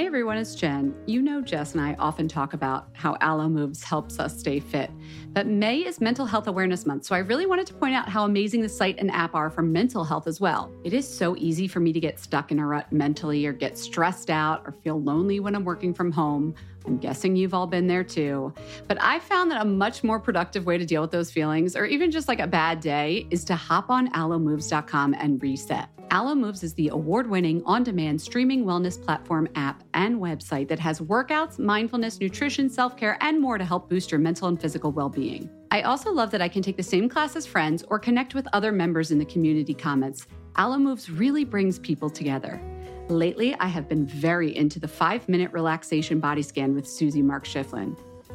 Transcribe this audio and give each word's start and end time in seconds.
Hey 0.00 0.06
everyone, 0.06 0.38
it's 0.38 0.54
Jen. 0.54 0.94
You 1.06 1.20
know 1.20 1.42
Jess 1.42 1.72
and 1.72 1.80
I 1.82 1.94
often 1.98 2.26
talk 2.26 2.54
about 2.54 2.88
how 2.94 3.18
Alo 3.20 3.50
Moves 3.50 3.84
helps 3.84 4.18
us 4.18 4.38
stay 4.38 4.58
fit. 4.58 4.90
But 5.32 5.46
May 5.46 5.78
is 5.78 6.00
Mental 6.00 6.26
Health 6.26 6.46
Awareness 6.46 6.86
Month, 6.86 7.04
so 7.04 7.14
I 7.14 7.18
really 7.18 7.46
wanted 7.46 7.66
to 7.68 7.74
point 7.74 7.94
out 7.94 8.08
how 8.08 8.24
amazing 8.24 8.62
the 8.62 8.68
site 8.68 8.98
and 8.98 9.10
app 9.10 9.34
are 9.34 9.50
for 9.50 9.62
mental 9.62 10.04
health 10.04 10.26
as 10.26 10.40
well. 10.40 10.72
It 10.84 10.92
is 10.92 11.06
so 11.06 11.36
easy 11.36 11.68
for 11.68 11.80
me 11.80 11.92
to 11.92 12.00
get 12.00 12.18
stuck 12.18 12.50
in 12.50 12.58
a 12.58 12.66
rut 12.66 12.90
mentally 12.92 13.46
or 13.46 13.52
get 13.52 13.78
stressed 13.78 14.30
out 14.30 14.62
or 14.66 14.72
feel 14.72 15.00
lonely 15.00 15.40
when 15.40 15.54
I'm 15.54 15.64
working 15.64 15.94
from 15.94 16.10
home. 16.10 16.54
I'm 16.86 16.98
guessing 16.98 17.36
you've 17.36 17.54
all 17.54 17.66
been 17.66 17.86
there 17.86 18.04
too. 18.04 18.52
But 18.88 19.00
I 19.00 19.18
found 19.18 19.50
that 19.50 19.60
a 19.60 19.64
much 19.64 20.02
more 20.02 20.18
productive 20.18 20.66
way 20.66 20.78
to 20.78 20.86
deal 20.86 21.02
with 21.02 21.10
those 21.10 21.30
feelings, 21.30 21.76
or 21.76 21.84
even 21.84 22.10
just 22.10 22.26
like 22.26 22.40
a 22.40 22.46
bad 22.46 22.80
day, 22.80 23.26
is 23.30 23.44
to 23.44 23.56
hop 23.56 23.90
on 23.90 24.10
alomoves.com 24.12 25.14
and 25.14 25.42
reset. 25.42 25.88
Alo 26.12 26.34
Moves 26.34 26.64
is 26.64 26.74
the 26.74 26.88
award 26.88 27.30
winning 27.30 27.62
on 27.64 27.84
demand 27.84 28.20
streaming 28.20 28.64
wellness 28.64 29.00
platform 29.00 29.48
app 29.54 29.84
and 29.94 30.16
website 30.20 30.66
that 30.66 30.80
has 30.80 31.00
workouts, 31.00 31.60
mindfulness, 31.60 32.18
nutrition, 32.18 32.68
self 32.68 32.96
care, 32.96 33.16
and 33.20 33.40
more 33.40 33.58
to 33.58 33.64
help 33.64 33.88
boost 33.88 34.10
your 34.10 34.18
mental 34.18 34.48
and 34.48 34.60
physical 34.60 34.90
well 34.90 34.99
being. 35.08 35.48
I 35.70 35.82
also 35.82 36.12
love 36.12 36.30
that 36.32 36.42
I 36.42 36.48
can 36.48 36.62
take 36.62 36.76
the 36.76 36.82
same 36.82 37.08
class 37.08 37.36
as 37.36 37.46
friends 37.46 37.84
or 37.88 37.98
connect 37.98 38.34
with 38.34 38.46
other 38.52 38.72
members 38.72 39.12
in 39.12 39.18
the 39.18 39.24
community 39.24 39.74
comments. 39.74 40.26
Alo 40.56 40.78
Moves 40.78 41.08
really 41.08 41.44
brings 41.44 41.78
people 41.78 42.10
together. 42.10 42.60
Lately, 43.08 43.54
I 43.54 43.66
have 43.66 43.88
been 43.88 44.06
very 44.06 44.56
into 44.56 44.78
the 44.78 44.88
five 44.88 45.28
minute 45.28 45.52
relaxation 45.52 46.20
body 46.20 46.42
scan 46.42 46.74
with 46.74 46.88
Susie 46.88 47.22
Mark 47.22 47.44
Schifflin. 47.44 47.96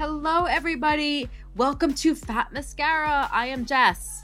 Hello, 0.00 0.46
everybody. 0.46 1.28
Welcome 1.56 1.92
to 1.96 2.14
Fat 2.14 2.54
Mascara. 2.54 3.28
I 3.30 3.48
am 3.48 3.66
Jess. 3.66 4.22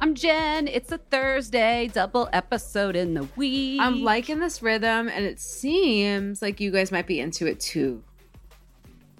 I'm 0.00 0.12
Jen. 0.12 0.66
It's 0.66 0.90
a 0.90 0.98
Thursday, 0.98 1.88
double 1.94 2.28
episode 2.32 2.96
in 2.96 3.14
the 3.14 3.28
week. 3.36 3.80
I'm 3.80 4.02
liking 4.02 4.40
this 4.40 4.62
rhythm, 4.62 5.08
and 5.08 5.24
it 5.24 5.38
seems 5.38 6.42
like 6.42 6.58
you 6.58 6.72
guys 6.72 6.90
might 6.90 7.06
be 7.06 7.20
into 7.20 7.46
it 7.46 7.60
too. 7.60 8.02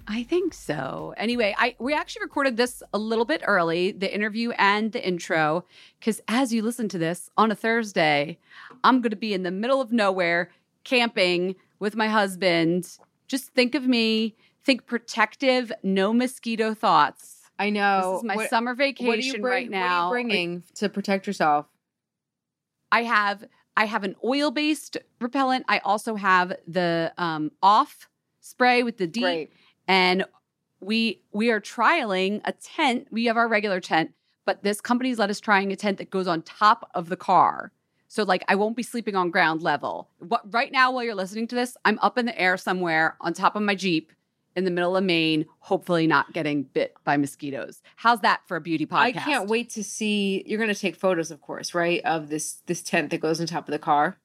I 0.05 0.23
think 0.23 0.53
so. 0.53 1.13
Anyway, 1.15 1.55
I 1.57 1.77
we 1.79 1.93
actually 1.93 2.23
recorded 2.23 2.57
this 2.57 2.83
a 2.93 2.97
little 2.97 3.23
bit 3.23 3.41
early, 3.45 3.93
the 3.93 4.13
interview 4.13 4.51
and 4.57 4.91
the 4.91 5.07
intro, 5.07 5.63
because 5.97 6.19
as 6.27 6.53
you 6.53 6.61
listen 6.61 6.89
to 6.89 6.97
this 6.97 7.29
on 7.37 7.51
a 7.51 7.55
Thursday, 7.55 8.37
I'm 8.83 8.99
going 8.99 9.11
to 9.11 9.15
be 9.15 9.33
in 9.33 9.43
the 9.43 9.51
middle 9.51 9.79
of 9.79 9.93
nowhere 9.93 10.49
camping 10.83 11.55
with 11.79 11.95
my 11.95 12.09
husband. 12.09 12.97
Just 13.29 13.53
think 13.53 13.75
of 13.75 13.87
me. 13.87 14.35
Think 14.67 14.85
protective, 14.85 15.71
no 15.81 16.11
mosquito 16.11 16.73
thoughts. 16.73 17.37
I 17.57 17.69
know. 17.69 18.11
This 18.11 18.17
is 18.17 18.23
my 18.25 18.35
What- 18.35 18.49
summer 18.49 18.71
what 18.71 18.81
are 18.81 18.85
you 18.85 18.93
vacation 18.93 19.41
bring- 19.41 19.51
right 19.53 19.69
now. 19.69 20.09
What 20.09 20.15
are 20.15 20.19
you 20.19 20.25
bringing 20.25 20.63
to 20.75 20.89
protect 20.89 21.25
yourself? 21.25 21.67
I 22.91 23.03
have 23.03 23.45
I 23.77 23.85
have 23.85 24.03
an 24.03 24.17
oil 24.25 24.51
based 24.51 24.97
repellent. 25.21 25.63
I 25.69 25.77
also 25.79 26.15
have 26.15 26.53
the 26.67 27.13
um, 27.17 27.51
off 27.63 28.09
spray 28.41 28.83
with 28.83 28.97
the 28.97 29.07
deep, 29.07 29.23
Great. 29.23 29.53
and 29.87 30.25
we 30.81 31.21
we 31.31 31.49
are 31.49 31.61
trialing 31.61 32.41
a 32.43 32.51
tent. 32.51 33.07
We 33.09 33.23
have 33.27 33.37
our 33.37 33.47
regular 33.47 33.79
tent, 33.79 34.11
but 34.43 34.63
this 34.63 34.81
company's 34.81 35.17
let 35.17 35.29
us 35.29 35.39
trying 35.39 35.71
a 35.71 35.77
tent 35.77 35.97
that 35.99 36.09
goes 36.09 36.27
on 36.27 36.41
top 36.41 36.91
of 36.93 37.07
the 37.07 37.15
car. 37.15 37.71
So 38.09 38.23
like 38.23 38.43
I 38.49 38.55
won't 38.55 38.75
be 38.75 38.83
sleeping 38.83 39.15
on 39.15 39.31
ground 39.31 39.61
level. 39.61 40.09
What 40.19 40.41
right 40.53 40.73
now 40.73 40.91
while 40.91 41.05
you're 41.05 41.15
listening 41.15 41.47
to 41.47 41.55
this, 41.55 41.77
I'm 41.85 41.99
up 41.99 42.17
in 42.17 42.25
the 42.25 42.37
air 42.37 42.57
somewhere 42.57 43.15
on 43.21 43.33
top 43.33 43.55
of 43.55 43.61
my 43.61 43.73
Jeep 43.73 44.11
in 44.57 44.65
the 44.65 44.71
middle 44.71 44.97
of 44.97 45.03
Maine, 45.03 45.45
hopefully 45.59 46.07
not 46.07 46.33
getting 46.33 46.63
bit 46.63 46.95
by 47.05 47.15
mosquitoes. 47.15 47.81
How's 47.95 48.21
that 48.21 48.41
for 48.47 48.57
a 48.57 48.61
beauty 48.61 48.85
podcast? 48.85 48.99
I 48.99 49.11
can't 49.11 49.47
wait 49.47 49.69
to 49.71 49.83
see. 49.83 50.43
You're 50.45 50.57
going 50.57 50.73
to 50.73 50.79
take 50.79 50.95
photos, 50.95 51.31
of 51.31 51.39
course, 51.41 51.73
right? 51.73 52.01
Of 52.03 52.27
this 52.29 52.63
this 52.65 52.81
tent 52.81 53.11
that 53.11 53.21
goes 53.21 53.39
on 53.39 53.47
top 53.47 53.67
of 53.67 53.71
the 53.71 53.79
car. 53.79 54.17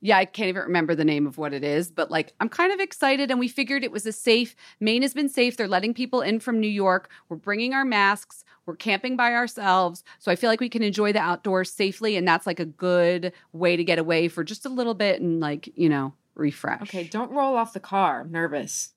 yeah, 0.00 0.18
I 0.18 0.24
can't 0.24 0.48
even 0.48 0.62
remember 0.62 0.94
the 0.94 1.04
name 1.04 1.26
of 1.26 1.38
what 1.38 1.52
it 1.52 1.64
is, 1.64 1.90
but 1.90 2.10
like 2.10 2.32
I'm 2.40 2.48
kind 2.48 2.72
of 2.72 2.80
excited. 2.80 3.30
And 3.30 3.40
we 3.40 3.48
figured 3.48 3.84
it 3.84 3.92
was 3.92 4.06
a 4.06 4.12
safe. 4.12 4.54
Maine 4.80 5.02
has 5.02 5.14
been 5.14 5.28
safe. 5.28 5.56
They're 5.56 5.68
letting 5.68 5.94
people 5.94 6.20
in 6.20 6.40
from 6.40 6.60
New 6.60 6.68
York. 6.68 7.08
We're 7.28 7.36
bringing 7.36 7.74
our 7.74 7.84
masks. 7.84 8.44
We're 8.66 8.76
camping 8.76 9.16
by 9.16 9.32
ourselves. 9.34 10.04
So 10.18 10.30
I 10.30 10.36
feel 10.36 10.50
like 10.50 10.60
we 10.60 10.68
can 10.68 10.82
enjoy 10.82 11.12
the 11.12 11.20
outdoors 11.20 11.70
safely. 11.72 12.16
And 12.16 12.28
that's 12.28 12.46
like 12.46 12.60
a 12.60 12.64
good 12.64 13.32
way 13.52 13.76
to 13.76 13.84
get 13.84 13.98
away 13.98 14.28
for 14.28 14.44
just 14.44 14.66
a 14.66 14.68
little 14.68 14.94
bit 14.94 15.20
and 15.20 15.40
like, 15.40 15.68
you 15.76 15.88
know, 15.88 16.12
refresh. 16.34 16.82
Okay, 16.82 17.04
don't 17.04 17.30
roll 17.32 17.56
off 17.56 17.72
the 17.72 17.80
car. 17.80 18.20
I'm 18.20 18.30
nervous. 18.30 18.92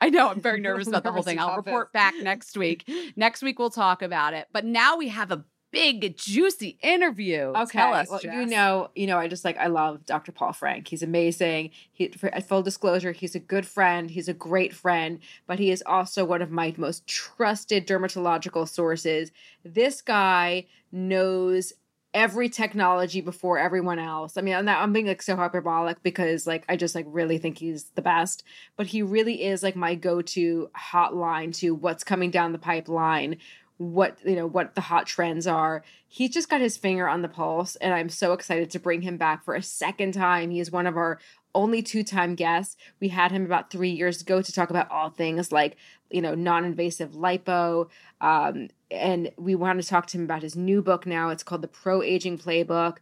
I 0.00 0.10
know. 0.10 0.28
I'm 0.28 0.40
very 0.40 0.60
nervous 0.68 0.88
about 0.88 1.04
the 1.04 1.12
whole 1.12 1.22
thing. 1.22 1.38
I'll 1.38 1.56
report 1.56 1.88
this. 1.88 1.92
back 1.92 2.14
next 2.22 2.56
week. 2.56 2.88
Next 3.16 3.42
week, 3.42 3.58
we'll 3.58 3.70
talk 3.70 4.02
about 4.02 4.34
it. 4.34 4.48
But 4.52 4.64
now 4.64 4.96
we 4.96 5.08
have 5.08 5.30
a 5.32 5.44
big 5.70 6.16
juicy 6.16 6.78
interview. 6.82 7.52
Okay, 7.54 7.78
Tell 7.78 7.92
us, 7.92 8.08
well, 8.08 8.20
you 8.22 8.46
know, 8.46 8.90
you 8.94 9.06
know, 9.06 9.18
I 9.18 9.28
just 9.28 9.44
like 9.44 9.58
I 9.58 9.66
love 9.66 10.04
Dr. 10.06 10.32
Paul 10.32 10.52
Frank. 10.52 10.88
He's 10.88 11.02
amazing. 11.02 11.70
He, 11.92 12.08
for 12.08 12.34
uh, 12.34 12.40
full 12.40 12.62
disclosure, 12.62 13.12
he's 13.12 13.34
a 13.34 13.40
good 13.40 13.66
friend. 13.66 14.10
He's 14.10 14.28
a 14.28 14.34
great 14.34 14.74
friend, 14.74 15.18
but 15.46 15.58
he 15.58 15.70
is 15.70 15.82
also 15.86 16.24
one 16.24 16.42
of 16.42 16.50
my 16.50 16.74
most 16.76 17.06
trusted 17.06 17.86
dermatological 17.86 18.68
sources. 18.68 19.30
This 19.64 20.00
guy 20.00 20.66
knows 20.90 21.72
every 22.14 22.48
technology 22.48 23.20
before 23.20 23.58
everyone 23.58 23.98
else. 23.98 24.36
I 24.36 24.40
mean, 24.40 24.54
I'm, 24.54 24.68
I'm 24.68 24.92
being 24.92 25.06
like 25.06 25.22
so 25.22 25.36
hyperbolic 25.36 26.02
because 26.02 26.46
like 26.46 26.64
I 26.68 26.76
just 26.76 26.94
like 26.94 27.06
really 27.08 27.38
think 27.38 27.58
he's 27.58 27.84
the 27.94 28.02
best, 28.02 28.44
but 28.76 28.86
he 28.86 29.02
really 29.02 29.44
is 29.44 29.62
like 29.62 29.76
my 29.76 29.94
go-to 29.94 30.70
hotline 30.76 31.54
to 31.56 31.74
what's 31.74 32.04
coming 32.04 32.30
down 32.30 32.52
the 32.52 32.58
pipeline, 32.58 33.36
what 33.76 34.18
you 34.24 34.36
know, 34.36 34.46
what 34.46 34.74
the 34.74 34.80
hot 34.80 35.06
trends 35.06 35.46
are. 35.46 35.84
He's 36.08 36.30
just 36.30 36.48
got 36.48 36.62
his 36.62 36.78
finger 36.78 37.06
on 37.06 37.22
the 37.22 37.28
pulse, 37.28 37.76
and 37.76 37.92
I'm 37.92 38.08
so 38.08 38.32
excited 38.32 38.70
to 38.70 38.80
bring 38.80 39.02
him 39.02 39.18
back 39.18 39.44
for 39.44 39.54
a 39.54 39.62
second 39.62 40.12
time. 40.14 40.50
He 40.50 40.60
is 40.60 40.70
one 40.70 40.86
of 40.86 40.96
our 40.96 41.18
only 41.54 41.82
two-time 41.82 42.34
guests. 42.34 42.76
We 43.00 43.08
had 43.08 43.32
him 43.32 43.44
about 43.44 43.70
three 43.70 43.90
years 43.90 44.22
ago 44.22 44.42
to 44.42 44.52
talk 44.52 44.70
about 44.70 44.90
all 44.90 45.10
things 45.10 45.52
like 45.52 45.76
you 46.10 46.22
know 46.22 46.34
non-invasive 46.34 47.12
lipo 47.12 47.88
um, 48.20 48.68
and 48.90 49.30
we 49.36 49.54
want 49.54 49.80
to 49.80 49.86
talk 49.86 50.06
to 50.06 50.18
him 50.18 50.24
about 50.24 50.42
his 50.42 50.56
new 50.56 50.82
book 50.82 51.06
now. 51.06 51.30
It's 51.30 51.42
called 51.42 51.62
the 51.62 51.68
pro 51.68 52.02
aging 52.02 52.38
playbook. 52.38 52.98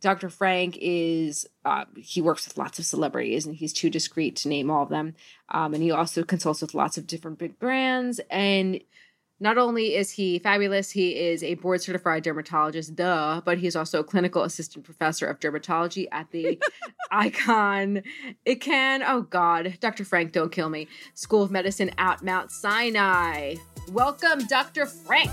Dr 0.00 0.30
frank 0.30 0.76
is 0.80 1.48
uh, 1.64 1.84
he 1.96 2.20
works 2.20 2.46
with 2.46 2.58
lots 2.58 2.78
of 2.78 2.84
celebrities 2.84 3.46
and 3.46 3.54
he's 3.54 3.72
too 3.72 3.88
discreet 3.88 4.36
to 4.36 4.48
name 4.48 4.70
all 4.70 4.82
of 4.82 4.88
them. 4.88 5.14
Um, 5.48 5.74
and 5.74 5.82
he 5.82 5.92
also 5.92 6.24
consults 6.24 6.60
with 6.60 6.74
lots 6.74 6.98
of 6.98 7.06
different 7.06 7.38
big 7.38 7.58
brands. 7.58 8.20
And 8.28 8.80
not 9.42 9.58
only 9.58 9.96
is 9.96 10.12
he 10.12 10.38
fabulous, 10.38 10.92
he 10.92 11.18
is 11.18 11.42
a 11.42 11.54
board 11.54 11.82
certified 11.82 12.22
dermatologist, 12.22 12.94
duh, 12.94 13.42
but 13.44 13.58
he's 13.58 13.74
also 13.74 13.98
a 13.98 14.04
clinical 14.04 14.44
assistant 14.44 14.84
professor 14.84 15.26
of 15.26 15.40
dermatology 15.40 16.06
at 16.12 16.30
the 16.30 16.60
Icahn. 17.12 18.04
It 18.44 18.60
can, 18.60 19.02
oh 19.02 19.22
God, 19.22 19.78
Dr. 19.80 20.04
Frank, 20.04 20.30
don't 20.30 20.52
kill 20.52 20.68
me. 20.68 20.86
School 21.14 21.42
of 21.42 21.50
Medicine 21.50 21.90
at 21.98 22.22
Mount 22.22 22.52
Sinai. 22.52 23.56
Welcome, 23.90 24.46
Dr. 24.46 24.86
Frank. 24.86 25.32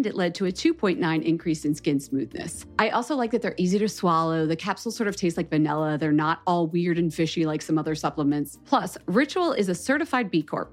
And 0.00 0.06
it 0.06 0.14
led 0.14 0.34
to 0.36 0.46
a 0.46 0.50
2.9 0.50 1.22
increase 1.22 1.66
in 1.66 1.74
skin 1.74 2.00
smoothness. 2.00 2.64
I 2.78 2.88
also 2.88 3.14
like 3.14 3.32
that 3.32 3.42
they're 3.42 3.54
easy 3.58 3.78
to 3.80 3.86
swallow. 3.86 4.46
The 4.46 4.56
capsules 4.56 4.96
sort 4.96 5.08
of 5.08 5.16
taste 5.16 5.36
like 5.36 5.50
vanilla. 5.50 5.98
They're 5.98 6.10
not 6.10 6.40
all 6.46 6.68
weird 6.68 6.96
and 6.96 7.12
fishy 7.12 7.44
like 7.44 7.60
some 7.60 7.76
other 7.76 7.94
supplements. 7.94 8.58
Plus, 8.64 8.96
Ritual 9.04 9.52
is 9.52 9.68
a 9.68 9.74
certified 9.74 10.30
B 10.30 10.42
Corp, 10.42 10.72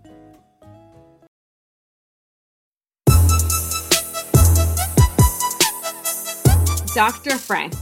Dr. 6.93 7.37
Frank, 7.37 7.73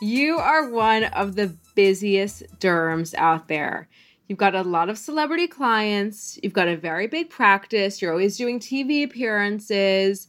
you 0.00 0.38
are 0.38 0.70
one 0.70 1.04
of 1.04 1.34
the 1.34 1.54
busiest 1.74 2.42
derms 2.58 3.14
out 3.14 3.48
there. 3.48 3.86
You've 4.28 4.38
got 4.38 4.54
a 4.54 4.62
lot 4.62 4.88
of 4.88 4.96
celebrity 4.96 5.46
clients. 5.46 6.38
You've 6.42 6.54
got 6.54 6.68
a 6.68 6.76
very 6.76 7.06
big 7.06 7.28
practice. 7.28 8.00
You're 8.00 8.12
always 8.12 8.38
doing 8.38 8.60
TV 8.60 9.04
appearances. 9.04 10.26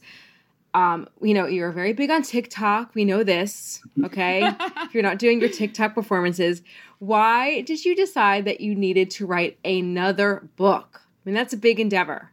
Um, 0.74 1.08
you 1.22 1.32
know, 1.32 1.46
you're 1.46 1.72
very 1.72 1.94
big 1.94 2.10
on 2.10 2.20
TikTok. 2.20 2.94
We 2.94 3.06
know 3.06 3.24
this, 3.24 3.80
okay? 4.04 4.42
if 4.60 4.92
you're 4.92 5.02
not 5.02 5.18
doing 5.18 5.40
your 5.40 5.48
TikTok 5.48 5.94
performances, 5.94 6.60
why 6.98 7.62
did 7.62 7.82
you 7.82 7.96
decide 7.96 8.44
that 8.44 8.60
you 8.60 8.74
needed 8.74 9.10
to 9.12 9.26
write 9.26 9.58
another 9.64 10.50
book? 10.56 11.00
I 11.02 11.08
mean, 11.24 11.34
that's 11.34 11.54
a 11.54 11.58
big 11.58 11.80
endeavor. 11.80 12.30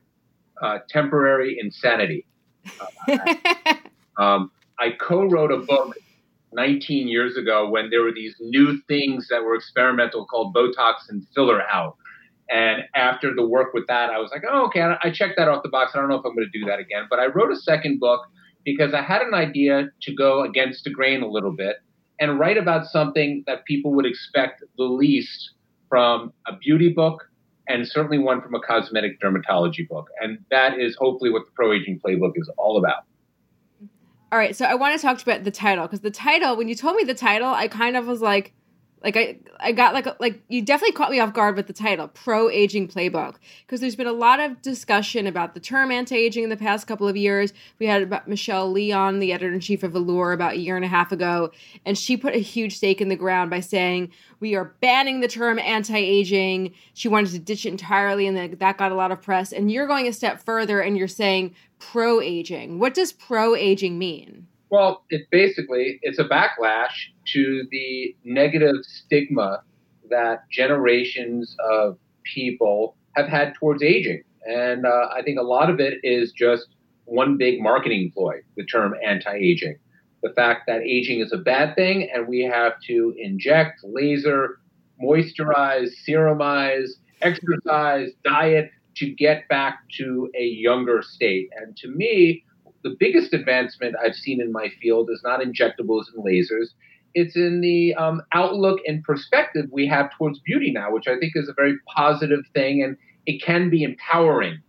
Uh, 0.62 0.80
temporary 0.89 1.58
insanity. 1.58 2.25
Uh, 3.08 3.18
um, 4.22 4.51
I 4.80 4.92
co-wrote 4.92 5.52
a 5.52 5.58
book 5.58 5.96
19 6.54 7.08
years 7.08 7.36
ago 7.38 7.70
when 7.70 7.90
there 7.90 8.02
were 8.02 8.14
these 8.14 8.36
new 8.40 8.80
things 8.88 9.28
that 9.30 9.44
were 9.44 9.56
experimental 9.56 10.26
called 10.26 10.56
Botox 10.56 11.10
and 11.10 11.26
filler 11.34 11.62
out. 11.62 11.98
And 12.50 12.84
after 12.96 13.36
the 13.36 13.46
work 13.46 13.74
with 13.74 13.88
that, 13.88 14.10
I 14.10 14.20
was 14.20 14.32
like, 14.32 14.44
oh, 14.50 14.66
okay, 14.68 14.82
I 14.82 15.12
checked 15.12 15.34
that 15.38 15.50
off 15.50 15.64
the 15.64 15.70
box. 15.70 15.92
I 15.94 16.00
don't 16.00 16.10
know 16.10 16.16
if 16.16 16.26
I'm 16.26 16.34
going 16.34 16.50
to 16.50 16.60
do 16.60 16.66
that 16.66 16.80
again. 16.80 17.08
But 17.10 17.20
I 17.20 17.26
wrote 17.28 17.52
a 17.52 17.58
second 17.58 18.00
book 18.00 18.22
because 18.64 18.94
I 18.94 19.02
had 19.02 19.22
an 19.22 19.34
idea 19.34 19.90
to 20.02 20.16
go 20.16 20.44
against 20.44 20.86
the 20.86 20.90
grain 20.90 21.22
a 21.22 21.28
little 21.28 21.52
bit 21.52 21.78
and 22.20 22.40
write 22.40 22.58
about 22.58 22.86
something 22.86 23.44
that 23.48 23.66
people 23.66 23.94
would 23.94 24.06
expect 24.06 24.64
the 24.78 24.84
least 24.84 25.52
from 25.90 26.32
a 26.48 26.56
beauty 26.56 26.90
book 26.90 27.30
and 27.68 27.88
certainly 27.88 28.18
one 28.18 28.42
from 28.42 28.56
a 28.56 28.60
cosmetic 28.60 29.20
dermatology 29.20 29.88
book. 29.88 30.08
And 30.22 30.40
that 30.50 30.80
is 30.80 30.96
hopefully 30.98 31.32
what 31.32 31.46
the 31.46 31.52
Pro 31.54 31.74
Aging 31.74 32.00
Playbook 32.00 32.32
is 32.36 32.50
all 32.58 32.78
about. 32.78 33.04
All 34.30 34.38
right, 34.38 34.56
so 34.56 34.66
I 34.66 34.76
want 34.76 35.00
to 35.00 35.02
talk 35.02 35.22
about 35.22 35.46
the 35.46 35.52
title 35.52 35.86
because 35.86 36.02
the 36.02 36.12
title, 36.12 36.58
when 36.58 36.68
you 36.68 36.76
told 36.76 36.98
me 36.98 37.04
the 37.04 37.14
title, 37.14 37.48
I 37.48 37.70
kind 37.70 37.96
of 37.96 38.08
was 38.08 38.22
like, 38.22 38.54
like 39.04 39.16
I, 39.16 39.38
I 39.60 39.72
got 39.72 39.94
like 39.94 40.08
like 40.20 40.42
you 40.48 40.62
definitely 40.62 40.94
caught 40.94 41.12
me 41.12 41.20
off 41.20 41.34
guard 41.34 41.56
with 41.56 41.68
the 41.68 41.74
title, 41.74 42.08
pro 42.08 42.50
aging 42.50 42.88
playbook, 42.88 43.36
because 43.66 43.80
there's 43.80 43.96
been 43.96 44.08
a 44.08 44.13
lot 44.13 44.39
of 44.39 44.62
discussion 44.62 45.27
about 45.27 45.54
the 45.54 45.60
term 45.60 45.92
anti 45.92 46.16
aging 46.16 46.44
in 46.44 46.50
the 46.50 46.58
past 46.58 46.88
couple 46.88 47.08
of 47.08 47.16
years. 47.16 47.54
We 47.80 47.86
had 47.86 48.01
about 48.01 48.27
Michelle 48.27 48.72
Lee 48.72 48.92
on, 48.92 49.20
the 49.20 49.34
editor 49.34 49.54
in 49.54 49.60
chief 49.60 49.84
of 49.84 49.96
Allure, 49.96 50.32
about 50.32 50.54
a 50.54 50.60
year 50.60 50.75
and 50.75 50.86
a 50.86 50.89
half 50.89 51.12
ago, 51.12 51.51
and 51.86 51.98
she 51.98 52.18
put 52.18 52.34
a 52.34 52.39
huge 52.39 52.77
stake 52.77 53.00
in 53.00 53.10
the 53.10 53.16
ground 53.16 53.50
by 53.51 53.60
saying 53.60 54.12
we 54.39 54.56
are 54.56 54.75
banning 54.82 55.20
the 55.20 55.27
term 55.27 55.60
anti 55.60 55.98
aging. 55.98 56.74
She 56.94 57.08
wanted 57.08 57.32
to 57.32 57.39
ditch 57.39 57.66
it 57.66 57.70
entirely, 57.70 58.25
and 58.25 58.60
that 58.60 58.77
got 58.77 58.92
a 58.92 58.96
lot 58.96 59.12
of 59.12 59.22
press. 59.22 59.51
And 59.51 59.72
you're 59.72 59.88
going 59.88 60.08
a 60.08 60.13
step 60.13 60.44
further, 60.44 60.82
and 60.82 60.98
you're 60.98 61.08
saying 61.08 61.54
pro 61.80 62.20
aging. 62.20 62.80
What 62.80 62.96
does 62.96 63.12
pro 63.12 63.54
aging 63.54 64.00
mean? 64.00 64.48
Well, 64.70 65.04
it 65.10 65.30
basically 65.32 66.00
it's 66.02 66.20
a 66.20 66.26
backlash 66.26 66.92
to 67.34 67.64
the 67.72 68.16
negative 68.24 68.76
stigma 68.82 69.62
that 70.10 70.50
generations 70.52 71.56
of 71.72 71.98
people 72.24 72.96
have 73.16 73.28
had 73.28 73.54
towards 73.56 73.82
aging, 73.82 74.24
and 74.46 74.86
uh, 74.86 75.08
I 75.16 75.22
think 75.24 75.40
a 75.40 75.44
lot 75.44 75.70
of 75.70 75.80
it 75.80 76.00
is 76.04 76.32
just 76.32 76.68
one 77.06 77.38
big 77.38 77.62
marketing 77.62 78.12
ploy. 78.14 78.42
The 78.58 78.66
term 78.66 78.94
anti-aging, 79.06 79.78
the 80.22 80.34
fact 80.34 80.64
that 80.68 80.82
aging 80.82 81.22
is 81.22 81.32
a 81.32 81.38
bad 81.38 81.76
thing, 81.76 82.10
and 82.14 82.28
we 82.28 82.42
have 82.42 82.74
to 82.88 83.16
inject, 83.18 83.80
laser, 83.84 84.60
moisturize, 85.02 85.90
serumize, 86.08 86.90
exercise, 87.22 88.10
diet 88.24 88.72
to 88.98 89.10
get 89.12 89.48
back 89.48 89.80
to 89.98 90.30
a 90.38 90.44
younger 90.44 91.02
state. 91.02 91.50
And 91.56 91.78
to 91.78 91.88
me, 91.90 92.44
the 92.88 92.96
biggest 92.98 93.34
advancement 93.34 93.96
I've 94.03 94.15
seen 94.15 94.41
in 94.41 94.51
my 94.51 94.70
field 94.82 95.10
is 95.12 95.22
not 95.24 95.41
injectables 95.41 96.06
and 96.13 96.24
lasers. 96.25 96.70
It's 97.13 97.36
in 97.36 97.62
the 97.62 97.94
um, 97.96 98.22
outlook 98.34 98.79
and 98.88 99.03
perspective 99.03 99.65
we 99.72 99.88
have 99.88 100.10
towards 100.17 100.39
beauty 100.39 100.72
now, 100.72 100.91
which 100.91 101.08
I 101.08 101.17
think 101.17 101.34
is 101.36 101.50
a 101.50 101.53
very 101.53 101.75
positive 101.94 102.41
thing 102.53 102.84
and 102.84 102.96
it 103.25 103.44
can 103.44 103.70
be 103.70 103.84
empowering. 103.84 104.60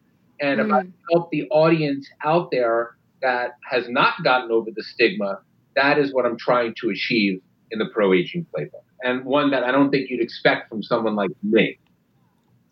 And 0.41 0.59
mm. 0.59 0.67
if 0.67 0.73
I 0.73 0.83
mm. 0.83 0.93
help 1.13 1.31
the 1.31 1.49
audience 1.51 2.09
out 2.25 2.51
there 2.51 2.97
that 3.23 3.53
has 3.71 3.89
not 3.89 4.15
gotten 4.25 4.51
over 4.51 4.71
the 4.75 4.83
stigma, 4.83 5.41
that 5.77 5.99
is 5.99 6.13
what 6.13 6.27
I'm 6.27 6.39
trying 6.39 6.75
to 6.81 6.91
achieve 6.91 7.41
in 7.71 7.79
the 7.79 7.87
pro 7.87 8.13
aging 8.15 8.47
playbook. 8.55 8.83
And 9.03 9.25
one 9.25 9.51
that 9.53 9.63
I 9.63 9.71
don't 9.71 9.91
think 9.91 10.11
you'd 10.11 10.23
expect 10.23 10.69
from 10.69 10.83
someone 10.83 11.15
like 11.15 11.31
me. 11.45 11.79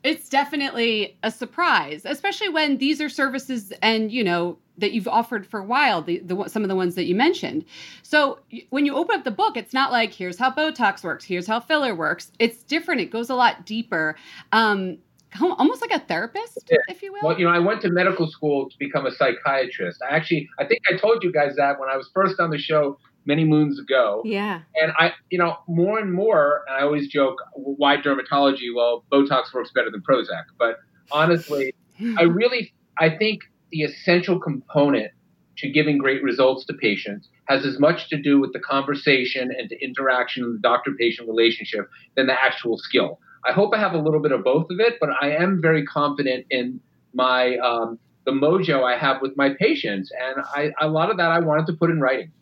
It's 0.03 0.29
definitely 0.29 1.17
a 1.23 1.31
surprise, 1.31 2.03
especially 2.05 2.49
when 2.49 2.79
these 2.79 3.01
are 3.01 3.09
services 3.09 3.73
and, 3.83 4.11
you 4.11 4.25
know, 4.25 4.59
that 4.79 4.93
you've 4.93 5.09
offered 5.09 5.47
for 5.47 5.61
a 5.61 5.65
while, 5.65 6.03
the, 6.03 6.19
the 6.19 6.49
some 6.49 6.63
of 6.63 6.69
the 6.69 6.77
ones 6.77 6.95
that 6.95 7.05
you 7.05 7.15
mentioned. 7.15 7.65
So 8.03 8.39
when 8.71 8.87
you 8.87 8.95
open 8.95 9.17
up 9.17 9.25
the 9.25 9.31
book, 9.31 9.57
it's 9.57 9.73
not 9.73 9.93
like 9.93 10.13
here's 10.13 10.39
how 10.39 10.51
Botox 10.51 11.03
works, 11.03 11.25
here's 11.25 11.47
how 11.47 11.61
filler 11.61 11.95
works. 11.95 12.33
It's 12.39 12.63
different. 12.63 13.01
It 13.01 13.11
goes 13.11 13.31
a 13.31 13.35
lot 13.35 13.65
deeper. 13.67 14.17
Um, 14.53 14.99
almost 15.41 15.81
like 15.81 15.91
a 15.91 16.01
therapist, 16.01 16.69
yeah. 16.71 16.79
if 16.89 17.03
you 17.03 17.13
will. 17.13 17.21
Well, 17.23 17.39
you 17.39 17.45
know, 17.45 17.53
I 17.53 17.59
went 17.59 17.81
to 17.83 17.91
medical 17.91 18.31
school 18.31 18.69
to 18.69 18.77
become 18.79 19.07
a 19.07 19.11
psychiatrist. 19.11 20.01
I 20.03 20.15
actually, 20.15 20.49
I 20.59 20.65
think 20.65 20.81
I 20.91 20.97
told 20.97 21.23
you 21.23 21.33
guys 21.33 21.57
that 21.57 21.79
when 21.79 21.89
I 21.89 21.97
was 21.97 22.09
first 22.15 22.41
on 22.41 22.51
the 22.51 22.59
show 22.59 22.99
many 23.27 23.45
moons 23.45 23.79
ago. 23.79 24.23
Yeah. 24.25 24.61
And 24.81 24.93
I, 24.99 25.13
you 25.31 25.39
know, 25.39 25.57
more 25.67 25.99
and 25.99 26.13
more, 26.13 26.63
and 26.69 26.77
I 26.77 26.83
always 26.83 27.09
joke, 27.09 27.39
why 27.55 27.97
dermatology? 27.97 28.75
Well, 28.75 29.05
Botox 29.13 29.53
works 29.53 29.71
better 29.75 29.91
than 29.91 30.03
Prozac. 30.03 30.45
But 30.59 30.77
honestly, 31.11 31.75
I 32.17 32.23
really, 32.23 32.73
I 32.99 33.11
think 33.11 33.41
the 33.71 33.83
essential 33.83 34.39
component 34.39 35.13
to 35.59 35.71
giving 35.71 35.99
great 35.99 36.23
results 36.23 36.65
to 36.67 36.75
patients 36.75 37.29
has 37.47 37.65
as 37.65 37.79
much 37.79 38.09
to 38.09 38.21
do 38.21 38.41
with 38.41 38.53
the 38.53 38.59
conversation 38.59 39.51
and 39.57 39.71
the 39.71 39.83
interaction 39.83 40.45
in 40.45 40.53
the 40.53 40.59
doctor 40.59 40.93
patient 40.99 41.29
relationship 41.29 41.89
than 42.15 42.27
the 42.27 42.33
actual 42.33 42.77
skill. 42.77 43.19
I 43.45 43.53
hope 43.53 43.73
I 43.75 43.79
have 43.79 43.95
a 43.95 43.99
little 43.99 44.21
bit 44.21 44.33
of 44.33 44.43
both 44.43 44.71
of 44.71 44.81
it, 44.81 44.95
but 45.01 45.11
I 45.21 45.31
am 45.31 45.61
very 45.63 45.85
confident 45.87 46.47
in 46.51 46.81
my 47.15 47.57
um, 47.59 47.99
the 48.25 48.33
mojo 48.33 48.83
I 48.83 48.99
have 48.99 49.23
with 49.23 49.37
my 49.37 49.51
patients, 49.51 50.11
and 50.21 50.45
I, 50.55 50.73
a 50.81 50.89
lot 50.89 51.11
of 51.11 51.17
that 51.19 51.31
I 51.31 51.39
wanted 51.39 51.67
to 51.67 51.75
put 51.75 51.91
in 51.91 52.01
writing. 52.01 52.33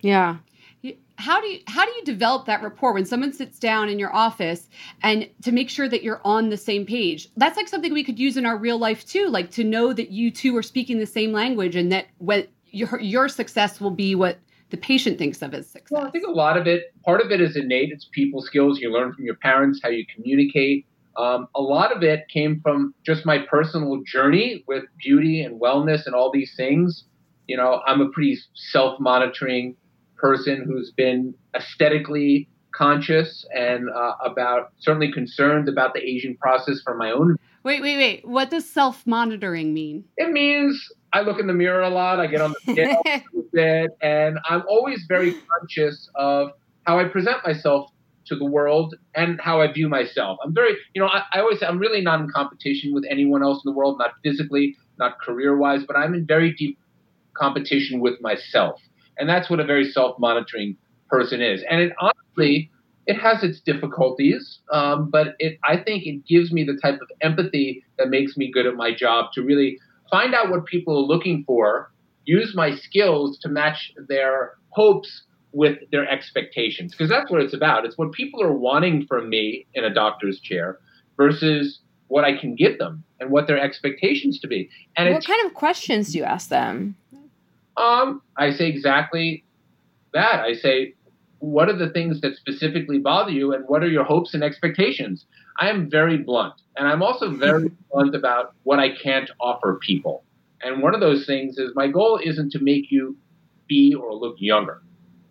Yeah, 0.00 0.38
how 1.16 1.40
do 1.40 1.46
you 1.46 1.60
how 1.66 1.84
do 1.84 1.92
you 1.92 2.04
develop 2.04 2.46
that 2.46 2.62
rapport 2.62 2.92
when 2.92 3.04
someone 3.04 3.32
sits 3.32 3.58
down 3.58 3.88
in 3.88 3.98
your 3.98 4.14
office 4.14 4.68
and 5.02 5.28
to 5.42 5.52
make 5.52 5.70
sure 5.70 5.88
that 5.88 6.02
you're 6.02 6.20
on 6.24 6.50
the 6.50 6.56
same 6.56 6.86
page? 6.86 7.28
That's 7.36 7.56
like 7.56 7.68
something 7.68 7.92
we 7.92 8.04
could 8.04 8.18
use 8.18 8.36
in 8.36 8.46
our 8.46 8.56
real 8.56 8.78
life 8.78 9.06
too 9.06 9.28
like 9.28 9.50
to 9.52 9.64
know 9.64 9.92
that 9.92 10.10
you 10.10 10.30
two 10.30 10.56
are 10.56 10.62
speaking 10.62 10.98
the 10.98 11.06
same 11.06 11.32
language 11.32 11.76
and 11.76 11.92
that 11.92 12.06
what 12.18 12.48
your 12.70 13.00
your 13.00 13.28
success 13.28 13.80
will 13.80 13.90
be 13.90 14.14
what 14.14 14.38
the 14.70 14.76
patient 14.76 15.18
thinks 15.18 15.42
of 15.42 15.52
as 15.54 15.68
success. 15.68 15.90
Well 15.90 16.06
i 16.06 16.10
think 16.10 16.26
a 16.26 16.30
lot 16.30 16.56
of 16.56 16.66
it 16.66 16.94
part 17.04 17.20
of 17.20 17.30
it 17.30 17.40
is 17.40 17.56
innate. 17.56 17.90
It's 17.92 18.08
people 18.12 18.42
skills. 18.42 18.80
You 18.80 18.92
learn 18.92 19.12
from 19.12 19.24
your 19.24 19.36
parents 19.36 19.80
how 19.82 19.90
you 19.90 20.04
communicate. 20.14 20.86
Um, 21.16 21.48
a 21.54 21.60
lot 21.60 21.94
of 21.94 22.02
it 22.02 22.26
came 22.32 22.60
from 22.62 22.94
just 23.04 23.26
my 23.26 23.38
personal 23.38 24.00
journey 24.06 24.64
with 24.66 24.84
beauty 24.98 25.42
and 25.42 25.60
wellness 25.60 26.06
and 26.06 26.14
all 26.14 26.30
these 26.32 26.54
things. 26.56 27.04
You 27.46 27.58
know, 27.58 27.82
I'm 27.86 28.00
a 28.00 28.08
pretty 28.08 28.38
self 28.54 28.98
monitoring 28.98 29.76
person 30.22 30.64
who's 30.64 30.92
been 30.92 31.34
aesthetically 31.54 32.48
conscious 32.74 33.44
and 33.54 33.90
uh, 33.90 34.12
about 34.24 34.72
certainly 34.78 35.12
concerned 35.12 35.68
about 35.68 35.92
the 35.92 36.00
aging 36.00 36.36
process 36.38 36.80
for 36.82 36.96
my 36.96 37.10
own. 37.10 37.36
Wait, 37.64 37.82
wait, 37.82 37.96
wait. 37.96 38.26
What 38.26 38.50
does 38.50 38.68
self 38.68 39.06
monitoring 39.06 39.74
mean? 39.74 40.04
It 40.16 40.32
means 40.32 40.80
I 41.12 41.20
look 41.20 41.38
in 41.38 41.46
the 41.46 41.52
mirror 41.52 41.82
a 41.82 41.90
lot. 41.90 42.18
I 42.18 42.26
get 42.26 42.40
on 42.40 42.54
the 42.66 42.72
scale 42.72 43.02
bit, 43.52 43.90
and 44.00 44.38
I'm 44.48 44.62
always 44.68 45.04
very 45.08 45.34
conscious 45.34 46.08
of 46.14 46.50
how 46.86 46.98
I 46.98 47.04
present 47.04 47.38
myself 47.44 47.90
to 48.26 48.36
the 48.36 48.44
world 48.44 48.94
and 49.14 49.40
how 49.40 49.60
I 49.60 49.72
view 49.72 49.88
myself. 49.88 50.38
I'm 50.44 50.54
very, 50.54 50.74
you 50.94 51.02
know, 51.02 51.08
I, 51.08 51.22
I 51.32 51.40
always 51.40 51.60
say 51.60 51.66
I'm 51.66 51.78
really 51.78 52.00
not 52.00 52.20
in 52.20 52.30
competition 52.30 52.94
with 52.94 53.04
anyone 53.10 53.42
else 53.42 53.62
in 53.64 53.72
the 53.72 53.76
world, 53.76 53.98
not 53.98 54.12
physically, 54.22 54.76
not 54.98 55.20
career 55.20 55.56
wise, 55.56 55.82
but 55.84 55.96
I'm 55.96 56.14
in 56.14 56.24
very 56.26 56.54
deep 56.54 56.78
competition 57.34 58.00
with 58.00 58.20
myself. 58.20 58.80
And 59.18 59.28
that's 59.28 59.50
what 59.50 59.60
a 59.60 59.64
very 59.64 59.90
self 59.90 60.18
monitoring 60.18 60.76
person 61.08 61.40
is. 61.40 61.62
And 61.68 61.80
it 61.80 61.92
honestly, 62.00 62.70
it 63.06 63.14
has 63.18 63.42
its 63.42 63.60
difficulties, 63.60 64.60
um, 64.72 65.10
but 65.10 65.34
it, 65.38 65.58
I 65.64 65.76
think 65.76 66.06
it 66.06 66.24
gives 66.26 66.52
me 66.52 66.64
the 66.64 66.78
type 66.80 67.00
of 67.00 67.08
empathy 67.20 67.84
that 67.98 68.08
makes 68.08 68.36
me 68.36 68.50
good 68.50 68.66
at 68.66 68.74
my 68.74 68.94
job 68.94 69.32
to 69.34 69.42
really 69.42 69.78
find 70.10 70.34
out 70.34 70.50
what 70.50 70.66
people 70.66 70.96
are 70.96 71.06
looking 71.06 71.42
for, 71.46 71.90
use 72.24 72.54
my 72.54 72.76
skills 72.76 73.38
to 73.40 73.48
match 73.48 73.92
their 74.08 74.54
hopes 74.68 75.22
with 75.52 75.78
their 75.90 76.08
expectations 76.08 76.92
because 76.92 77.10
that's 77.10 77.30
what 77.30 77.42
it's 77.42 77.54
about. 77.54 77.84
It's 77.84 77.98
what 77.98 78.12
people 78.12 78.42
are 78.42 78.52
wanting 78.52 79.06
from 79.06 79.28
me 79.28 79.66
in 79.74 79.84
a 79.84 79.92
doctor's 79.92 80.40
chair 80.40 80.78
versus 81.16 81.80
what 82.08 82.24
I 82.24 82.36
can 82.36 82.54
give 82.54 82.78
them 82.78 83.04
and 83.20 83.30
what 83.30 83.46
their 83.46 83.58
expectations 83.58 84.38
to 84.40 84.46
be. 84.46 84.70
And 84.96 85.12
what 85.12 85.26
kind 85.26 85.44
of 85.46 85.54
questions 85.54 86.12
do 86.12 86.18
you 86.18 86.24
ask 86.24 86.48
them? 86.48 86.96
Um, 87.76 88.22
I 88.36 88.50
say 88.52 88.68
exactly 88.68 89.44
that. 90.12 90.40
I 90.40 90.54
say, 90.54 90.94
what 91.38 91.68
are 91.68 91.76
the 91.76 91.90
things 91.90 92.20
that 92.20 92.36
specifically 92.36 92.98
bother 92.98 93.30
you, 93.30 93.52
and 93.52 93.64
what 93.66 93.82
are 93.82 93.88
your 93.88 94.04
hopes 94.04 94.34
and 94.34 94.44
expectations? 94.44 95.24
I 95.58 95.68
am 95.68 95.90
very 95.90 96.18
blunt, 96.18 96.54
and 96.76 96.86
I'm 96.86 97.02
also 97.02 97.30
very 97.30 97.70
blunt 97.92 98.14
about 98.14 98.54
what 98.62 98.78
I 98.78 98.90
can't 98.94 99.30
offer 99.40 99.78
people. 99.82 100.24
And 100.62 100.82
one 100.82 100.94
of 100.94 101.00
those 101.00 101.26
things 101.26 101.58
is 101.58 101.72
my 101.74 101.88
goal 101.88 102.20
isn't 102.22 102.52
to 102.52 102.60
make 102.60 102.90
you 102.90 103.16
be 103.68 103.94
or 103.94 104.14
look 104.14 104.36
younger. 104.38 104.80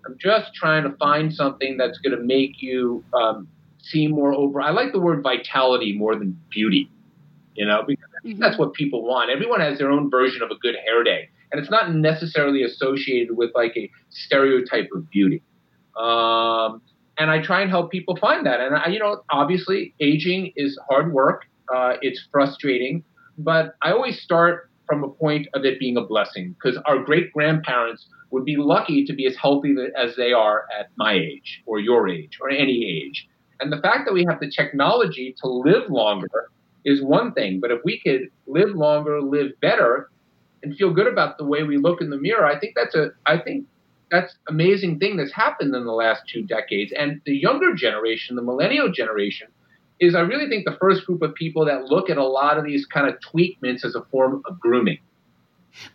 I'm 0.06 0.18
just 0.20 0.54
trying 0.54 0.84
to 0.84 0.92
find 0.98 1.34
something 1.34 1.78
that's 1.78 1.98
going 2.00 2.18
to 2.18 2.24
make 2.24 2.62
you 2.62 3.04
um, 3.14 3.48
seem 3.80 4.12
more 4.12 4.34
over. 4.34 4.62
I 4.62 4.72
like 4.72 4.92
the 4.92 5.00
word 5.00 5.24
vitality 5.24 5.94
more 5.94 6.16
than 6.16 6.40
beauty, 6.50 6.90
you 7.56 7.66
know, 7.66 7.84
because 7.86 8.06
mm-hmm. 8.26 8.40
that's 8.40 8.58
what 8.58 8.74
people 8.74 9.04
want. 9.04 9.30
Everyone 9.30 9.60
has 9.60 9.78
their 9.78 9.92
own 9.92 10.10
version 10.10 10.42
of 10.42 10.52
a 10.52 10.56
good 10.56 10.76
hair 10.86 11.04
day, 11.04 11.30
and 11.52 11.62
it's 11.62 11.70
not 11.70 11.94
necessarily 11.94 12.64
associated 12.64 13.36
with 13.36 13.52
like 13.56 13.76
a 13.76 13.90
stereotype 14.10 14.90
of 14.96 15.10
beauty. 15.10 15.44
Um, 15.98 16.82
and 17.18 17.30
I 17.30 17.42
try 17.42 17.62
and 17.62 17.70
help 17.70 17.92
people 17.92 18.16
find 18.16 18.46
that. 18.46 18.60
And 18.60 18.76
I, 18.76 18.88
you 18.88 19.00
know, 19.00 19.22
obviously, 19.30 19.94
aging 20.00 20.54
is 20.56 20.80
hard 20.90 21.14
work. 21.14 21.44
Uh, 21.74 21.94
it's 22.02 22.28
frustrating, 22.32 23.04
but 23.38 23.76
I 23.82 23.92
always 23.92 24.22
start 24.22 24.70
from 24.88 25.04
a 25.04 25.10
point 25.10 25.48
of 25.54 25.64
it 25.64 25.80
being 25.80 25.98
a 25.98 26.02
blessing 26.02 26.54
because 26.54 26.78
our 26.86 27.02
great 27.04 27.32
grandparents 27.32 28.08
would 28.32 28.44
be 28.46 28.58
lucky 28.58 29.06
to 29.06 29.14
be 29.14 29.26
as 29.26 29.36
healthy 29.36 29.76
as 29.96 30.16
they 30.16 30.34
are 30.34 30.66
at 30.78 30.88
my 30.98 31.14
age 31.14 31.62
or 31.66 31.80
your 31.80 32.10
age 32.10 32.40
or 32.42 32.50
any 32.50 32.86
age. 32.86 33.28
And 33.60 33.72
the 33.72 33.78
fact 33.78 34.06
that 34.06 34.14
we 34.14 34.26
have 34.28 34.40
the 34.40 34.50
technology 34.50 35.36
to 35.42 35.48
live 35.48 35.90
longer 35.90 36.50
is 36.84 37.04
one 37.04 37.34
thing, 37.34 37.60
but 37.60 37.72
if 37.72 37.80
we 37.86 38.02
could 38.02 38.30
live 38.48 38.76
longer, 38.76 39.22
live 39.22 39.52
better, 39.62 40.10
and 40.64 40.76
feel 40.76 40.92
good 40.92 41.08
about 41.08 41.38
the 41.38 41.46
way 41.46 41.64
we 41.64 41.78
look 41.78 42.02
in 42.02 42.10
the 42.10 42.18
mirror, 42.18 42.46
I 42.46 42.60
think 42.60 42.76
that's 42.76 42.96
a 42.96 43.12
I 43.26 43.38
think 43.38 43.66
that's 44.10 44.36
amazing 44.48 45.00
thing 45.00 45.18
that's 45.18 45.34
happened 45.34 45.74
in 45.74 45.86
the 45.86 45.94
last 45.94 46.24
two 46.28 46.44
decades. 46.44 46.92
And 46.98 47.22
the 47.26 47.36
younger 47.36 47.74
generation, 47.74 48.36
the 48.36 48.42
millennial 48.42 48.92
generation, 48.92 49.48
is 50.00 50.16
I 50.16 50.20
really 50.20 50.50
think 50.50 50.66
the 50.66 50.78
first 50.80 51.06
group 51.06 51.22
of 51.22 51.34
people 51.36 51.66
that 51.66 51.86
look 51.86 52.10
at 52.10 52.18
a 52.18 52.26
lot 52.26 52.58
of 52.58 52.66
these 52.66 52.86
kind 52.86 53.08
of 53.08 53.16
tweakments 53.20 53.86
as 53.86 53.96
a 53.96 54.02
form 54.12 54.42
of 54.46 54.60
grooming. 54.60 55.00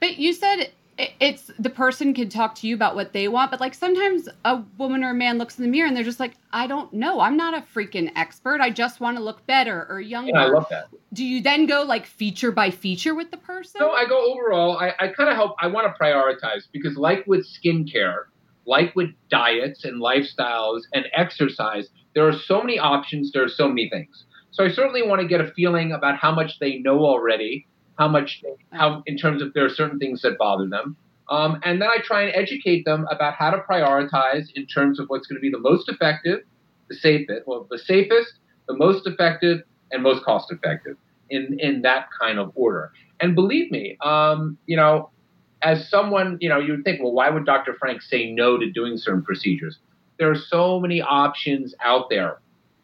But 0.01 0.17
you 0.17 0.33
said 0.33 0.71
it's 0.99 1.51
the 1.59 1.69
person 1.69 2.15
can 2.15 2.29
talk 2.31 2.55
to 2.57 2.67
you 2.67 2.75
about 2.75 2.95
what 2.95 3.13
they 3.13 3.29
want, 3.29 3.51
but 3.51 3.61
like 3.61 3.75
sometimes 3.75 4.29
a 4.45 4.63
woman 4.79 5.05
or 5.05 5.11
a 5.11 5.15
man 5.15 5.37
looks 5.37 5.59
in 5.59 5.65
the 5.65 5.71
mirror 5.71 5.87
and 5.87 5.97
they're 5.97 6.05
just 6.05 6.21
like, 6.21 6.35
I 6.53 6.67
don't 6.67 6.93
know. 6.93 7.21
I'm 7.21 7.37
not 7.37 7.55
a 7.55 7.61
freaking 7.61 8.11
expert. 8.17 8.61
I 8.61 8.71
just 8.71 8.99
want 9.01 9.19
to 9.19 9.23
look 9.23 9.47
better 9.47 9.87
or 9.91 10.01
younger. 10.01 10.33
Yeah, 10.35 10.45
I 10.45 10.49
love 10.49 10.67
that. 10.71 10.87
Do 11.13 11.25
you 11.25 11.43
then 11.43 11.67
go 11.67 11.83
like 11.83 12.07
feature 12.07 12.51
by 12.51 12.71
feature 12.71 13.15
with 13.15 13.31
the 13.31 13.37
person? 13.37 13.79
No, 13.81 13.91
I 13.91 14.07
go 14.07 14.33
overall. 14.33 14.79
I, 14.79 14.95
I 14.99 15.09
kind 15.09 15.29
of 15.29 15.37
help. 15.37 15.55
I 15.61 15.67
want 15.67 15.87
to 15.87 16.03
prioritize 16.03 16.63
because, 16.73 16.97
like 16.97 17.25
with 17.27 17.47
skincare, 17.47 18.25
like 18.67 18.97
with 18.97 19.11
diets 19.29 19.85
and 19.85 20.01
lifestyles 20.01 20.83
and 20.95 21.07
exercise, 21.15 21.89
there 22.15 22.27
are 22.27 22.33
so 22.33 22.61
many 22.61 22.79
options. 22.79 23.33
There 23.33 23.45
are 23.45 23.49
so 23.49 23.69
many 23.69 23.91
things. 23.91 24.25
So 24.51 24.65
I 24.65 24.71
certainly 24.71 25.07
want 25.07 25.21
to 25.21 25.29
get 25.29 25.43
a 25.43 25.53
feeling 25.53 25.93
about 25.93 26.17
how 26.17 26.35
much 26.35 26.59
they 26.59 26.79
know 26.79 27.05
already 27.05 27.67
how 27.99 28.09
much, 28.09 28.43
how 28.73 29.03
in 29.07 29.17
terms 29.17 29.43
of 29.43 29.53
there 29.55 29.65
are 29.65 29.71
certain 29.71 29.99
things 29.99 30.23
that 30.23 30.39
bother 30.39 30.67
them. 30.69 30.97
Um, 31.29 31.59
and 31.65 31.83
then 31.83 31.89
I 31.89 31.99
try 32.05 32.23
and 32.23 32.35
educate 32.35 32.85
them 32.85 33.07
about 33.11 33.35
how 33.35 33.51
to 33.51 33.59
prioritize 33.59 34.47
in 34.55 34.67
terms 34.67 35.01
of 35.01 35.09
what's 35.09 35.27
going 35.27 35.37
to 35.37 35.41
be 35.41 35.51
the 35.51 35.59
most 35.59 35.89
effective, 35.89 36.41
the 36.89 36.95
safest, 36.95 37.43
well, 37.47 37.67
the 37.71 37.79
safest, 37.79 38.35
the 38.69 38.77
most 38.77 39.07
effective, 39.07 39.63
and 39.91 40.03
most 40.03 40.25
cost 40.25 40.53
effective 40.53 40.97
in, 41.31 41.59
in 41.59 41.83
that 41.83 42.09
kind 42.19 42.39
of 42.39 42.53
order. 42.55 42.93
And 43.21 43.35
believe 43.35 43.71
me, 43.71 43.97
um, 44.03 44.57
you 44.67 44.77
know, 44.77 45.11
as 45.63 45.89
someone, 45.89 46.39
you 46.41 46.49
know, 46.49 46.59
you 46.59 46.73
would 46.73 46.85
think, 46.85 47.03
well, 47.03 47.13
why 47.13 47.31
would 47.31 47.47
Dr. 47.47 47.75
Frank 47.75 48.03
say 48.03 48.31
no 48.31 48.59
to 48.59 48.71
doing 48.71 48.97
certain 48.97 49.23
procedures? 49.23 49.79
There 50.19 50.31
are 50.31 50.37
so 50.37 50.79
many 50.81 51.01
options 51.01 51.75
out 51.83 52.09
there 52.11 52.39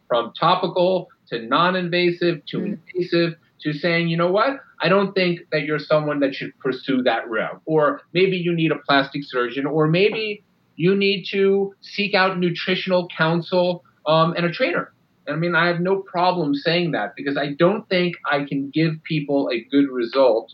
from 0.09 0.33
topical 0.39 1.09
to 1.29 1.41
non 1.41 1.77
invasive 1.77 2.45
to 2.47 2.59
mm. 2.59 2.79
invasive 2.95 3.35
to 3.63 3.73
saying, 3.73 4.09
you 4.09 4.17
know 4.17 4.31
what, 4.31 4.61
I 4.81 4.89
don't 4.89 5.13
think 5.15 5.41
that 5.53 5.63
you're 5.63 5.79
someone 5.79 6.21
that 6.21 6.35
should 6.35 6.59
pursue 6.59 7.03
that 7.03 7.29
route. 7.29 7.61
Or 7.65 8.03
maybe 8.13 8.37
you 8.37 8.55
need 8.55 8.73
a 8.73 8.79
plastic 8.79 9.23
surgeon, 9.25 9.67
or 9.67 9.87
maybe 9.87 10.45
you 10.77 10.97
need 10.97 11.27
to 11.31 11.75
seek 11.81 12.15
out 12.15 12.39
nutritional 12.39 13.09
counsel 13.17 13.85
um, 14.07 14.35
and 14.37 14.47
a 14.47 14.53
trainer. 14.53 14.93
I 15.29 15.37
mean, 15.37 15.55
I 15.55 15.69
have 15.69 15.81
no 15.81 16.01
problem 16.01 16.55
saying 16.55 16.93
that 16.93 17.15
because 17.17 17.37
I 17.37 17.53
don't 17.53 17.89
think 17.89 18.17
I 18.31 18.45
can 18.45 18.71
give 18.71 18.95
people 19.05 19.49
a 19.53 19.61
good 19.71 19.89
result 19.89 20.53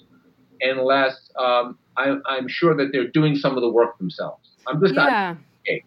unless 0.60 1.30
um, 1.38 1.78
I, 1.96 2.16
am 2.36 2.48
sure 2.48 2.76
that 2.76 2.90
they're 2.92 3.08
doing 3.08 3.36
some 3.36 3.56
of 3.56 3.62
the 3.62 3.70
work 3.70 3.96
themselves. 3.98 4.48
I'm 4.66 4.80
just 4.80 4.94
yeah. 4.94 5.36
not. 5.66 5.80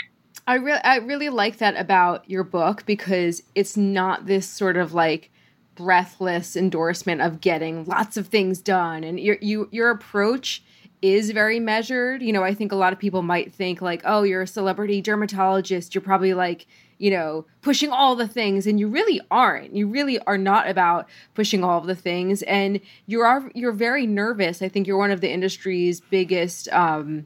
I 0.48 0.56
really, 0.56 0.82
I 0.84 0.98
really 0.98 1.30
like 1.30 1.58
that 1.58 1.76
about 1.78 2.30
your 2.30 2.44
book 2.44 2.84
because 2.86 3.44
it's 3.54 3.78
not 3.78 4.26
this 4.26 4.48
sort 4.48 4.76
of 4.76 4.94
like 4.94 5.31
breathless 5.76 6.56
endorsement 6.56 7.22
of 7.22 7.42
getting 7.42 7.86
lots 7.86 8.18
of 8.18 8.28
things 8.28 8.60
done 8.60 9.04
and 9.04 9.20
your 9.20 9.38
you 9.42 9.70
your 9.72 9.90
approach 9.90 10.64
is 11.02 11.32
very 11.32 11.60
measured. 11.60 12.22
You 12.22 12.32
know, 12.32 12.44
I 12.44 12.54
think 12.54 12.72
a 12.72 12.76
lot 12.76 12.94
of 12.94 13.00
people 13.00 13.24
might 13.24 13.54
think 13.54 13.82
like, 13.82 14.02
"Oh, 14.06 14.24
you're 14.24 14.44
a 14.44 14.48
celebrity 14.48 15.02
dermatologist, 15.02 15.96
you're 15.96 16.02
probably 16.02 16.36
like, 16.36 16.68
you 17.00 17.10
know, 17.10 17.46
pushing 17.62 17.90
all 17.90 18.16
the 18.16 18.28
things." 18.28 18.68
And 18.68 18.80
you 18.80 18.88
really 18.88 19.20
aren't. 19.32 19.76
You 19.76 19.88
really 19.88 20.20
are 20.20 20.38
not 20.38 20.70
about 20.70 21.10
pushing 21.34 21.64
all 21.64 21.80
of 21.80 21.88
the 21.88 21.96
things 21.96 22.44
and 22.44 22.80
you 23.08 23.22
are 23.22 23.50
you're 23.56 23.72
very 23.72 24.06
nervous. 24.06 24.62
I 24.62 24.70
think 24.70 24.86
you're 24.86 24.98
one 24.98 25.12
of 25.12 25.22
the 25.22 25.32
industry's 25.32 26.02
biggest 26.02 26.68
um 26.70 27.26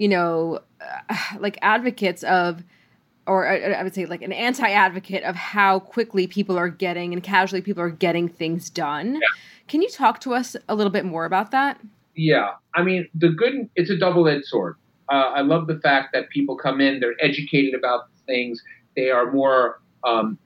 you 0.00 0.08
know, 0.08 0.60
uh, 0.80 1.14
like 1.38 1.58
advocates 1.62 2.24
of 2.24 2.64
or 3.26 3.46
I 3.46 3.82
would 3.82 3.94
say 3.94 4.06
like 4.06 4.22
an 4.22 4.32
anti-advocate 4.32 5.22
of 5.24 5.36
how 5.36 5.80
quickly 5.80 6.26
people 6.26 6.58
are 6.58 6.68
getting 6.68 7.12
and 7.12 7.22
casually 7.22 7.62
people 7.62 7.82
are 7.82 7.90
getting 7.90 8.28
things 8.28 8.70
done. 8.70 9.14
Yeah. 9.14 9.20
Can 9.68 9.82
you 9.82 9.88
talk 9.88 10.20
to 10.20 10.34
us 10.34 10.56
a 10.68 10.74
little 10.74 10.90
bit 10.90 11.04
more 11.04 11.24
about 11.24 11.50
that? 11.52 11.80
Yeah, 12.16 12.50
I 12.74 12.82
mean 12.82 13.08
the 13.14 13.28
good. 13.28 13.68
It's 13.76 13.90
a 13.90 13.96
double-edged 13.96 14.46
sword. 14.46 14.76
Uh, 15.08 15.32
I 15.34 15.42
love 15.42 15.66
the 15.66 15.78
fact 15.78 16.08
that 16.12 16.28
people 16.30 16.56
come 16.56 16.80
in, 16.80 17.00
they're 17.00 17.14
educated 17.20 17.74
about 17.74 18.08
things, 18.26 18.62
they 18.96 19.10
are 19.10 19.32
more 19.32 19.80
um, 20.04 20.38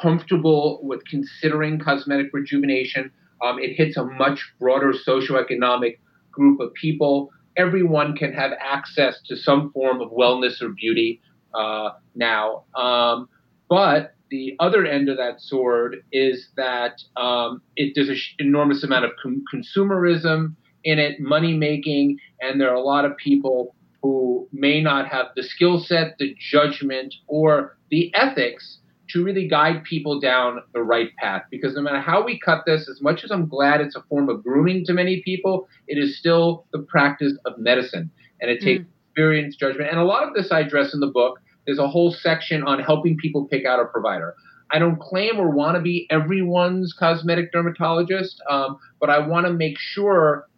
comfortable 0.00 0.80
with 0.82 1.04
considering 1.06 1.78
cosmetic 1.78 2.30
rejuvenation. 2.32 3.10
Um, 3.42 3.58
it 3.58 3.74
hits 3.76 3.96
a 3.96 4.04
much 4.04 4.52
broader 4.58 4.92
socioeconomic 4.92 5.98
group 6.30 6.60
of 6.60 6.72
people. 6.74 7.30
Everyone 7.56 8.16
can 8.16 8.32
have 8.32 8.52
access 8.60 9.20
to 9.26 9.36
some 9.36 9.72
form 9.72 10.00
of 10.00 10.10
wellness 10.10 10.62
or 10.62 10.70
beauty 10.70 11.20
uh, 11.54 11.90
now. 12.14 12.64
Um, 12.74 13.28
but 13.68 14.14
the 14.30 14.56
other 14.60 14.86
end 14.86 15.08
of 15.08 15.16
that 15.16 15.40
sword 15.40 16.04
is 16.12 16.48
that 16.56 17.00
um, 17.16 17.62
it, 17.76 17.92
there's 17.94 18.08
an 18.08 18.16
sh- 18.16 18.34
enormous 18.38 18.84
amount 18.84 19.04
of 19.04 19.12
com- 19.22 19.44
consumerism 19.52 20.54
in 20.84 20.98
it, 20.98 21.20
money 21.20 21.56
making, 21.56 22.18
and 22.40 22.60
there 22.60 22.70
are 22.70 22.74
a 22.74 22.82
lot 22.82 23.04
of 23.04 23.16
people 23.16 23.74
who 24.02 24.48
may 24.52 24.80
not 24.80 25.08
have 25.08 25.26
the 25.36 25.42
skill 25.42 25.78
set, 25.78 26.16
the 26.18 26.34
judgment, 26.38 27.14
or 27.26 27.76
the 27.90 28.12
ethics 28.14 28.78
to 29.10 29.24
really 29.24 29.48
guide 29.48 29.82
people 29.84 30.20
down 30.20 30.60
the 30.72 30.82
right 30.82 31.14
path. 31.16 31.42
Because 31.50 31.74
no 31.74 31.82
matter 31.82 32.00
how 32.00 32.24
we 32.24 32.38
cut 32.38 32.62
this, 32.64 32.88
as 32.88 33.02
much 33.02 33.24
as 33.24 33.30
I'm 33.30 33.46
glad 33.46 33.80
it's 33.80 33.96
a 33.96 34.02
form 34.08 34.28
of 34.28 34.42
grooming 34.42 34.84
to 34.86 34.92
many 34.92 35.20
people, 35.22 35.68
it 35.88 35.98
is 35.98 36.18
still 36.18 36.64
the 36.72 36.78
practice 36.78 37.36
of 37.44 37.58
medicine. 37.58 38.10
And 38.40 38.50
it 38.50 38.60
takes 38.62 38.84
mm. 38.84 38.88
Experience, 39.20 39.56
judgment. 39.56 39.90
And 39.90 39.98
a 39.98 40.04
lot 40.04 40.26
of 40.26 40.34
this 40.34 40.50
I 40.50 40.60
address 40.60 40.94
in 40.94 41.00
the 41.00 41.06
book. 41.06 41.40
There's 41.66 41.78
a 41.78 41.88
whole 41.88 42.10
section 42.10 42.62
on 42.62 42.80
helping 42.80 43.16
people 43.18 43.46
pick 43.46 43.66
out 43.66 43.78
a 43.78 43.84
provider. 43.84 44.34
I 44.70 44.78
don't 44.78 44.98
claim 44.98 45.38
or 45.38 45.50
want 45.50 45.76
to 45.76 45.82
be 45.82 46.06
everyone's 46.10 46.94
cosmetic 46.98 47.52
dermatologist, 47.52 48.40
um, 48.48 48.78
but 48.98 49.10
I 49.10 49.18
want 49.18 49.46
to 49.46 49.52
make 49.52 49.76
sure 49.78 50.48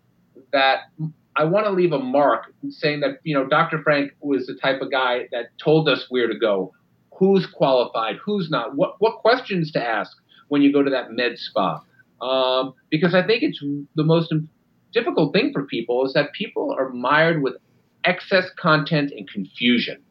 that 0.53 0.81
I 1.35 1.44
want 1.44 1.66
to 1.66 1.72
leave 1.72 1.92
a 1.92 1.98
mark 1.98 2.53
saying 2.68 3.01
that, 3.01 3.18
you 3.25 3.35
know, 3.35 3.46
Dr. 3.46 3.83
Frank 3.83 4.12
was 4.20 4.46
the 4.46 4.55
type 4.55 4.81
of 4.81 4.92
guy 4.92 5.29
that 5.33 5.46
told 5.62 5.88
us 5.88 6.07
where 6.11 6.29
to 6.29 6.38
go, 6.38 6.72
who's 7.18 7.46
qualified, 7.46 8.16
who's 8.25 8.48
not, 8.51 8.77
what, 8.77 8.96
what 8.98 9.16
questions 9.16 9.72
to 9.72 9.83
ask 9.83 10.12
when 10.48 10.62
you 10.62 10.72
go 10.72 10.83
to 10.83 10.90
that 10.90 11.11
med 11.11 11.33
spa. 11.37 11.81
Um, 12.20 12.75
because 12.90 13.14
I 13.14 13.27
think 13.27 13.42
it's 13.42 13.61
the 13.96 14.05
most 14.05 14.33
difficult 14.92 15.33
thing 15.33 15.53
for 15.53 15.64
people 15.64 16.05
is 16.07 16.12
that 16.12 16.33
people 16.33 16.77
are 16.79 16.90
mired 16.90 17.42
with 17.42 17.55
excess 18.04 18.50
content 18.56 19.12
and 19.16 19.28
confusion. 19.28 20.02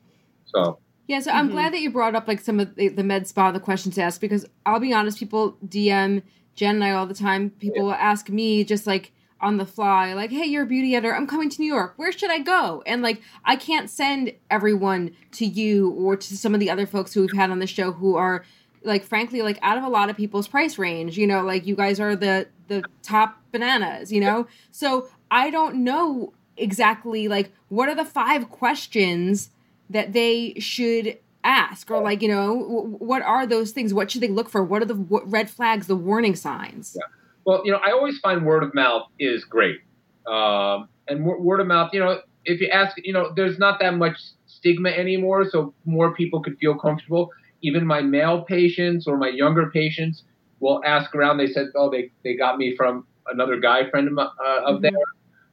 So 0.45 0.79
yeah, 1.07 1.19
so 1.19 1.31
I'm 1.31 1.47
mm-hmm. 1.47 1.55
glad 1.55 1.73
that 1.73 1.81
you 1.81 1.91
brought 1.91 2.15
up 2.15 2.27
like 2.27 2.39
some 2.39 2.59
of 2.59 2.75
the, 2.75 2.87
the 2.87 3.03
med 3.03 3.27
spa, 3.27 3.51
the 3.51 3.59
questions 3.59 3.97
asked, 3.97 4.21
because 4.21 4.45
I'll 4.65 4.79
be 4.79 4.93
honest, 4.93 5.19
people 5.19 5.57
DM 5.67 6.21
Jen 6.55 6.75
and 6.75 6.83
I 6.83 6.91
all 6.91 7.05
the 7.05 7.13
time. 7.13 7.49
People 7.59 7.89
yeah. 7.89 7.95
ask 7.95 8.29
me 8.29 8.63
just 8.63 8.87
like 8.87 9.11
on 9.41 9.57
the 9.57 9.65
fly, 9.65 10.13
like, 10.13 10.29
hey, 10.29 10.45
you're 10.45 10.63
a 10.63 10.67
beauty 10.67 10.95
editor. 10.95 11.15
I'm 11.15 11.27
coming 11.27 11.49
to 11.49 11.61
New 11.61 11.67
York. 11.67 11.93
Where 11.97 12.11
should 12.11 12.29
I 12.29 12.39
go? 12.39 12.83
And 12.85 13.01
like, 13.01 13.21
I 13.43 13.55
can't 13.55 13.89
send 13.89 14.33
everyone 14.49 15.15
to 15.33 15.45
you 15.45 15.91
or 15.91 16.15
to 16.15 16.37
some 16.37 16.53
of 16.53 16.59
the 16.59 16.69
other 16.69 16.85
folks 16.85 17.13
who 17.13 17.21
we've 17.21 17.33
had 17.35 17.49
on 17.49 17.59
the 17.59 17.67
show 17.67 17.91
who 17.91 18.15
are 18.15 18.45
like 18.83 19.03
frankly 19.03 19.41
like 19.41 19.59
out 19.61 19.77
of 19.77 19.83
a 19.83 19.89
lot 19.89 20.09
of 20.09 20.17
people's 20.17 20.47
price 20.47 20.79
range 20.79 21.17
you 21.17 21.27
know 21.27 21.43
like 21.43 21.67
you 21.67 21.75
guys 21.75 21.99
are 21.99 22.15
the 22.15 22.47
the 22.67 22.83
top 23.03 23.39
bananas 23.51 24.11
you 24.11 24.19
know 24.19 24.47
so 24.71 25.07
i 25.29 25.51
don't 25.51 25.75
know 25.75 26.33
exactly 26.57 27.27
like 27.27 27.51
what 27.69 27.89
are 27.89 27.95
the 27.95 28.05
five 28.05 28.49
questions 28.49 29.49
that 29.89 30.13
they 30.13 30.53
should 30.59 31.17
ask? 31.43 31.89
Or 31.89 32.01
like 32.01 32.21
you 32.21 32.27
know 32.27 32.55
what 32.99 33.21
are 33.21 33.45
those 33.45 33.71
things? 33.71 33.93
What 33.93 34.11
should 34.11 34.21
they 34.21 34.27
look 34.27 34.49
for? 34.49 34.63
What 34.63 34.81
are 34.81 34.85
the 34.85 35.21
red 35.25 35.49
flags 35.49 35.87
the 35.87 35.95
warning 35.95 36.35
signs? 36.35 36.95
Yeah. 36.95 37.07
well 37.45 37.61
you 37.65 37.71
know 37.71 37.79
i 37.83 37.91
always 37.91 38.19
find 38.19 38.45
word 38.45 38.63
of 38.63 38.73
mouth 38.73 39.07
is 39.19 39.43
great. 39.43 39.81
Um, 40.27 40.87
and 41.07 41.25
word 41.25 41.59
of 41.59 41.67
mouth 41.67 41.89
you 41.93 41.99
know 41.99 42.21
if 42.45 42.61
you 42.61 42.67
ask 42.67 42.95
you 43.03 43.13
know 43.13 43.31
there's 43.35 43.57
not 43.59 43.79
that 43.79 43.95
much 43.95 44.17
stigma 44.45 44.89
anymore 44.89 45.49
so 45.49 45.73
more 45.85 46.13
people 46.13 46.41
could 46.41 46.57
feel 46.57 46.75
comfortable. 46.77 47.29
Even 47.63 47.85
my 47.85 48.01
male 48.01 48.41
patients 48.41 49.07
or 49.07 49.17
my 49.17 49.29
younger 49.29 49.69
patients 49.69 50.23
will 50.59 50.81
ask 50.83 51.13
around. 51.15 51.37
They 51.37 51.47
said 51.47 51.67
oh 51.75 51.89
they, 51.89 52.11
they 52.23 52.35
got 52.35 52.57
me 52.57 52.75
from 52.75 53.05
another 53.27 53.59
guy 53.59 53.89
friend 53.89 54.07
of, 54.07 54.17
uh, 54.17 54.27
of 54.65 54.75
mm-hmm. 54.75 54.81
theirs. 54.81 54.95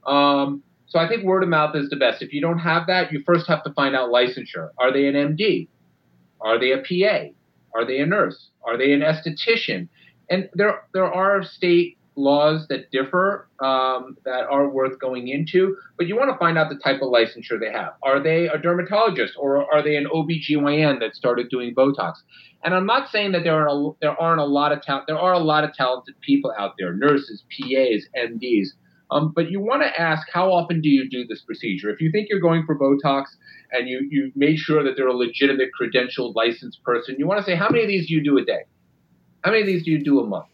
Um, 0.06 0.62
so 0.88 0.98
I 0.98 1.06
think 1.06 1.24
word 1.24 1.42
of 1.42 1.50
mouth 1.50 1.76
is 1.76 1.90
the 1.90 1.96
best. 1.96 2.22
If 2.22 2.32
you 2.32 2.40
don't 2.40 2.58
have 2.58 2.86
that, 2.86 3.12
you 3.12 3.22
first 3.26 3.46
have 3.46 3.62
to 3.64 3.72
find 3.74 3.94
out 3.94 4.10
licensure. 4.10 4.70
Are 4.78 4.92
they 4.92 5.06
an 5.06 5.14
MD? 5.14 5.68
Are 6.40 6.58
they 6.58 6.72
a 6.72 6.78
PA? 6.78 7.28
Are 7.74 7.86
they 7.86 8.00
a 8.00 8.06
nurse? 8.06 8.48
Are 8.64 8.78
they 8.78 8.92
an 8.92 9.00
esthetician? 9.00 9.88
And 10.30 10.48
there 10.54 10.82
there 10.94 11.12
are 11.12 11.42
state 11.42 11.98
laws 12.16 12.66
that 12.68 12.90
differ 12.90 13.48
um, 13.60 14.16
that 14.24 14.44
are 14.50 14.68
worth 14.68 14.98
going 14.98 15.28
into, 15.28 15.76
but 15.96 16.06
you 16.06 16.16
want 16.16 16.30
to 16.30 16.38
find 16.38 16.58
out 16.58 16.68
the 16.68 16.76
type 16.76 17.00
of 17.00 17.08
licensure 17.08 17.60
they 17.60 17.70
have. 17.70 17.92
Are 18.02 18.20
they 18.20 18.48
a 18.48 18.58
dermatologist 18.58 19.34
or 19.38 19.72
are 19.72 19.82
they 19.82 19.96
an 19.96 20.06
OBGYN 20.06 20.98
that 21.00 21.14
started 21.14 21.48
doing 21.48 21.74
Botox? 21.74 22.14
And 22.64 22.74
I'm 22.74 22.86
not 22.86 23.10
saying 23.10 23.32
that 23.32 23.44
there 23.44 23.54
are 23.54 23.68
a, 23.68 23.90
there 24.00 24.20
aren't 24.20 24.40
a 24.40 24.44
lot 24.44 24.72
of 24.72 24.84
ta- 24.84 25.04
there 25.06 25.18
are 25.18 25.32
a 25.32 25.38
lot 25.38 25.64
of 25.64 25.72
talented 25.74 26.20
people 26.20 26.52
out 26.58 26.74
there, 26.78 26.92
nurses, 26.92 27.44
PAs, 27.50 28.06
MDs 28.16 28.68
um, 29.10 29.32
but 29.34 29.50
you 29.50 29.60
want 29.60 29.82
to 29.82 30.00
ask 30.00 30.26
how 30.32 30.52
often 30.52 30.80
do 30.80 30.88
you 30.88 31.08
do 31.08 31.26
this 31.26 31.42
procedure? 31.42 31.90
If 31.90 32.00
you 32.00 32.10
think 32.10 32.28
you're 32.28 32.40
going 32.40 32.64
for 32.66 32.78
Botox 32.78 33.24
and 33.72 33.88
you, 33.88 34.06
you 34.10 34.32
made 34.36 34.58
sure 34.58 34.82
that 34.82 34.94
they're 34.96 35.08
a 35.08 35.16
legitimate 35.16 35.70
credentialed 35.80 36.34
licensed 36.34 36.82
person, 36.82 37.16
you 37.18 37.26
want 37.26 37.38
to 37.38 37.44
say 37.44 37.56
how 37.56 37.68
many 37.70 37.84
of 37.84 37.88
these 37.88 38.08
do 38.08 38.14
you 38.14 38.22
do 38.22 38.38
a 38.38 38.44
day? 38.44 38.64
How 39.42 39.50
many 39.50 39.62
of 39.62 39.66
these 39.66 39.84
do 39.84 39.90
you 39.90 40.04
do 40.04 40.20
a 40.20 40.26
month? 40.26 40.46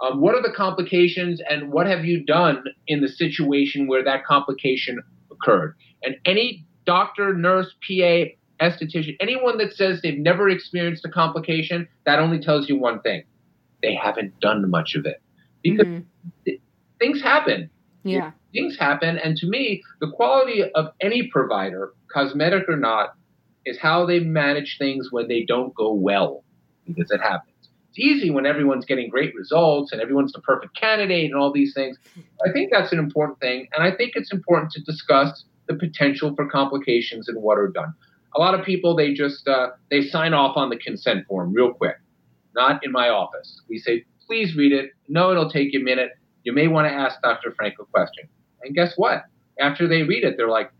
Um, 0.00 0.20
what 0.20 0.34
are 0.34 0.42
the 0.42 0.52
complications 0.52 1.42
and 1.48 1.70
what 1.70 1.86
have 1.86 2.04
you 2.06 2.24
done 2.24 2.64
in 2.86 3.02
the 3.02 3.08
situation 3.08 3.86
where 3.86 4.02
that 4.02 4.24
complication 4.24 5.02
occurred? 5.30 5.76
And 6.02 6.16
any 6.24 6.64
doctor, 6.86 7.34
nurse, 7.34 7.74
PA, 7.86 8.24
esthetician, 8.60 9.16
anyone 9.20 9.58
that 9.58 9.74
says 9.74 10.00
they've 10.02 10.18
never 10.18 10.48
experienced 10.48 11.04
a 11.04 11.10
complication, 11.10 11.86
that 12.06 12.18
only 12.18 12.40
tells 12.40 12.68
you 12.68 12.78
one 12.78 13.00
thing. 13.00 13.24
They 13.82 13.94
haven't 13.94 14.38
done 14.40 14.70
much 14.70 14.94
of 14.94 15.04
it. 15.04 15.20
Because 15.62 15.86
mm-hmm. 15.86 16.52
things 16.98 17.22
happen. 17.22 17.68
Yeah. 18.02 18.32
Things 18.52 18.76
happen. 18.78 19.18
And 19.18 19.36
to 19.38 19.46
me, 19.46 19.82
the 20.00 20.10
quality 20.10 20.64
of 20.74 20.86
any 21.00 21.28
provider, 21.28 21.92
cosmetic 22.12 22.68
or 22.68 22.76
not, 22.76 23.14
is 23.66 23.78
how 23.78 24.06
they 24.06 24.20
manage 24.20 24.76
things 24.78 25.08
when 25.10 25.28
they 25.28 25.44
don't 25.44 25.74
go 25.74 25.92
well, 25.92 26.42
because 26.86 27.10
it 27.10 27.20
happens. 27.20 27.46
It's 27.90 27.98
easy 27.98 28.30
when 28.30 28.46
everyone's 28.46 28.84
getting 28.84 29.10
great 29.10 29.34
results 29.34 29.92
and 29.92 30.00
everyone's 30.00 30.32
the 30.32 30.40
perfect 30.40 30.76
candidate 30.76 31.30
and 31.30 31.34
all 31.34 31.52
these 31.52 31.74
things. 31.74 31.98
I 32.46 32.52
think 32.52 32.70
that's 32.72 32.92
an 32.92 32.98
important 32.98 33.40
thing. 33.40 33.68
And 33.74 33.82
I 33.82 33.94
think 33.94 34.12
it's 34.14 34.32
important 34.32 34.70
to 34.72 34.82
discuss 34.82 35.44
the 35.66 35.74
potential 35.74 36.34
for 36.34 36.48
complications 36.48 37.28
and 37.28 37.42
what 37.42 37.58
are 37.58 37.68
done. 37.68 37.92
A 38.36 38.40
lot 38.40 38.58
of 38.58 38.64
people, 38.64 38.94
they 38.94 39.12
just, 39.12 39.46
uh, 39.48 39.70
they 39.90 40.02
sign 40.02 40.34
off 40.34 40.56
on 40.56 40.70
the 40.70 40.76
consent 40.76 41.26
form 41.26 41.52
real 41.52 41.72
quick. 41.72 41.96
Not 42.54 42.84
in 42.84 42.92
my 42.92 43.08
office. 43.08 43.60
We 43.68 43.78
say, 43.78 44.04
please 44.26 44.56
read 44.56 44.72
it. 44.72 44.92
No, 45.08 45.32
it'll 45.32 45.50
take 45.50 45.72
you 45.72 45.80
a 45.80 45.84
minute 45.84 46.12
you 46.44 46.52
may 46.52 46.68
want 46.68 46.88
to 46.88 46.92
ask 46.92 47.20
Dr. 47.22 47.52
Frank 47.52 47.74
a 47.80 47.84
question. 47.84 48.28
And 48.62 48.74
guess 48.74 48.94
what? 48.96 49.24
After 49.58 49.86
they 49.86 50.02
read 50.02 50.24
it, 50.24 50.36
they're 50.36 50.48
like, 50.48 50.70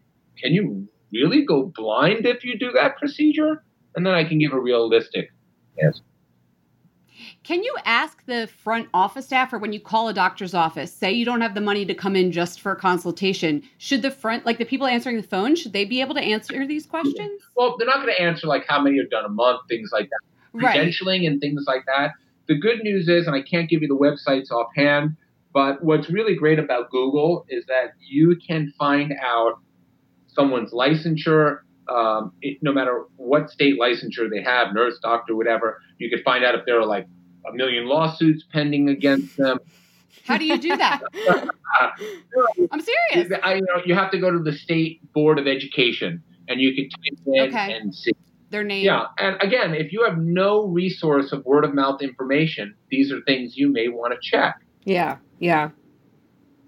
can 0.41 0.53
you 0.53 0.89
really 1.13 1.45
go 1.45 1.73
blind 1.75 2.27
if 2.27 2.45
you 2.45 2.59
do 2.59 2.73
that 2.73 2.97
procedure? 2.97 3.63
And 3.95 4.07
then 4.07 4.15
I 4.15 4.25
can 4.25 4.39
give 4.39 4.53
a 4.53 4.61
realistic 4.61 5.33
answer. 5.83 6.03
Can 7.43 7.63
you 7.63 7.75
ask 7.85 8.25
the 8.27 8.49
front 8.63 8.89
office 8.95 9.27
staff 9.27 9.53
or 9.53 9.59
when 9.59 9.73
you 9.73 9.81
call 9.81 10.09
a 10.09 10.15
doctor's 10.15 10.55
office, 10.55 10.93
say 10.93 11.11
you 11.13 11.25
don't 11.25 11.41
have 11.41 11.55
the 11.55 11.61
money 11.61 11.85
to 11.87 11.95
come 11.95 12.17
in 12.17 12.33
just 12.33 12.61
for 12.61 12.73
a 12.73 12.77
consultation, 12.77 13.63
should 13.79 14.03
the 14.03 14.11
front, 14.11 14.47
like 14.47 14.59
the 14.59 14.65
people 14.65 14.87
answering 14.87 15.17
the 15.17 15.23
phone, 15.23 15.57
should 15.57 15.73
they 15.73 15.85
be 15.85 16.01
able 16.01 16.15
to 16.15 16.21
answer 16.21 16.67
these 16.67 16.87
questions? 16.87 17.43
Well, 17.57 17.77
they're 17.79 17.87
not 17.87 18.03
going 18.03 18.15
to 18.15 18.21
answer 18.21 18.47
like 18.47 18.67
how 18.69 18.81
many 18.81 18.99
have 18.99 19.11
done 19.11 19.25
a 19.25 19.31
month, 19.31 19.63
things 19.69 19.91
like 19.93 20.09
that. 20.11 20.59
Credentialing 20.59 21.21
right. 21.21 21.25
and 21.25 21.41
things 21.41 21.65
like 21.67 21.85
that. 21.87 22.13
The 22.49 22.59
good 22.59 22.83
news 22.83 23.09
is, 23.09 23.27
and 23.27 23.37
I 23.37 23.43
can't 23.43 23.69
give 23.69 23.83
you 23.83 23.89
the 23.89 23.97
websites 23.97 24.51
offhand, 24.51 25.17
but 25.53 25.83
what's 25.83 26.09
really 26.11 26.35
great 26.35 26.59
about 26.59 26.91
Google 26.91 27.45
is 27.49 27.65
that 27.67 27.93
you 27.99 28.37
can 28.47 28.73
find 28.79 29.15
out 29.23 29.59
someone's 30.29 30.73
licensure, 30.73 31.61
um, 31.89 32.33
it, 32.41 32.59
no 32.63 32.73
matter 32.73 33.05
what 33.17 33.51
state 33.51 33.75
licensure 33.81 34.31
they 34.31 34.43
have, 34.43 34.73
nurse, 34.73 34.99
doctor, 35.03 35.35
whatever. 35.35 35.81
You 35.99 36.09
could 36.09 36.23
find 36.25 36.45
out 36.45 36.55
if 36.55 36.65
there 36.67 36.79
are 36.79 36.87
like 36.87 37.07
a 37.49 37.53
million 37.53 37.87
lawsuits 37.87 38.45
pending 38.53 38.89
against 38.89 39.37
them. 39.37 39.59
How 40.25 40.39
do 40.39 40.45
you 40.45 40.59
do 40.59 40.77
that? 40.77 41.01
I'm 42.71 42.81
serious. 42.81 43.33
I, 43.43 43.55
you 43.55 43.63
know, 43.63 43.83
you 43.85 43.95
have 43.95 44.11
to 44.13 44.19
go 44.19 44.31
to 44.31 44.39
the 44.39 44.53
state 44.53 45.01
board 45.13 45.39
of 45.39 45.49
education, 45.49 46.23
and 46.47 46.61
you 46.61 46.75
can 46.75 46.89
type 46.91 47.27
in 47.27 47.49
okay. 47.49 47.73
and 47.73 47.95
see 47.95 48.13
their 48.51 48.63
name. 48.63 48.85
Yeah, 48.85 49.07
and 49.19 49.37
again, 49.41 49.75
if 49.75 49.93
you 49.93 50.05
have 50.05 50.19
no 50.19 50.67
resource 50.67 51.33
of 51.33 51.45
word 51.45 51.65
of 51.65 51.75
mouth 51.75 52.03
information, 52.03 52.75
these 52.91 53.11
are 53.11 53.21
things 53.23 53.57
you 53.57 53.73
may 53.73 53.89
want 53.89 54.13
to 54.13 54.19
check. 54.23 54.57
Yeah. 54.85 55.17
Yeah. 55.41 55.71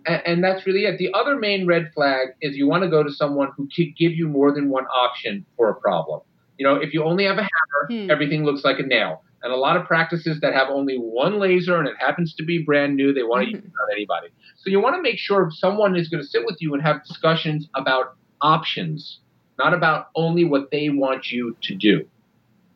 And, 0.05 0.23
and 0.27 0.45
that's 0.45 0.67
really 0.67 0.85
it. 0.85 0.99
The 0.99 1.13
other 1.15 1.39
main 1.39 1.67
red 1.67 1.93
flag 1.95 2.29
is 2.41 2.57
you 2.57 2.67
want 2.67 2.83
to 2.83 2.91
go 2.91 3.05
to 3.05 3.13
someone 3.13 3.53
who 3.57 3.69
can 3.75 3.95
give 3.97 4.13
you 4.13 4.27
more 4.27 4.53
than 4.53 4.69
one 4.69 4.87
option 4.87 5.47
for 5.57 5.71
a 5.71 5.75
problem. 5.75 6.23
You 6.59 6.67
know, 6.67 6.75
if 6.75 6.93
you 6.93 7.05
only 7.05 7.25
have 7.25 7.39
a 7.39 7.43
hammer, 7.43 8.05
hmm. 8.05 8.11
everything 8.11 8.45
looks 8.45 8.65
like 8.65 8.81
a 8.81 8.83
nail. 8.83 9.23
And 9.43 9.53
a 9.53 9.57
lot 9.57 9.77
of 9.77 9.87
practices 9.87 10.41
that 10.41 10.55
have 10.55 10.69
only 10.69 10.97
one 10.97 11.41
laser 11.41 11.79
and 11.79 11.89
it 11.89 11.97
happens 11.99 12.35
to 12.35 12.45
be 12.45 12.63
brand 12.63 12.97
new, 12.97 13.13
they 13.13 13.25
want 13.25 13.43
to 13.43 13.47
mm-hmm. 13.47 13.57
use 13.57 13.65
it 13.65 13.83
on 13.83 13.89
anybody. 13.93 14.29
So 14.59 14.71
you 14.71 14.81
want 14.81 14.95
to 14.97 15.03
make 15.03 15.19
sure 15.19 15.51
someone 15.53 15.97
is 15.97 16.09
going 16.09 16.23
to 16.23 16.29
sit 16.29 16.45
with 16.45 16.59
you 16.61 16.75
and 16.75 16.83
have 16.83 17.05
discussions 17.05 17.69
about 17.75 18.15
options, 18.41 19.19
not 19.59 19.75
about 19.75 20.09
only 20.15 20.45
what 20.45 20.71
they 20.71 20.91
want 20.91 21.33
you 21.33 21.57
to 21.63 21.75
do. 21.75 22.07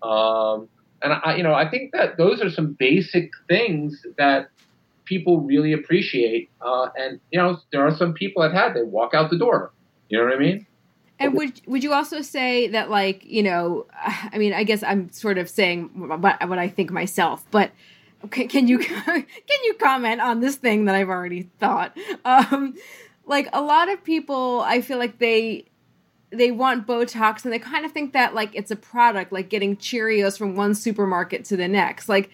Um, 0.06 0.68
and 1.02 1.12
I, 1.12 1.36
you 1.36 1.44
know, 1.44 1.54
I 1.54 1.70
think 1.70 1.92
that 1.92 2.16
those 2.16 2.42
are 2.42 2.50
some 2.50 2.72
basic 2.78 3.30
things 3.48 4.04
that 4.18 4.48
people 5.06 5.40
really 5.40 5.72
appreciate. 5.72 6.50
Uh, 6.60 6.88
and 6.96 7.20
you 7.30 7.38
know, 7.38 7.58
there 7.72 7.86
are 7.86 7.96
some 7.96 8.12
people 8.12 8.42
I've 8.42 8.52
had 8.52 8.74
they 8.74 8.82
walk 8.82 9.14
out 9.14 9.30
the 9.30 9.38
door. 9.38 9.72
You 10.08 10.18
know 10.18 10.24
what 10.24 10.34
I 10.34 10.38
mean? 10.38 10.66
And 11.18 11.32
would 11.34 11.60
would 11.66 11.82
you 11.82 11.94
also 11.94 12.20
say 12.20 12.68
that 12.68 12.90
like 12.90 13.24
you 13.24 13.42
know, 13.42 13.86
I 14.04 14.36
mean, 14.38 14.52
I 14.52 14.64
guess 14.64 14.82
I'm 14.82 15.10
sort 15.12 15.38
of 15.38 15.48
saying 15.48 15.90
what 15.94 16.20
what 16.48 16.58
I 16.58 16.68
think 16.68 16.90
myself, 16.90 17.44
but 17.50 17.72
okay, 18.24 18.46
can 18.46 18.68
you 18.68 18.78
can 18.78 19.24
you 19.64 19.74
comment 19.74 20.20
on 20.20 20.40
this 20.40 20.56
thing 20.56 20.84
that 20.84 20.94
I've 20.94 21.08
already 21.08 21.48
thought? 21.58 21.96
Um, 22.24 22.74
like 23.24 23.48
a 23.52 23.60
lot 23.60 23.88
of 23.88 24.02
people, 24.04 24.60
I 24.60 24.80
feel 24.80 24.98
like 24.98 25.18
they 25.18 25.66
they 26.30 26.50
want 26.50 26.86
Botox 26.86 27.44
and 27.44 27.52
they 27.52 27.58
kind 27.58 27.84
of 27.84 27.92
think 27.92 28.12
that 28.12 28.34
like 28.34 28.54
it's 28.54 28.70
a 28.70 28.76
product, 28.76 29.32
like 29.32 29.48
getting 29.48 29.76
Cheerios 29.76 30.36
from 30.36 30.56
one 30.56 30.74
supermarket 30.74 31.44
to 31.46 31.56
the 31.56 31.68
next. 31.68 32.08
Like 32.08 32.30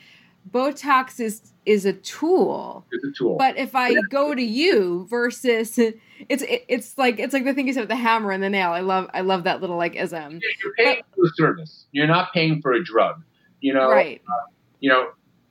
Botox 0.50 1.20
is 1.20 1.52
is 1.64 1.87
a 1.87 1.92
tool. 1.92 2.85
It's 2.90 3.05
a 3.05 3.12
tool. 3.12 3.37
But 3.37 3.57
if 3.57 3.74
I 3.74 3.94
go 4.11 4.35
to 4.35 4.42
you 4.42 5.07
versus 5.09 5.78
it's 6.28 6.42
it, 6.42 6.64
it's 6.68 6.98
like 6.98 7.18
it's 7.18 7.33
like 7.33 7.44
the 7.44 7.55
thing 7.55 7.66
you 7.66 7.72
said 7.72 7.81
with 7.81 7.88
the 7.88 7.96
hammer 7.96 8.31
and 8.33 8.42
the 8.42 8.50
nail. 8.50 8.70
I 8.70 8.81
love 8.81 9.09
I 9.14 9.20
love 9.20 9.44
that 9.44 9.61
little 9.61 9.76
like 9.76 9.96
ism. 9.96 10.40
You're 10.62 10.74
paying 10.74 11.02
but, 11.11 11.16
for 11.16 11.24
a 11.26 11.31
service. 11.35 11.87
You're 11.92 12.07
not 12.07 12.33
paying 12.33 12.61
for 12.61 12.72
a 12.72 12.83
drug. 12.83 13.22
You 13.61 13.74
know. 13.74 13.90
Right. 13.90 14.20
Uh, 14.28 14.50
you 14.81 14.88
know, 14.90 15.11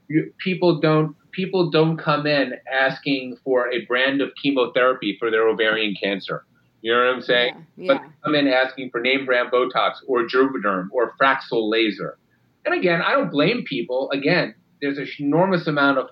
you, 0.09 0.33
people 0.43 0.79
don't 0.79 1.15
people 1.31 1.69
don't 1.69 1.97
come 1.97 2.27
in 2.27 2.53
asking 2.71 3.37
for 3.43 3.71
a 3.71 3.85
brand 3.85 4.21
of 4.21 4.31
chemotherapy 4.41 5.15
for 5.19 5.31
their 5.31 5.47
ovarian 5.47 5.95
cancer. 6.01 6.45
You 6.81 6.93
know 6.93 7.05
what 7.05 7.15
I'm 7.15 7.21
saying? 7.21 7.65
Yeah, 7.77 7.93
yeah. 7.93 7.99
But 7.99 8.11
come 8.23 8.35
in 8.35 8.47
asking 8.47 8.89
for 8.89 8.99
name 8.99 9.25
brand 9.25 9.51
Botox 9.51 9.95
or 10.07 10.27
Juvederm 10.27 10.87
or 10.91 11.13
Fraxel 11.21 11.69
laser. 11.69 12.17
And 12.65 12.75
again, 12.75 13.01
I 13.01 13.11
don't 13.11 13.31
blame 13.31 13.63
people. 13.65 14.09
Again, 14.11 14.55
there's 14.81 14.97
an 14.97 15.07
enormous 15.19 15.67
amount 15.67 15.97
of 15.97 16.07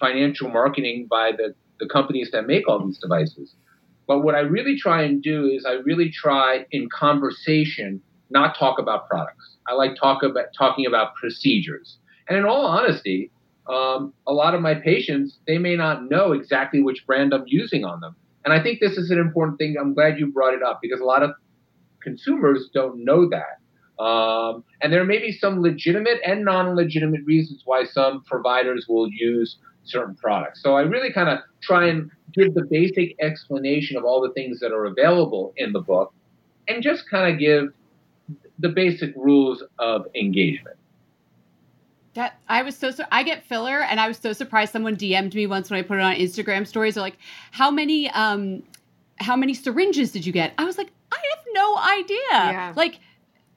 financial 0.00 0.48
marketing 0.48 1.06
by 1.08 1.32
the, 1.32 1.54
the 1.78 1.88
companies 1.88 2.30
that 2.32 2.46
make 2.46 2.68
all 2.68 2.84
these 2.84 2.98
devices. 2.98 3.54
But 4.06 4.20
what 4.20 4.34
I 4.34 4.40
really 4.40 4.76
try 4.76 5.02
and 5.02 5.22
do 5.22 5.46
is 5.46 5.64
I 5.66 5.74
really 5.84 6.10
try 6.10 6.66
in 6.70 6.88
conversation 6.90 8.00
not 8.30 8.58
talk 8.58 8.78
about 8.78 9.08
products. 9.08 9.56
I 9.66 9.74
like 9.74 9.96
talk 9.96 10.22
about 10.22 10.46
talking 10.56 10.86
about 10.86 11.14
procedures. 11.14 11.98
And 12.28 12.36
in 12.36 12.44
all 12.44 12.66
honesty, 12.66 13.30
um, 13.68 14.12
a 14.26 14.32
lot 14.32 14.54
of 14.54 14.60
my 14.60 14.74
patients 14.74 15.38
they 15.46 15.58
may 15.58 15.76
not 15.76 16.10
know 16.10 16.32
exactly 16.32 16.82
which 16.82 17.06
brand 17.06 17.32
I'm 17.32 17.44
using 17.46 17.84
on 17.84 18.00
them. 18.00 18.16
And 18.44 18.54
I 18.54 18.62
think 18.62 18.80
this 18.80 18.92
is 18.92 19.10
an 19.10 19.18
important 19.18 19.58
thing. 19.58 19.76
I'm 19.78 19.94
glad 19.94 20.18
you 20.18 20.32
brought 20.32 20.54
it 20.54 20.62
up 20.62 20.80
because 20.80 21.00
a 21.00 21.04
lot 21.04 21.22
of 21.22 21.32
consumers 22.02 22.70
don't 22.72 23.04
know 23.04 23.28
that. 23.28 23.58
Um, 23.98 24.64
and 24.80 24.92
there 24.92 25.04
may 25.04 25.18
be 25.18 25.32
some 25.32 25.60
legitimate 25.60 26.20
and 26.24 26.44
non 26.44 26.76
legitimate 26.76 27.22
reasons 27.24 27.62
why 27.64 27.84
some 27.84 28.22
providers 28.24 28.86
will 28.88 29.08
use 29.10 29.56
certain 29.84 30.14
products. 30.14 30.62
So 30.62 30.76
I 30.76 30.82
really 30.82 31.12
kind 31.12 31.28
of 31.28 31.40
try 31.60 31.88
and 31.88 32.10
give 32.34 32.54
the 32.54 32.64
basic 32.64 33.16
explanation 33.20 33.96
of 33.96 34.04
all 34.04 34.20
the 34.20 34.32
things 34.34 34.60
that 34.60 34.72
are 34.72 34.84
available 34.84 35.52
in 35.56 35.72
the 35.72 35.80
book 35.80 36.12
and 36.68 36.82
just 36.82 37.08
kind 37.10 37.32
of 37.32 37.40
give 37.40 37.72
the 38.58 38.68
basic 38.68 39.14
rules 39.16 39.62
of 39.78 40.06
engagement. 40.14 40.76
That 42.14 42.38
I 42.48 42.62
was 42.62 42.76
so, 42.76 42.90
so 42.90 43.04
I 43.12 43.22
get 43.22 43.44
filler 43.44 43.80
and 43.82 44.00
I 44.00 44.08
was 44.08 44.18
so 44.18 44.32
surprised 44.32 44.72
someone 44.72 44.96
DM'd 44.96 45.34
me 45.34 45.46
once 45.46 45.70
when 45.70 45.78
I 45.78 45.82
put 45.82 45.98
it 45.98 46.02
on 46.02 46.14
Instagram 46.14 46.66
stories. 46.66 46.94
They're 46.94 47.02
like, 47.02 47.18
"How 47.52 47.70
many 47.70 48.10
um 48.10 48.62
how 49.16 49.36
many 49.36 49.54
syringes 49.54 50.10
did 50.10 50.26
you 50.26 50.32
get?" 50.32 50.52
I 50.58 50.64
was 50.64 50.78
like, 50.78 50.90
"I 51.12 51.16
have 51.16 51.44
no 51.52 51.76
idea." 51.78 52.18
Yeah. 52.30 52.72
Like 52.74 52.98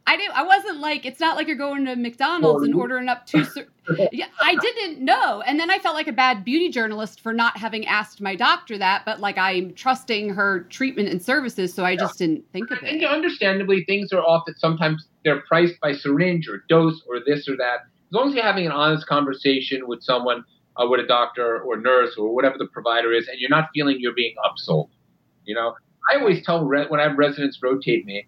I 0.07 0.17
didn't. 0.17 0.35
I 0.35 0.43
wasn't 0.43 0.79
like 0.79 1.05
it's 1.05 1.19
not 1.19 1.35
like 1.35 1.47
you're 1.47 1.55
going 1.55 1.85
to 1.85 1.95
McDonald's 1.95 2.63
and 2.63 2.73
ordering 2.73 3.07
up 3.07 3.25
two. 3.25 3.45
yeah, 4.11 4.25
I 4.41 4.55
didn't 4.55 4.99
know, 4.99 5.41
and 5.41 5.59
then 5.59 5.69
I 5.69 5.79
felt 5.79 5.95
like 5.95 6.07
a 6.07 6.13
bad 6.13 6.43
beauty 6.43 6.69
journalist 6.69 7.21
for 7.21 7.33
not 7.33 7.57
having 7.57 7.85
asked 7.85 8.19
my 8.19 8.35
doctor 8.35 8.77
that. 8.77 9.05
But 9.05 9.19
like 9.19 9.37
I'm 9.37 9.73
trusting 9.73 10.29
her 10.29 10.61
treatment 10.63 11.09
and 11.09 11.21
services, 11.21 11.73
so 11.73 11.85
I 11.85 11.95
just 11.95 12.17
didn't 12.17 12.43
think 12.51 12.71
of 12.71 12.79
it. 12.81 12.95
And 12.95 13.05
understandably, 13.05 13.83
things 13.85 14.11
are 14.11 14.21
often 14.21 14.55
sometimes 14.57 15.07
they're 15.23 15.41
priced 15.41 15.79
by 15.81 15.93
syringe 15.93 16.47
or 16.47 16.63
dose 16.67 17.01
or 17.07 17.19
this 17.25 17.47
or 17.47 17.55
that. 17.57 17.81
As 17.81 18.13
long 18.13 18.29
as 18.29 18.35
you're 18.35 18.43
having 18.43 18.65
an 18.65 18.71
honest 18.71 19.07
conversation 19.07 19.87
with 19.87 20.03
someone, 20.03 20.43
uh, 20.77 20.87
with 20.87 20.99
a 20.99 21.07
doctor 21.07 21.61
or 21.61 21.77
nurse 21.77 22.15
or 22.17 22.33
whatever 22.33 22.57
the 22.57 22.67
provider 22.67 23.13
is, 23.13 23.27
and 23.27 23.39
you're 23.39 23.49
not 23.49 23.69
feeling 23.73 23.97
you're 23.99 24.15
being 24.15 24.35
upsold. 24.43 24.89
You 25.45 25.55
know, 25.55 25.75
I 26.11 26.17
always 26.17 26.43
tell 26.45 26.65
re- 26.65 26.87
when 26.87 26.99
I 26.99 27.03
have 27.03 27.17
residents 27.17 27.59
rotate 27.61 28.05
me 28.05 28.25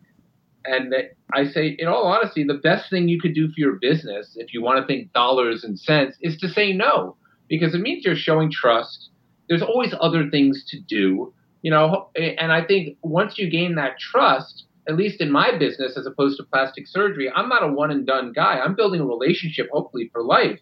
and 0.65 0.93
I 1.33 1.45
say, 1.45 1.75
in 1.77 1.87
all 1.87 2.05
honesty, 2.05 2.43
the 2.43 2.53
best 2.55 2.89
thing 2.89 3.07
you 3.07 3.19
could 3.19 3.33
do 3.33 3.47
for 3.47 3.55
your 3.57 3.73
business, 3.81 4.35
if 4.35 4.53
you 4.53 4.61
want 4.61 4.79
to 4.79 4.87
think 4.87 5.11
dollars 5.13 5.63
and 5.63 5.79
cents, 5.79 6.17
is 6.21 6.37
to 6.37 6.49
say 6.49 6.73
no, 6.73 7.17
because 7.49 7.75
it 7.75 7.81
means 7.81 8.05
you're 8.05 8.15
showing 8.15 8.51
trust. 8.51 9.09
There's 9.49 9.61
always 9.61 9.93
other 9.99 10.29
things 10.29 10.63
to 10.69 10.79
do, 10.79 11.33
you 11.61 11.71
know. 11.71 12.09
And 12.15 12.51
I 12.51 12.63
think 12.63 12.97
once 13.03 13.37
you 13.37 13.49
gain 13.49 13.75
that 13.75 13.99
trust, 13.99 14.65
at 14.87 14.95
least 14.95 15.21
in 15.21 15.31
my 15.31 15.57
business, 15.57 15.97
as 15.97 16.05
opposed 16.05 16.37
to 16.37 16.43
plastic 16.43 16.87
surgery, 16.87 17.31
I'm 17.33 17.49
not 17.49 17.63
a 17.63 17.67
one 17.67 17.91
and 17.91 18.05
done 18.05 18.33
guy. 18.33 18.59
I'm 18.59 18.75
building 18.75 19.01
a 19.01 19.05
relationship, 19.05 19.69
hopefully, 19.71 20.09
for 20.11 20.23
life. 20.23 20.59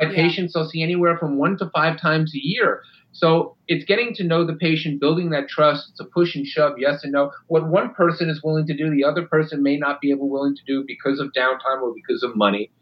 My 0.00 0.08
yeah. 0.08 0.14
patients 0.14 0.56
I'll 0.56 0.68
see 0.68 0.82
anywhere 0.82 1.16
from 1.18 1.38
one 1.38 1.56
to 1.58 1.70
five 1.74 2.00
times 2.00 2.34
a 2.34 2.38
year. 2.40 2.82
So 3.12 3.56
it's 3.68 3.84
getting 3.84 4.12
to 4.14 4.24
know 4.24 4.44
the 4.44 4.54
patient, 4.54 5.00
building 5.00 5.30
that 5.30 5.48
trust. 5.48 5.90
It's 5.90 6.00
a 6.00 6.04
push 6.04 6.34
and 6.34 6.44
shove, 6.44 6.74
yes 6.78 7.04
and 7.04 7.12
no. 7.12 7.30
What 7.46 7.68
one 7.68 7.94
person 7.94 8.28
is 8.28 8.42
willing 8.42 8.66
to 8.66 8.76
do, 8.76 8.90
the 8.90 9.04
other 9.04 9.24
person 9.24 9.62
may 9.62 9.76
not 9.76 10.00
be 10.00 10.10
able 10.10 10.28
willing 10.28 10.56
to 10.56 10.62
do 10.66 10.84
because 10.86 11.20
of 11.20 11.28
downtime 11.32 11.80
or 11.80 11.94
because 11.94 12.24
of 12.24 12.34
money. 12.34 12.72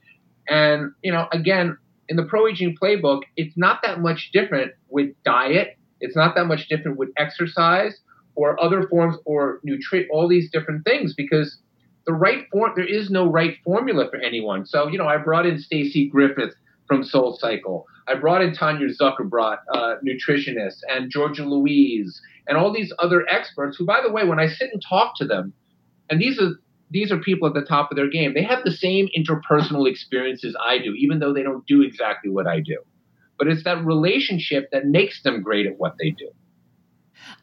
And 0.48 0.92
you 1.02 1.12
know, 1.12 1.28
again, 1.32 1.76
in 2.08 2.16
the 2.16 2.24
pro 2.24 2.48
aging 2.48 2.76
playbook, 2.82 3.22
it's 3.36 3.56
not 3.56 3.80
that 3.82 4.00
much 4.00 4.30
different 4.32 4.72
with 4.88 5.10
diet. 5.24 5.76
It's 6.00 6.16
not 6.16 6.34
that 6.34 6.46
much 6.46 6.68
different 6.68 6.96
with 6.98 7.10
exercise 7.16 7.98
or 8.34 8.62
other 8.62 8.88
forms 8.88 9.16
or 9.24 9.60
nutrient, 9.62 10.08
all 10.10 10.28
these 10.28 10.50
different 10.50 10.84
things 10.84 11.14
because 11.14 11.58
the 12.06 12.12
right 12.12 12.46
form, 12.50 12.72
there 12.74 12.86
is 12.86 13.10
no 13.10 13.30
right 13.30 13.56
formula 13.64 14.08
for 14.10 14.16
anyone. 14.16 14.66
So, 14.66 14.88
you 14.88 14.98
know, 14.98 15.06
I 15.06 15.18
brought 15.18 15.46
in 15.46 15.58
Stacey 15.58 16.08
Griffith 16.08 16.54
from 16.92 17.02
SoulCycle. 17.02 17.84
I 18.06 18.16
brought 18.16 18.42
in 18.42 18.54
Tanya 18.54 18.88
Zuckerbrot, 18.88 19.58
uh, 19.72 19.94
nutritionist, 20.06 20.80
and 20.90 21.10
Georgia 21.10 21.44
Louise, 21.44 22.20
and 22.46 22.58
all 22.58 22.72
these 22.72 22.92
other 22.98 23.26
experts 23.30 23.78
who, 23.78 23.86
by 23.86 24.00
the 24.02 24.12
way, 24.12 24.26
when 24.26 24.38
I 24.38 24.48
sit 24.48 24.70
and 24.72 24.82
talk 24.86 25.16
to 25.16 25.24
them, 25.26 25.54
and 26.10 26.20
these 26.20 26.38
are 26.38 26.50
these 26.90 27.10
are 27.10 27.16
people 27.16 27.48
at 27.48 27.54
the 27.54 27.62
top 27.62 27.90
of 27.90 27.96
their 27.96 28.10
game. 28.10 28.34
They 28.34 28.42
have 28.42 28.64
the 28.64 28.70
same 28.70 29.08
interpersonal 29.16 29.90
experiences 29.90 30.54
I 30.62 30.76
do, 30.76 30.92
even 30.98 31.20
though 31.20 31.32
they 31.32 31.42
don't 31.42 31.66
do 31.66 31.80
exactly 31.80 32.30
what 32.30 32.46
I 32.46 32.60
do. 32.60 32.76
But 33.38 33.48
it's 33.48 33.64
that 33.64 33.82
relationship 33.82 34.68
that 34.72 34.84
makes 34.84 35.22
them 35.22 35.42
great 35.42 35.64
at 35.64 35.78
what 35.78 35.94
they 35.98 36.10
do. 36.10 36.28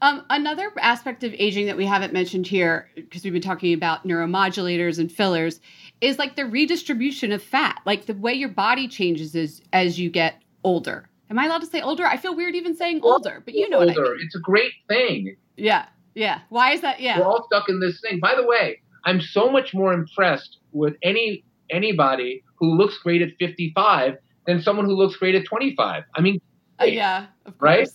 Um, 0.01 0.23
another 0.29 0.71
aspect 0.79 1.23
of 1.23 1.33
aging 1.37 1.65
that 1.67 1.77
we 1.77 1.85
haven't 1.85 2.13
mentioned 2.13 2.47
here, 2.47 2.89
because 2.95 3.23
we've 3.23 3.33
been 3.33 3.41
talking 3.41 3.73
about 3.73 4.07
neuromodulators 4.07 4.99
and 4.99 5.11
fillers, 5.11 5.59
is 6.01 6.17
like 6.17 6.35
the 6.35 6.45
redistribution 6.45 7.31
of 7.31 7.43
fat, 7.43 7.81
like 7.85 8.05
the 8.05 8.13
way 8.13 8.33
your 8.33 8.49
body 8.49 8.87
changes 8.87 9.35
as 9.35 9.61
as 9.73 9.99
you 9.99 10.09
get 10.09 10.41
older. 10.63 11.09
Am 11.29 11.37
I 11.37 11.45
allowed 11.45 11.61
to 11.61 11.67
say 11.67 11.81
older? 11.81 12.05
I 12.05 12.17
feel 12.17 12.35
weird 12.35 12.55
even 12.55 12.75
saying 12.75 13.01
older, 13.03 13.41
but 13.45 13.53
you 13.53 13.69
know 13.69 13.79
older. 13.79 14.05
I 14.05 14.09
mean. 14.09 14.21
It's 14.21 14.35
a 14.35 14.39
great 14.39 14.71
thing. 14.87 15.35
Yeah, 15.57 15.85
yeah. 16.15 16.41
Why 16.49 16.73
is 16.73 16.81
that? 16.81 16.99
Yeah, 16.99 17.19
we're 17.19 17.25
all 17.25 17.45
stuck 17.45 17.69
in 17.69 17.79
this 17.79 17.99
thing. 18.01 18.19
By 18.19 18.35
the 18.35 18.45
way, 18.45 18.81
I'm 19.05 19.21
so 19.21 19.51
much 19.51 19.73
more 19.73 19.93
impressed 19.93 20.57
with 20.71 20.95
any 21.03 21.43
anybody 21.69 22.43
who 22.55 22.75
looks 22.75 22.97
great 22.97 23.21
at 23.21 23.29
55 23.39 24.17
than 24.47 24.61
someone 24.61 24.85
who 24.85 24.95
looks 24.95 25.15
great 25.15 25.35
at 25.35 25.45
25. 25.45 26.03
I 26.15 26.21
mean, 26.21 26.41
uh, 26.81 26.85
yeah, 26.85 27.27
of 27.45 27.57
course. 27.57 27.61
right. 27.61 27.89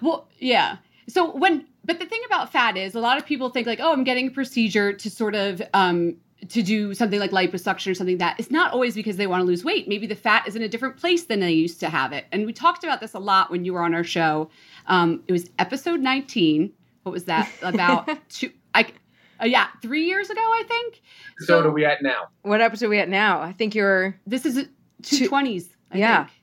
Well, 0.00 0.28
yeah. 0.38 0.76
So 1.08 1.34
when, 1.34 1.66
but 1.84 1.98
the 1.98 2.06
thing 2.06 2.20
about 2.26 2.52
fat 2.52 2.76
is, 2.76 2.94
a 2.94 3.00
lot 3.00 3.18
of 3.18 3.26
people 3.26 3.50
think 3.50 3.66
like, 3.66 3.80
oh, 3.80 3.92
I'm 3.92 4.04
getting 4.04 4.28
a 4.28 4.30
procedure 4.30 4.92
to 4.92 5.10
sort 5.10 5.34
of 5.34 5.62
um, 5.74 6.16
to 6.48 6.62
do 6.62 6.94
something 6.94 7.18
like 7.18 7.30
liposuction 7.30 7.90
or 7.90 7.94
something 7.94 8.18
that 8.18 8.38
it's 8.38 8.50
not 8.50 8.72
always 8.72 8.94
because 8.94 9.16
they 9.16 9.26
want 9.26 9.40
to 9.40 9.44
lose 9.44 9.64
weight. 9.64 9.88
Maybe 9.88 10.06
the 10.06 10.14
fat 10.14 10.46
is 10.46 10.54
in 10.54 10.62
a 10.62 10.68
different 10.68 10.96
place 10.96 11.24
than 11.24 11.40
they 11.40 11.52
used 11.52 11.80
to 11.80 11.88
have 11.88 12.12
it. 12.12 12.26
And 12.30 12.46
we 12.46 12.52
talked 12.52 12.84
about 12.84 13.00
this 13.00 13.14
a 13.14 13.18
lot 13.18 13.50
when 13.50 13.64
you 13.64 13.72
were 13.72 13.82
on 13.82 13.94
our 13.94 14.04
show. 14.04 14.50
Um, 14.86 15.22
it 15.26 15.32
was 15.32 15.50
episode 15.58 16.00
19. 16.00 16.72
What 17.02 17.12
was 17.12 17.24
that 17.24 17.50
about? 17.62 18.08
two, 18.28 18.52
I, 18.74 18.92
uh, 19.40 19.46
yeah, 19.46 19.68
three 19.82 20.04
years 20.04 20.30
ago, 20.30 20.40
I 20.40 20.62
think. 20.68 21.02
So, 21.38 21.56
what 21.56 21.66
are 21.66 21.72
we 21.72 21.84
at 21.84 22.02
now? 22.02 22.28
What 22.42 22.60
episode 22.60 22.86
are 22.86 22.90
we 22.90 22.98
at 22.98 23.08
now? 23.08 23.40
I 23.40 23.52
think 23.52 23.74
you're. 23.74 24.18
This 24.26 24.44
is 24.44 24.68
two 25.02 25.28
twenties. 25.28 25.68
Yeah, 25.94 26.24
think, 26.24 26.36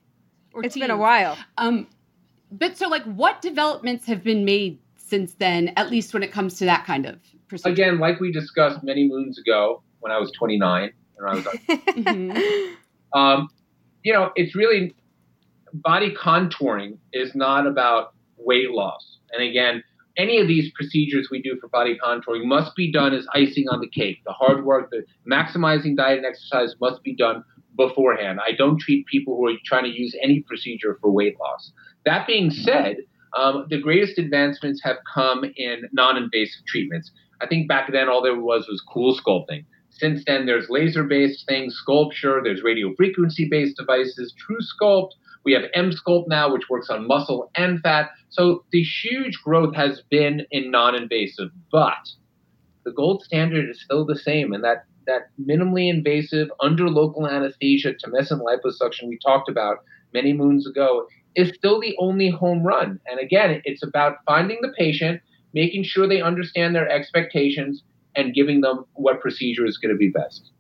or 0.53 0.63
it's 0.65 0.73
teens. 0.73 0.83
been 0.85 0.91
a 0.91 0.97
while. 0.97 1.37
Um, 1.57 1.87
but 2.51 2.77
so 2.77 2.87
like, 2.87 3.03
what 3.03 3.41
developments 3.41 4.05
have 4.05 4.23
been 4.23 4.45
made 4.45 4.79
since 4.97 5.33
then? 5.35 5.71
At 5.75 5.89
least 5.89 6.13
when 6.13 6.23
it 6.23 6.31
comes 6.31 6.57
to 6.59 6.65
that 6.65 6.85
kind 6.85 7.05
of 7.05 7.19
procedure. 7.47 7.73
Again, 7.73 7.99
like 7.99 8.19
we 8.19 8.31
discussed 8.31 8.83
many 8.83 9.07
moons 9.07 9.37
ago, 9.39 9.81
when 10.05 10.11
I 10.11 10.19
was 10.19 10.31
29 10.31 10.93
and 11.17 11.27
I 11.27 11.33
was 11.33 11.43
mm-hmm. 11.69 13.19
um, 13.19 13.49
you 14.03 14.13
know, 14.13 14.31
it's 14.35 14.55
really 14.55 14.93
body 15.73 16.13
contouring 16.13 16.97
is 17.11 17.33
not 17.33 17.65
about 17.65 18.13
weight 18.37 18.69
loss. 18.69 19.17
And 19.31 19.41
again, 19.41 19.83
any 20.17 20.39
of 20.39 20.47
these 20.47 20.71
procedures 20.73 21.29
we 21.31 21.41
do 21.41 21.57
for 21.59 21.67
body 21.69 21.97
contouring 22.05 22.45
must 22.45 22.75
be 22.75 22.91
done 22.91 23.13
as 23.13 23.25
icing 23.33 23.65
on 23.69 23.81
the 23.81 23.89
cake. 23.89 24.21
The 24.25 24.31
hard 24.31 24.63
work, 24.63 24.91
the 24.91 25.03
maximizing 25.29 25.97
diet 25.97 26.17
and 26.17 26.25
exercise 26.25 26.75
must 26.79 27.03
be 27.03 27.15
done 27.15 27.43
beforehand. 27.75 28.39
I 28.45 28.51
don't 28.51 28.79
treat 28.79 29.05
people 29.07 29.35
who 29.35 29.47
are 29.47 29.57
trying 29.65 29.83
to 29.83 29.89
use 29.89 30.15
any 30.21 30.41
procedure 30.41 30.97
for 31.01 31.11
weight 31.11 31.35
loss. 31.39 31.71
That 32.05 32.27
being 32.27 32.51
said, 32.51 32.97
um, 33.37 33.65
the 33.69 33.79
greatest 33.81 34.17
advancements 34.17 34.81
have 34.83 34.97
come 35.13 35.43
in 35.57 35.83
non 35.91 36.17
invasive 36.17 36.65
treatments. 36.67 37.11
I 37.41 37.47
think 37.47 37.67
back 37.67 37.91
then 37.91 38.07
all 38.07 38.21
there 38.21 38.39
was 38.39 38.67
was 38.67 38.81
CoolSculpting. 38.95 39.65
Since 39.89 40.23
then, 40.25 40.45
there's 40.45 40.69
laser 40.69 41.03
based 41.03 41.45
things, 41.47 41.79
SculpSure, 41.87 42.43
there's 42.43 42.63
radio 42.63 42.93
frequency 42.95 43.47
based 43.49 43.77
devices, 43.77 44.33
truSculpt. 44.43 45.11
We 45.43 45.53
have 45.53 45.63
Emsculpt 45.75 46.27
now, 46.27 46.51
which 46.51 46.69
works 46.69 46.89
on 46.89 47.07
muscle 47.07 47.51
and 47.55 47.79
fat. 47.81 48.09
So 48.29 48.65
the 48.71 48.81
huge 48.81 49.39
growth 49.43 49.75
has 49.75 50.01
been 50.09 50.45
in 50.51 50.71
non 50.71 50.95
invasive. 50.95 51.49
But 51.71 52.09
the 52.83 52.91
gold 52.91 53.23
standard 53.23 53.69
is 53.69 53.81
still 53.81 54.05
the 54.05 54.17
same, 54.17 54.53
and 54.53 54.63
that 54.63 54.85
that 55.07 55.29
minimally 55.39 55.89
invasive 55.89 56.49
under 56.61 56.89
local 56.89 57.27
anesthesia 57.27 57.93
tumescent 57.93 58.41
liposuction 58.41 59.07
we 59.07 59.19
talked 59.23 59.49
about 59.49 59.77
many 60.13 60.33
moons 60.33 60.67
ago 60.67 61.05
is 61.35 61.51
still 61.55 61.79
the 61.79 61.95
only 61.99 62.29
home 62.29 62.63
run. 62.63 62.99
And 63.05 63.19
again, 63.19 63.61
it's 63.65 63.83
about 63.83 64.17
finding 64.25 64.59
the 64.61 64.73
patient, 64.77 65.21
making 65.53 65.83
sure 65.83 66.07
they 66.07 66.21
understand 66.21 66.75
their 66.75 66.89
expectations, 66.89 67.83
and 68.15 68.33
giving 68.33 68.61
them 68.61 68.85
what 68.93 69.19
procedure 69.19 69.65
is 69.65 69.77
going 69.77 69.93
to 69.93 69.97
be 69.97 70.09
best. 70.09 70.51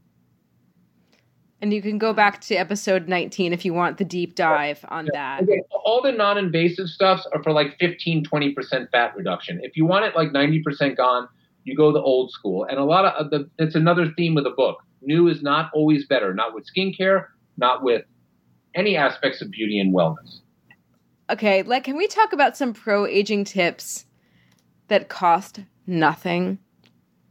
And 1.61 1.73
you 1.73 1.81
can 1.81 1.97
go 1.97 2.13
back 2.13 2.41
to 2.41 2.55
episode 2.55 3.07
19 3.07 3.53
if 3.53 3.63
you 3.63 3.73
want 3.73 3.97
the 3.97 4.05
deep 4.05 4.35
dive 4.35 4.83
on 4.89 5.07
that. 5.13 5.43
Okay. 5.43 5.61
All 5.71 6.01
the 6.01 6.11
non 6.11 6.37
invasive 6.37 6.87
stuffs 6.87 7.25
are 7.33 7.41
for 7.41 7.53
like 7.53 7.77
15, 7.79 8.25
20% 8.25 8.91
fat 8.91 9.15
reduction. 9.15 9.59
If 9.63 9.77
you 9.77 9.85
want 9.85 10.05
it 10.05 10.15
like 10.15 10.29
90% 10.29 10.97
gone, 10.97 11.27
you 11.63 11.75
go 11.75 11.91
the 11.91 12.01
old 12.01 12.31
school. 12.31 12.65
And 12.69 12.77
a 12.77 12.83
lot 12.83 13.05
of 13.05 13.25
uh, 13.25 13.29
the, 13.29 13.49
it's 13.57 13.75
another 13.75 14.11
theme 14.17 14.37
of 14.37 14.43
the 14.43 14.51
book. 14.51 14.77
New 15.01 15.27
is 15.27 15.41
not 15.41 15.71
always 15.73 16.05
better, 16.05 16.33
not 16.33 16.53
with 16.53 16.65
skincare, 16.65 17.27
not 17.57 17.83
with 17.83 18.03
any 18.75 18.97
aspects 18.97 19.41
of 19.41 19.49
beauty 19.49 19.79
and 19.79 19.93
wellness. 19.93 20.41
Okay, 21.29 21.63
like 21.63 21.83
can 21.83 21.97
we 21.97 22.07
talk 22.07 22.33
about 22.33 22.55
some 22.55 22.73
pro 22.73 23.05
aging 23.05 23.45
tips 23.45 24.05
that 24.87 25.09
cost 25.09 25.61
nothing? 25.87 26.59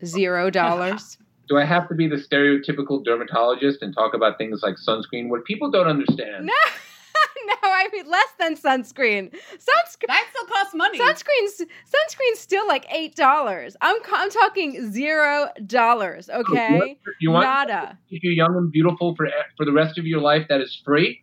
Zero 0.05 0.51
dollars. 0.51 1.19
Do 1.49 1.59
I 1.59 1.65
have 1.65 1.89
to 1.89 1.95
be 1.95 2.09
the 2.09 2.17
stereotypical 2.17 3.05
dermatologist 3.05 3.83
and 3.83 3.95
talk 3.95 4.15
about 4.15 4.39
things 4.39 4.63
like 4.63 4.77
sunscreen? 4.77 5.29
What 5.29 5.45
people 5.45 5.71
don't 5.71 5.87
understand. 5.87 6.47
No, 6.47 6.53
no, 7.47 7.55
I 7.63 7.89
mean 7.93 8.09
less 8.09 8.29
than 8.39 8.57
sunscreen. 8.57 9.31
Sunscreen 9.31 10.07
that 10.09 10.27
still 10.31 10.47
costs 10.47 10.75
money. 10.75 10.99
Sunscreen's 10.99 11.61
sunscreen's 11.61 12.41
still 12.41 12.67
like 12.67 12.87
eight 12.91 13.15
dollars. 13.15 13.77
I'm 13.81 13.97
I'm 14.13 14.31
talking 14.31 14.91
zero 14.91 15.51
dollars. 15.67 16.29
Okay, 16.31 16.99
you 17.21 17.31
want 17.31 17.45
nada. 17.45 17.99
Keep 18.11 18.23
you're 18.25 18.33
young 18.33 18.57
and 18.57 18.73
beautiful 18.73 19.15
for 19.15 19.29
for 19.57 19.65
the 19.65 19.73
rest 19.73 19.99
of 19.99 20.07
your 20.07 20.21
life. 20.21 20.47
That 20.49 20.61
is 20.61 20.81
free. 20.85 21.23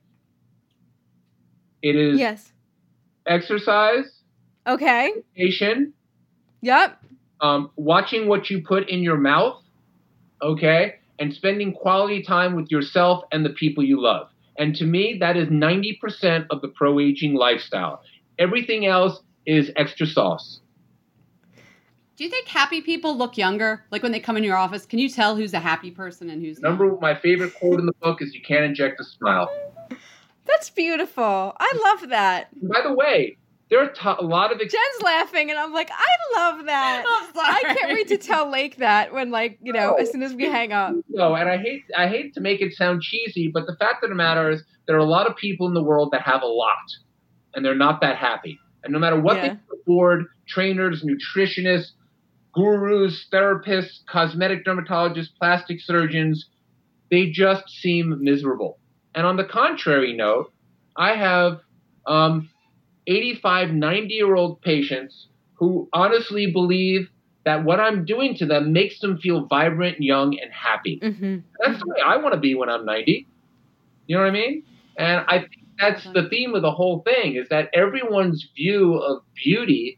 It 1.82 1.96
is 1.96 2.20
yes. 2.20 2.52
Exercise. 3.32 4.06
Okay. 4.68 5.14
Education. 5.38 5.94
Yep. 6.62 7.02
Um, 7.40 7.72
watching 7.78 8.28
what 8.28 8.50
you 8.50 8.62
put 8.62 8.90
in 8.90 9.02
your 9.02 9.18
mouth. 9.18 9.58
Okay, 10.44 10.96
and 11.20 11.34
spending 11.34 11.72
quality 11.72 12.24
time 12.24 12.56
with 12.56 12.72
yourself 12.72 13.24
and 13.32 13.46
the 13.46 13.52
people 13.52 13.84
you 13.84 14.02
love. 14.02 14.28
And 14.58 14.76
to 14.76 14.86
me, 14.86 15.18
that 15.20 15.38
is 15.38 15.48
90% 15.50 16.48
of 16.50 16.62
the 16.62 16.68
pro 16.68 17.00
aging 17.00 17.36
lifestyle. 17.36 18.02
Everything 18.40 18.86
else 18.88 19.22
is 19.46 19.72
extra 19.76 20.08
sauce. 20.08 20.60
Do 22.18 22.24
you 22.24 22.30
think 22.30 22.48
happy 22.48 22.82
people 22.82 23.16
look 23.18 23.38
younger? 23.38 23.86
Like 23.92 24.04
when 24.04 24.12
they 24.12 24.20
come 24.20 24.36
in 24.36 24.44
your 24.44 24.58
office, 24.58 24.86
can 24.86 25.00
you 25.00 25.10
tell 25.10 25.36
who's 25.36 25.54
a 25.54 25.60
happy 25.60 25.92
person 25.92 26.30
and 26.30 26.42
who's 26.44 26.60
Number 26.60 26.88
not? 26.88 27.02
my 27.02 27.16
favorite 27.16 27.54
quote 27.56 27.80
in 27.80 27.86
the 27.86 27.94
book 28.02 28.22
is 28.22 28.34
you 28.34 28.42
can't 28.42 28.66
inject 28.66 29.00
a 29.00 29.04
smile. 29.04 29.50
That's 30.52 30.70
beautiful. 30.70 31.56
I 31.60 31.74
love 31.84 32.10
that. 32.10 32.48
By 32.68 32.82
the 32.82 32.94
way, 32.94 33.38
there 33.70 33.82
are 33.82 33.90
t- 33.90 34.00
a 34.20 34.24
lot 34.24 34.52
of 34.52 34.60
ex- 34.60 34.74
Jen's 34.74 35.02
laughing, 35.04 35.50
and 35.50 35.58
I'm 35.58 35.72
like, 35.74 35.90
I 35.92 36.38
love 36.40 36.66
that. 36.66 37.04
I 37.36 37.74
can't 37.76 37.94
wait 37.94 38.08
to 38.10 38.18
tell 38.18 38.50
Lake 38.52 38.78
that 38.78 39.14
when, 39.14 39.32
like, 39.32 39.60
you 39.62 39.72
know, 39.72 39.94
as 39.94 40.12
soon 40.12 40.24
as 40.24 40.34
we 40.34 40.44
hang 40.46 40.74
up. 40.74 40.94
No, 41.10 41.34
and 41.36 41.50
I 41.50 41.58
hate 41.58 41.84
I 41.98 42.08
hate 42.08 42.34
to 42.34 42.42
make 42.42 42.62
it 42.62 42.74
sound 42.74 43.02
cheesy, 43.02 43.50
but 43.54 43.66
the 43.68 43.76
fact 43.80 44.04
of 44.04 44.10
the 44.10 44.16
matter 44.16 44.50
is 44.52 44.62
there 44.88 44.96
are 44.98 45.00
a 45.00 45.06
lot 45.06 45.26
of 45.28 45.36
people 45.38 45.68
in 45.68 45.74
the 45.74 45.84
world 45.84 46.10
that 46.12 46.22
have 46.24 46.42
a 46.42 46.48
lot, 46.48 46.76
and 47.56 47.64
they're 47.66 47.76
not 47.76 48.02
that 48.02 48.18
happy. 48.18 48.60
And 48.84 48.92
no 48.92 49.00
matter 49.00 49.20
what 49.20 49.38
Yeah. 49.38 49.54
they 49.54 49.60
afford, 49.82 50.26
trainers, 50.48 51.04
nutritionists, 51.04 51.92
gurus, 52.54 53.28
therapists, 53.32 54.00
cosmetic 54.10 54.66
dermatologists, 54.66 55.30
plastic 55.40 55.80
surgeons, 55.80 56.48
they 57.10 57.28
just 57.30 57.70
seem 57.70 58.18
miserable. 58.22 58.80
And 59.16 59.26
on 59.26 59.38
the 59.38 59.44
contrary 59.44 60.14
note, 60.14 60.52
I 60.96 61.16
have 61.16 61.60
um, 62.06 62.50
85, 63.08 63.72
90 63.72 64.14
year 64.14 64.36
old 64.36 64.62
patients 64.62 65.28
who 65.56 65.88
honestly 65.94 66.52
believe 66.52 67.10
that 67.46 67.64
what 67.64 67.80
I'm 67.80 68.06
doing 68.06 68.36
to 68.38 68.46
them 68.46 68.72
makes 68.72 69.00
them 69.00 69.18
feel 69.18 69.48
vibrant, 69.48 70.02
young, 70.02 70.38
and 70.40 70.52
happy. 70.52 71.00
Mm-hmm. 71.02 71.38
That's 71.60 71.80
the 71.80 71.88
way 71.88 71.98
I 72.06 72.18
want 72.18 72.34
to 72.36 72.40
be 72.40 72.56
when 72.56 72.70
I'm 72.70 72.86
90. 72.86 73.28
You 74.08 74.16
know 74.16 74.24
what 74.24 74.30
I 74.30 74.34
mean? 74.34 74.64
And 74.98 75.26
I 75.28 75.40
think 75.40 75.66
that's 75.80 76.04
the 76.14 76.28
theme 76.30 76.54
of 76.54 76.62
the 76.62 76.72
whole 76.72 77.02
thing 77.02 77.36
is 77.36 77.50
that 77.50 77.70
everyone's 77.74 78.48
view 78.56 78.96
of 78.96 79.24
beauty 79.36 79.98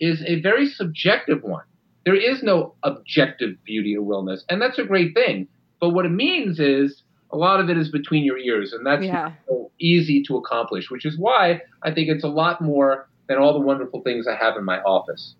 is 0.00 0.22
a 0.26 0.40
very 0.40 0.66
subjective 0.66 1.42
one. 1.42 1.64
There 2.04 2.16
is 2.16 2.42
no 2.42 2.74
objective 2.82 3.56
beauty 3.64 3.96
or 3.96 4.02
wellness, 4.02 4.40
and 4.48 4.60
that's 4.60 4.78
a 4.78 4.84
great 4.84 5.14
thing. 5.14 5.46
But 5.80 5.90
what 5.90 6.04
it 6.04 6.10
means 6.10 6.58
is 6.58 7.02
a 7.32 7.36
lot 7.36 7.60
of 7.60 7.70
it 7.70 7.78
is 7.78 7.88
between 7.88 8.24
your 8.24 8.38
ears, 8.38 8.72
and 8.72 8.84
that's 8.86 9.04
Yeah. 9.04 9.32
so 9.48 9.70
easy 9.78 10.22
to 10.24 10.36
accomplish, 10.36 10.90
which 10.90 11.04
is 11.04 11.18
why 11.18 11.62
I 11.82 11.90
think 11.90 12.08
it's 12.08 12.24
a 12.24 12.28
lot 12.28 12.60
more 12.60 13.08
than 13.28 13.38
all 13.38 13.52
the 13.52 13.60
wonderful 13.60 14.02
things 14.02 14.26
I 14.26 14.36
have 14.36 14.56
in 14.56 14.64
my 14.64 14.80
office. 14.82 15.34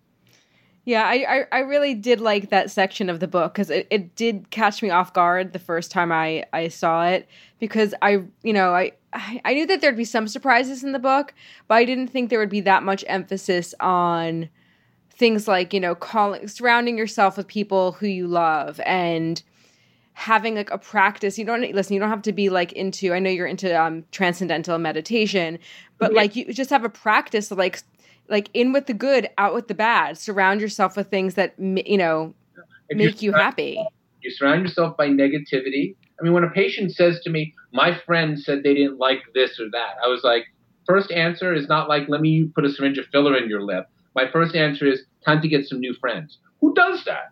Yeah, 0.84 1.04
I, 1.04 1.46
I, 1.52 1.58
I 1.58 1.58
really 1.60 1.94
did 1.94 2.20
like 2.20 2.50
that 2.50 2.70
section 2.70 3.08
of 3.08 3.20
the 3.20 3.28
book 3.28 3.54
because 3.54 3.70
it, 3.70 3.86
it 3.90 4.16
did 4.16 4.50
catch 4.50 4.82
me 4.82 4.90
off 4.90 5.12
guard 5.12 5.52
the 5.52 5.60
first 5.60 5.92
time 5.92 6.10
I, 6.10 6.44
I 6.52 6.68
saw 6.68 7.06
it 7.06 7.28
because 7.60 7.94
I 8.02 8.22
you 8.42 8.52
know 8.52 8.74
I 8.74 8.92
I 9.12 9.40
I 9.44 9.54
knew 9.54 9.66
that 9.66 9.80
there'd 9.80 9.96
be 9.96 10.04
some 10.04 10.26
surprises 10.26 10.82
in 10.82 10.90
the 10.90 10.98
book, 10.98 11.34
but 11.68 11.76
I 11.76 11.84
didn't 11.84 12.08
think 12.08 12.30
there 12.30 12.40
would 12.40 12.48
be 12.48 12.62
that 12.62 12.82
much 12.82 13.04
emphasis 13.06 13.74
on 13.78 14.48
things 15.10 15.46
like 15.46 15.72
you 15.72 15.78
know 15.78 15.94
calling 15.94 16.48
surrounding 16.48 16.98
yourself 16.98 17.36
with 17.36 17.46
people 17.46 17.92
who 17.92 18.08
you 18.08 18.26
love 18.26 18.80
and 18.84 19.42
having 20.14 20.54
like 20.54 20.70
a 20.70 20.78
practice 20.78 21.38
you 21.38 21.44
don't 21.44 21.62
listen 21.74 21.94
you 21.94 22.00
don't 22.00 22.10
have 22.10 22.22
to 22.22 22.32
be 22.32 22.50
like 22.50 22.72
into 22.72 23.12
i 23.14 23.18
know 23.18 23.30
you're 23.30 23.46
into 23.46 23.78
um 23.80 24.04
transcendental 24.12 24.78
meditation 24.78 25.58
but 25.98 26.12
Yeah. 26.12 26.16
like 26.16 26.36
you 26.36 26.52
just 26.52 26.70
have 26.70 26.84
a 26.84 26.90
practice 26.90 27.50
of 27.50 27.58
like 27.58 27.82
like 28.28 28.50
in 28.54 28.72
with 28.72 28.86
the 28.86 28.94
good 28.94 29.28
out 29.38 29.54
with 29.54 29.68
the 29.68 29.74
bad 29.74 30.18
surround 30.18 30.60
yourself 30.60 30.96
with 30.96 31.08
things 31.08 31.34
that 31.34 31.54
you 31.58 31.96
know 31.96 32.34
If 32.88 32.98
make 32.98 33.22
you 33.22 33.32
happy 33.32 33.82
You 34.20 34.30
surround 34.30 34.62
yourself 34.62 34.96
by 34.96 35.08
negativity. 35.08 35.96
I 36.20 36.22
mean, 36.22 36.32
when 36.32 36.44
a 36.44 36.50
patient 36.50 36.92
says 36.94 37.18
to 37.24 37.30
me, 37.30 37.52
"My 37.72 37.92
friend 38.06 38.38
said 38.38 38.62
they 38.62 38.74
didn't 38.74 38.98
like 38.98 39.20
this 39.34 39.58
or 39.58 39.68
that," 39.72 39.94
I 40.04 40.06
was 40.06 40.22
like, 40.22 40.44
first 40.86 41.10
answer 41.10 41.52
is 41.52 41.66
not 41.68 41.88
like, 41.88 42.08
"Let 42.08 42.20
me 42.20 42.48
put 42.54 42.64
a 42.64 42.70
syringe 42.70 42.98
of 42.98 43.06
filler 43.06 43.36
in 43.36 43.48
your 43.48 43.62
lip." 43.62 43.86
My 44.14 44.28
first 44.30 44.54
answer 44.54 44.86
is, 44.86 45.04
"Time 45.26 45.40
to 45.42 45.48
get 45.48 45.66
some 45.66 45.80
new 45.80 45.94
friends." 45.94 46.38
Who 46.60 46.72
does 46.74 47.02
that? 47.04 47.30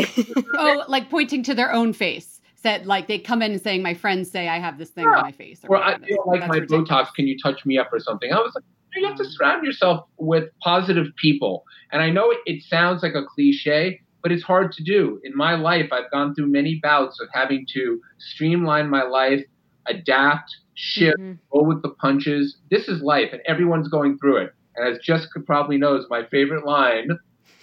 oh, 0.58 0.84
like 0.88 1.10
pointing 1.10 1.42
to 1.44 1.54
their 1.54 1.72
own 1.72 1.92
face. 1.92 2.40
Said 2.54 2.86
like 2.86 3.08
they 3.08 3.18
come 3.18 3.42
in 3.42 3.52
and 3.52 3.60
saying, 3.60 3.82
"My 3.82 3.94
friends 3.94 4.30
say 4.30 4.48
I 4.48 4.58
have 4.58 4.78
this 4.78 4.90
thing 4.90 5.04
Yeah. 5.04 5.16
on 5.16 5.22
my 5.22 5.32
face." 5.32 5.60
Or 5.68 5.76
I 5.76 5.92
whatever. 5.94 6.04
feel 6.06 6.24
like 6.26 6.40
That's 6.40 6.48
my 6.50 6.54
ridiculous. 6.58 6.88
Botox. 6.88 7.14
Can 7.14 7.26
you 7.26 7.36
touch 7.42 7.66
me 7.66 7.76
up 7.78 7.88
or 7.92 7.98
something? 8.00 8.32
I 8.32 8.36
was 8.36 8.52
like, 8.54 8.64
you 8.94 9.06
have 9.06 9.16
to 9.16 9.24
surround 9.24 9.64
yourself 9.66 10.06
with 10.18 10.44
positive 10.62 11.06
people. 11.20 11.64
And 11.92 12.00
I 12.02 12.10
know 12.10 12.30
it, 12.30 12.38
it 12.46 12.62
sounds 12.62 13.02
like 13.02 13.14
a 13.14 13.24
cliche, 13.24 14.00
but 14.22 14.30
it's 14.30 14.42
hard 14.44 14.70
to 14.72 14.82
do. 14.84 15.18
In 15.24 15.34
my 15.36 15.54
life, 15.56 15.88
I've 15.92 16.10
gone 16.10 16.34
through 16.34 16.48
many 16.48 16.78
bouts 16.82 17.18
of 17.20 17.28
having 17.32 17.66
to 17.74 18.00
streamline 18.18 18.88
my 18.90 19.02
life, 19.02 19.42
adapt, 19.88 20.54
shift, 20.74 21.18
Mhm. 21.18 21.38
go 21.52 21.62
with 21.62 21.82
the 21.82 21.88
punches. 21.90 22.58
This 22.70 22.86
is 22.88 23.02
life, 23.02 23.30
and 23.32 23.42
everyone's 23.46 23.88
going 23.88 24.18
through 24.18 24.36
it. 24.38 24.52
And 24.76 24.86
as 24.88 24.98
Jessica 25.02 25.40
probably 25.40 25.78
knows, 25.78 26.06
my 26.08 26.24
favorite 26.26 26.64
line 26.64 27.08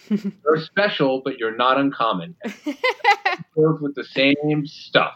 you're 0.44 0.62
special, 0.64 1.22
but 1.24 1.38
you're 1.38 1.56
not 1.56 1.78
uncommon. 1.80 2.36
Goes 3.56 3.80
with 3.82 3.96
the 3.96 4.04
same 4.06 4.66
stuff. 4.66 5.14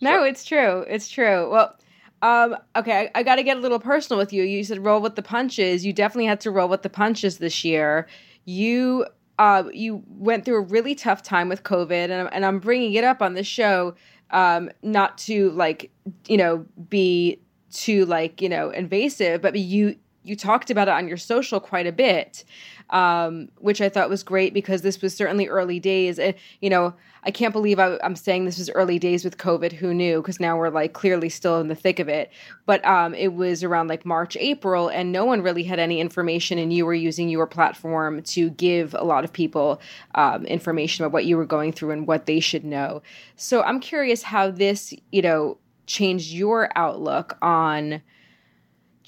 no 0.00 0.22
it's 0.24 0.44
true. 0.44 0.84
It's 0.88 1.08
true. 1.08 1.50
Well 1.50 1.76
um 2.22 2.56
okay 2.76 3.10
i, 3.14 3.20
I 3.20 3.22
got 3.24 3.36
to 3.36 3.42
get 3.42 3.56
a 3.56 3.60
little 3.60 3.80
personal 3.80 4.18
with 4.18 4.32
you. 4.32 4.42
You 4.44 4.62
said 4.64 4.84
roll 4.84 5.00
with 5.00 5.16
the 5.16 5.22
punches. 5.22 5.84
You 5.84 5.92
definitely 5.92 6.26
had 6.26 6.40
to 6.42 6.50
roll 6.50 6.68
with 6.68 6.82
the 6.82 6.90
punches 6.90 7.38
this 7.38 7.64
year. 7.64 8.06
You 8.44 9.06
uh 9.38 9.64
you 9.72 10.02
went 10.08 10.44
through 10.44 10.56
a 10.56 10.60
really 10.60 10.94
tough 10.94 11.22
time 11.22 11.48
with 11.48 11.62
covid 11.62 12.04
and, 12.04 12.12
I'm- 12.12 12.28
and 12.32 12.44
i'm 12.44 12.58
bringing 12.58 12.92
it 12.92 13.02
up 13.02 13.22
on 13.22 13.32
this 13.32 13.46
show 13.46 13.94
um 14.30 14.70
not 14.82 15.16
to 15.18 15.50
like 15.52 15.90
you 16.28 16.36
know 16.36 16.66
be 16.90 17.40
too 17.72 18.04
like 18.04 18.42
you 18.42 18.48
know 18.50 18.68
invasive 18.70 19.40
but 19.40 19.56
you 19.56 19.96
you 20.22 20.36
talked 20.36 20.70
about 20.70 20.86
it 20.88 20.90
on 20.90 21.08
your 21.08 21.16
social 21.16 21.60
quite 21.60 21.86
a 21.86 21.92
bit 21.92 22.44
um, 22.92 23.48
which 23.58 23.80
I 23.80 23.88
thought 23.88 24.10
was 24.10 24.22
great 24.22 24.54
because 24.54 24.82
this 24.82 25.00
was 25.00 25.16
certainly 25.16 25.48
early 25.48 25.80
days. 25.80 26.18
And, 26.18 26.34
you 26.60 26.70
know, 26.70 26.94
I 27.24 27.30
can't 27.30 27.52
believe 27.52 27.78
I, 27.78 27.98
I'm 28.04 28.16
saying 28.16 28.44
this 28.44 28.58
was 28.58 28.68
early 28.70 28.98
days 28.98 29.24
with 29.24 29.38
COVID. 29.38 29.72
Who 29.72 29.94
knew? 29.94 30.20
Because 30.20 30.38
now 30.38 30.58
we're 30.58 30.68
like 30.68 30.92
clearly 30.92 31.30
still 31.30 31.58
in 31.60 31.68
the 31.68 31.74
thick 31.74 31.98
of 31.98 32.08
it. 32.08 32.30
But 32.66 32.84
um, 32.84 33.14
it 33.14 33.32
was 33.32 33.64
around 33.64 33.88
like 33.88 34.04
March, 34.04 34.36
April, 34.38 34.88
and 34.88 35.10
no 35.10 35.24
one 35.24 35.40
really 35.40 35.62
had 35.62 35.78
any 35.78 36.00
information. 36.00 36.58
And 36.58 36.72
you 36.72 36.84
were 36.84 36.94
using 36.94 37.30
your 37.30 37.46
platform 37.46 38.22
to 38.22 38.50
give 38.50 38.94
a 38.98 39.04
lot 39.04 39.24
of 39.24 39.32
people 39.32 39.80
um, 40.14 40.44
information 40.44 41.04
about 41.04 41.12
what 41.12 41.24
you 41.24 41.38
were 41.38 41.46
going 41.46 41.72
through 41.72 41.92
and 41.92 42.06
what 42.06 42.26
they 42.26 42.40
should 42.40 42.64
know. 42.64 43.02
So 43.36 43.62
I'm 43.62 43.80
curious 43.80 44.22
how 44.22 44.50
this, 44.50 44.92
you 45.10 45.22
know, 45.22 45.56
changed 45.86 46.32
your 46.32 46.70
outlook 46.76 47.38
on 47.40 48.02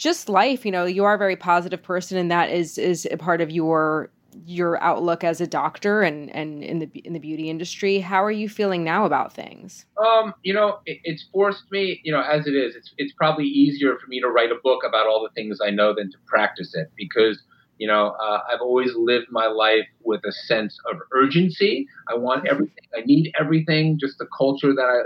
just 0.04 0.28
life 0.28 0.66
you 0.66 0.70
know 0.70 0.84
you 0.84 1.02
are 1.02 1.14
a 1.14 1.18
very 1.18 1.34
positive 1.34 1.82
person 1.82 2.18
and 2.18 2.30
that 2.30 2.50
is 2.50 2.76
is 2.76 3.08
a 3.10 3.16
part 3.16 3.40
of 3.40 3.50
your 3.50 4.10
your 4.44 4.82
outlook 4.82 5.24
as 5.24 5.40
a 5.40 5.46
doctor 5.46 6.02
and 6.02 6.34
and 6.34 6.62
in 6.62 6.78
the 6.80 6.86
in 7.04 7.12
the 7.12 7.18
beauty 7.18 7.48
industry. 7.48 8.00
How 8.00 8.22
are 8.22 8.32
you 8.32 8.48
feeling 8.48 8.84
now 8.84 9.04
about 9.04 9.32
things? 9.32 9.86
Um, 10.04 10.34
you 10.42 10.52
know, 10.52 10.80
it, 10.86 10.98
it's 11.04 11.24
forced 11.32 11.70
me. 11.70 12.00
You 12.04 12.12
know, 12.12 12.20
as 12.20 12.46
it 12.46 12.54
is, 12.54 12.74
it's 12.74 12.92
it's 12.98 13.12
probably 13.12 13.46
easier 13.46 13.96
for 13.98 14.06
me 14.08 14.20
to 14.20 14.28
write 14.28 14.50
a 14.50 14.56
book 14.62 14.82
about 14.86 15.06
all 15.06 15.22
the 15.22 15.32
things 15.40 15.58
I 15.64 15.70
know 15.70 15.94
than 15.94 16.10
to 16.10 16.18
practice 16.26 16.74
it 16.74 16.90
because 16.96 17.40
you 17.78 17.86
know 17.86 18.16
uh, 18.22 18.40
I've 18.52 18.60
always 18.60 18.90
lived 18.96 19.26
my 19.30 19.46
life 19.46 19.86
with 20.02 20.20
a 20.24 20.32
sense 20.32 20.76
of 20.90 20.98
urgency. 21.12 21.86
I 22.08 22.16
want 22.16 22.46
everything. 22.46 22.84
I 22.96 23.02
need 23.04 23.32
everything. 23.38 23.98
Just 24.00 24.18
the 24.18 24.26
culture 24.36 24.74
that 24.74 24.86
I 24.86 24.98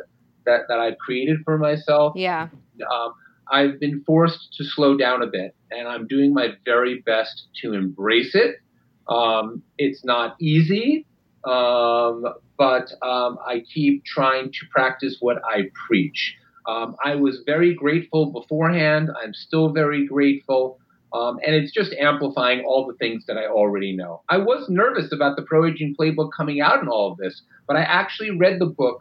that 0.47 0.63
that 0.69 0.79
I've 0.79 0.99
created 0.99 1.39
for 1.45 1.59
myself. 1.59 2.15
Yeah. 2.17 2.49
Um, 2.91 3.13
I've 3.51 3.81
been 3.81 4.03
forced 4.07 4.55
to 4.59 4.65
slow 4.65 4.97
down 4.97 5.23
a 5.23 5.27
bit, 5.27 5.55
and 5.71 5.89
I'm 5.89 6.07
doing 6.07 6.35
my 6.35 6.49
very 6.65 7.01
best 7.03 7.49
to 7.63 7.75
embrace 7.75 8.35
it. 8.35 8.57
Um, 9.09 9.63
it's 9.79 10.05
not 10.05 10.37
easy, 10.41 11.07
um, 11.45 12.25
but 12.59 12.91
um, 13.03 13.39
I 13.47 13.65
keep 13.73 14.05
trying 14.05 14.53
to 14.53 14.67
practice 14.71 15.17
what 15.21 15.39
I 15.45 15.71
preach. 15.87 16.35
Um, 16.67 16.97
I 17.03 17.15
was 17.15 17.43
very 17.47 17.75
grateful 17.75 18.31
beforehand. 18.31 19.11
I'm 19.23 19.33
still 19.33 19.73
very 19.73 20.07
grateful. 20.07 20.79
Um, 21.15 21.39
and 21.47 21.55
it's 21.55 21.73
just 21.73 21.93
amplifying 21.95 22.63
all 22.67 22.87
the 22.87 22.93
things 22.95 23.25
that 23.27 23.39
I 23.39 23.47
already 23.47 23.97
know. 23.97 24.23
I 24.29 24.37
was 24.37 24.67
nervous 24.69 25.11
about 25.11 25.37
the 25.37 25.43
Pro 25.43 25.67
Aging 25.67 25.97
Playbook 25.99 26.31
coming 26.37 26.61
out 26.61 26.81
and 26.81 26.89
all 26.91 27.13
of 27.13 27.17
this, 27.17 27.41
but 27.67 27.77
I 27.77 27.81
actually 27.81 28.33
read 28.33 28.61
the 28.61 28.67
book 28.67 28.99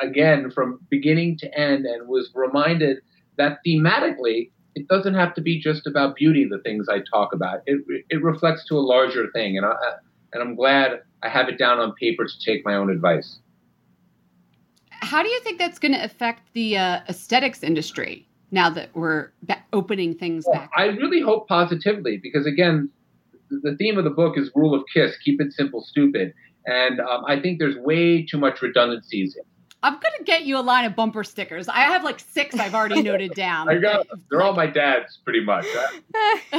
again 0.00 0.50
from 0.50 0.80
beginning 0.90 1.38
to 1.38 1.58
end 1.58 1.86
and 1.86 2.08
was 2.08 2.30
reminded 2.34 2.98
that 3.38 3.58
thematically, 3.66 4.50
it 4.74 4.86
doesn't 4.88 5.14
have 5.14 5.34
to 5.34 5.40
be 5.40 5.58
just 5.58 5.86
about 5.86 6.14
beauty, 6.14 6.46
the 6.48 6.58
things 6.58 6.88
I 6.88 6.98
talk 7.10 7.32
about. 7.32 7.60
It, 7.66 7.80
it 8.10 8.22
reflects 8.22 8.66
to 8.66 8.76
a 8.76 8.80
larger 8.80 9.28
thing. 9.32 9.56
And, 9.56 9.66
I, 9.66 9.74
and 10.32 10.42
I'm 10.42 10.54
glad 10.54 11.00
I 11.22 11.28
have 11.28 11.48
it 11.48 11.58
down 11.58 11.78
on 11.78 11.94
paper 11.94 12.26
to 12.26 12.32
take 12.44 12.64
my 12.64 12.74
own 12.74 12.90
advice. 12.90 13.38
How 14.90 15.22
do 15.22 15.28
you 15.28 15.40
think 15.40 15.58
that's 15.58 15.78
going 15.78 15.94
to 15.94 16.04
affect 16.04 16.52
the 16.52 16.76
uh, 16.76 17.00
aesthetics 17.08 17.62
industry 17.62 18.28
now 18.50 18.68
that 18.70 18.90
we're 18.94 19.30
opening 19.72 20.14
things 20.14 20.44
well, 20.46 20.60
back? 20.60 20.70
I 20.76 20.86
really 20.86 21.20
hope 21.20 21.48
positively 21.48 22.18
because, 22.22 22.46
again, 22.46 22.90
the 23.50 23.76
theme 23.78 23.96
of 23.96 24.04
the 24.04 24.10
book 24.10 24.36
is 24.36 24.50
rule 24.54 24.74
of 24.74 24.82
KISS 24.92 25.16
keep 25.24 25.40
it 25.40 25.52
simple, 25.52 25.82
stupid. 25.82 26.34
And 26.66 27.00
um, 27.00 27.24
I 27.26 27.40
think 27.40 27.58
there's 27.58 27.76
way 27.76 28.26
too 28.26 28.38
much 28.38 28.60
redundancies 28.60 29.36
I'm 29.82 29.94
gonna 29.94 30.24
get 30.24 30.44
you 30.44 30.58
a 30.58 30.60
line 30.60 30.84
of 30.84 30.96
bumper 30.96 31.22
stickers. 31.22 31.68
I 31.68 31.80
have 31.80 32.02
like 32.02 32.18
six 32.18 32.58
I've 32.58 32.74
already 32.74 33.02
noted 33.10 33.34
down. 33.34 33.68
I 33.68 33.78
got 33.78 34.06
they're 34.30 34.42
all 34.42 34.54
my 34.54 34.66
dad's 34.66 35.18
pretty 35.24 35.44
much. 35.44 35.66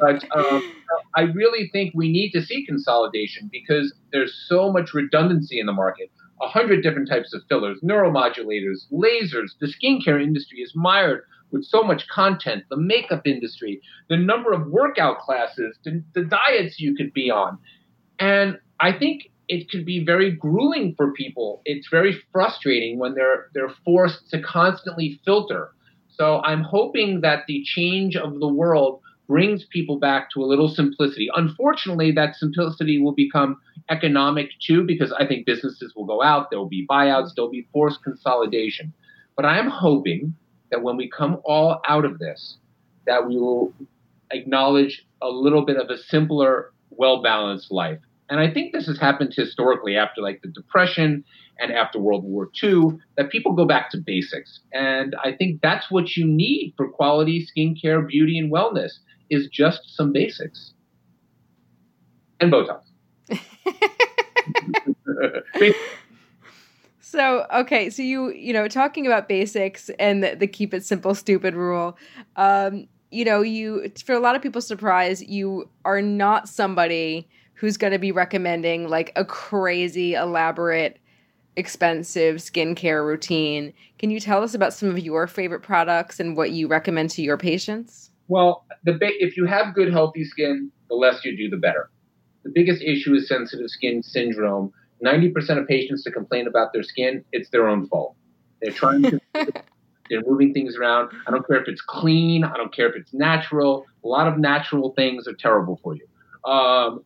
but 0.00 0.24
um, 0.36 0.72
I 1.14 1.22
really 1.22 1.68
think 1.72 1.92
we 1.94 2.10
need 2.10 2.30
to 2.32 2.42
see 2.42 2.66
consolidation 2.66 3.48
because 3.52 3.94
there's 4.12 4.34
so 4.48 4.72
much 4.72 4.94
redundancy 4.94 5.60
in 5.60 5.66
the 5.66 5.72
market. 5.72 6.10
A 6.42 6.48
hundred 6.48 6.82
different 6.82 7.08
types 7.08 7.34
of 7.34 7.42
fillers, 7.48 7.78
neuromodulators, 7.82 8.86
lasers. 8.92 9.50
The 9.60 9.66
skincare 9.66 10.22
industry 10.22 10.58
is 10.58 10.72
mired 10.74 11.22
with 11.50 11.64
so 11.64 11.82
much 11.82 12.06
content. 12.08 12.64
The 12.68 12.76
makeup 12.76 13.26
industry, 13.26 13.80
the 14.08 14.16
number 14.16 14.52
of 14.52 14.66
workout 14.66 15.18
classes, 15.18 15.76
the, 15.84 16.02
the 16.14 16.24
diets 16.24 16.78
you 16.78 16.94
could 16.94 17.12
be 17.12 17.30
on, 17.30 17.58
and 18.18 18.58
I 18.80 18.92
think 18.92 19.30
it 19.48 19.70
could 19.70 19.84
be 19.84 20.04
very 20.04 20.30
grueling 20.30 20.94
for 20.96 21.12
people. 21.12 21.62
It's 21.64 21.88
very 21.90 22.16
frustrating 22.32 22.98
when 22.98 23.14
they're 23.14 23.48
they're 23.54 23.74
forced 23.84 24.30
to 24.30 24.42
constantly 24.42 25.20
filter. 25.24 25.72
So 26.08 26.40
I'm 26.42 26.62
hoping 26.62 27.20
that 27.22 27.44
the 27.46 27.62
change 27.64 28.16
of 28.16 28.40
the 28.40 28.48
world 28.48 29.00
brings 29.28 29.64
people 29.66 29.98
back 29.98 30.30
to 30.32 30.42
a 30.42 30.46
little 30.46 30.68
simplicity. 30.68 31.28
Unfortunately, 31.36 32.10
that 32.12 32.34
simplicity 32.34 32.98
will 32.98 33.12
become 33.12 33.60
economic 33.90 34.50
too 34.60 34.84
because 34.84 35.12
I 35.12 35.26
think 35.26 35.46
businesses 35.46 35.92
will 35.94 36.06
go 36.06 36.22
out, 36.22 36.50
there 36.50 36.58
will 36.58 36.68
be 36.68 36.86
buyouts, 36.86 37.34
there'll 37.34 37.50
be 37.50 37.68
forced 37.72 38.02
consolidation. 38.02 38.92
But 39.36 39.44
I 39.44 39.58
am 39.58 39.68
hoping 39.68 40.34
that 40.70 40.82
when 40.82 40.96
we 40.96 41.08
come 41.08 41.40
all 41.44 41.80
out 41.86 42.04
of 42.04 42.18
this, 42.18 42.56
that 43.06 43.26
we 43.26 43.36
will 43.36 43.72
acknowledge 44.30 45.06
a 45.22 45.28
little 45.28 45.64
bit 45.64 45.76
of 45.76 45.90
a 45.90 45.98
simpler, 45.98 46.72
well 46.90 47.22
balanced 47.22 47.70
life. 47.70 48.00
And 48.30 48.40
I 48.40 48.52
think 48.52 48.72
this 48.72 48.86
has 48.86 48.98
happened 48.98 49.32
historically 49.34 49.96
after 49.96 50.20
like 50.20 50.42
the 50.42 50.48
Depression 50.48 51.24
and 51.58 51.72
after 51.72 51.98
World 51.98 52.24
War 52.24 52.48
II, 52.62 52.98
that 53.16 53.30
people 53.30 53.52
go 53.52 53.64
back 53.64 53.90
to 53.90 53.98
basics. 53.98 54.60
And 54.72 55.16
I 55.24 55.32
think 55.32 55.60
that's 55.62 55.90
what 55.90 56.16
you 56.16 56.26
need 56.26 56.74
for 56.76 56.88
quality 56.88 57.46
skincare, 57.46 58.06
beauty, 58.06 58.38
and 58.38 58.52
wellness 58.52 58.92
is 59.30 59.48
just 59.48 59.96
some 59.96 60.12
basics. 60.12 60.72
And 62.40 62.52
Botox. 62.52 62.82
so 67.00 67.46
okay, 67.52 67.90
so 67.90 68.02
you 68.02 68.32
you 68.32 68.52
know 68.52 68.68
talking 68.68 69.06
about 69.06 69.28
basics 69.28 69.90
and 69.98 70.22
the, 70.22 70.36
the 70.36 70.46
keep 70.46 70.72
it 70.72 70.84
simple 70.84 71.14
stupid 71.14 71.54
rule. 71.54 71.98
Um, 72.36 72.86
you 73.10 73.24
know, 73.24 73.42
you 73.42 73.90
for 74.04 74.12
a 74.12 74.20
lot 74.20 74.36
of 74.36 74.42
people 74.42 74.60
surprise, 74.60 75.22
you 75.22 75.68
are 75.84 76.00
not 76.00 76.48
somebody 76.48 77.28
who's 77.58 77.76
going 77.76 77.92
to 77.92 77.98
be 77.98 78.12
recommending 78.12 78.88
like 78.88 79.12
a 79.16 79.24
crazy 79.24 80.14
elaborate 80.14 80.98
expensive 81.56 82.36
skincare 82.36 83.04
routine. 83.04 83.72
Can 83.98 84.10
you 84.10 84.20
tell 84.20 84.44
us 84.44 84.54
about 84.54 84.72
some 84.72 84.88
of 84.90 84.98
your 85.00 85.26
favorite 85.26 85.60
products 85.60 86.20
and 86.20 86.36
what 86.36 86.52
you 86.52 86.68
recommend 86.68 87.10
to 87.10 87.22
your 87.22 87.36
patients? 87.36 88.12
Well, 88.28 88.64
the 88.84 88.96
if 89.00 89.36
you 89.36 89.44
have 89.46 89.74
good 89.74 89.90
healthy 89.92 90.24
skin, 90.24 90.70
the 90.88 90.94
less 90.94 91.24
you 91.24 91.36
do 91.36 91.50
the 91.50 91.56
better. 91.56 91.90
The 92.44 92.50
biggest 92.54 92.80
issue 92.82 93.14
is 93.14 93.26
sensitive 93.26 93.68
skin 93.70 94.02
syndrome. 94.04 94.72
90% 95.04 95.58
of 95.58 95.66
patients 95.66 96.04
that 96.04 96.12
complain 96.12 96.46
about 96.46 96.72
their 96.72 96.82
skin, 96.82 97.24
it's 97.32 97.50
their 97.50 97.68
own 97.68 97.88
fault. 97.88 98.14
They're 98.62 98.72
trying 98.72 99.02
to 99.02 99.20
they're 100.10 100.22
moving 100.24 100.54
things 100.54 100.76
around. 100.76 101.10
I 101.26 101.32
don't 101.32 101.46
care 101.46 101.60
if 101.60 101.66
it's 101.66 101.82
clean, 101.82 102.44
I 102.44 102.56
don't 102.56 102.72
care 102.72 102.88
if 102.88 102.94
it's 102.94 103.12
natural. 103.12 103.84
A 104.04 104.08
lot 104.08 104.28
of 104.28 104.38
natural 104.38 104.92
things 104.94 105.26
are 105.26 105.34
terrible 105.34 105.80
for 105.82 105.96
you. 105.96 106.06
Um, 106.50 107.02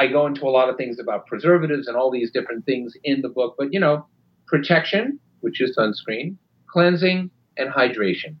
I 0.00 0.06
go 0.06 0.26
into 0.26 0.46
a 0.46 0.50
lot 0.50 0.70
of 0.70 0.78
things 0.78 0.98
about 0.98 1.26
preservatives 1.26 1.86
and 1.86 1.94
all 1.94 2.10
these 2.10 2.30
different 2.30 2.64
things 2.64 2.96
in 3.04 3.20
the 3.20 3.28
book, 3.28 3.54
but 3.58 3.70
you 3.70 3.78
know, 3.78 4.06
protection, 4.46 5.20
which 5.40 5.60
is 5.60 5.76
sunscreen, 5.76 6.36
cleansing, 6.72 7.30
and 7.58 7.70
hydration. 7.70 8.36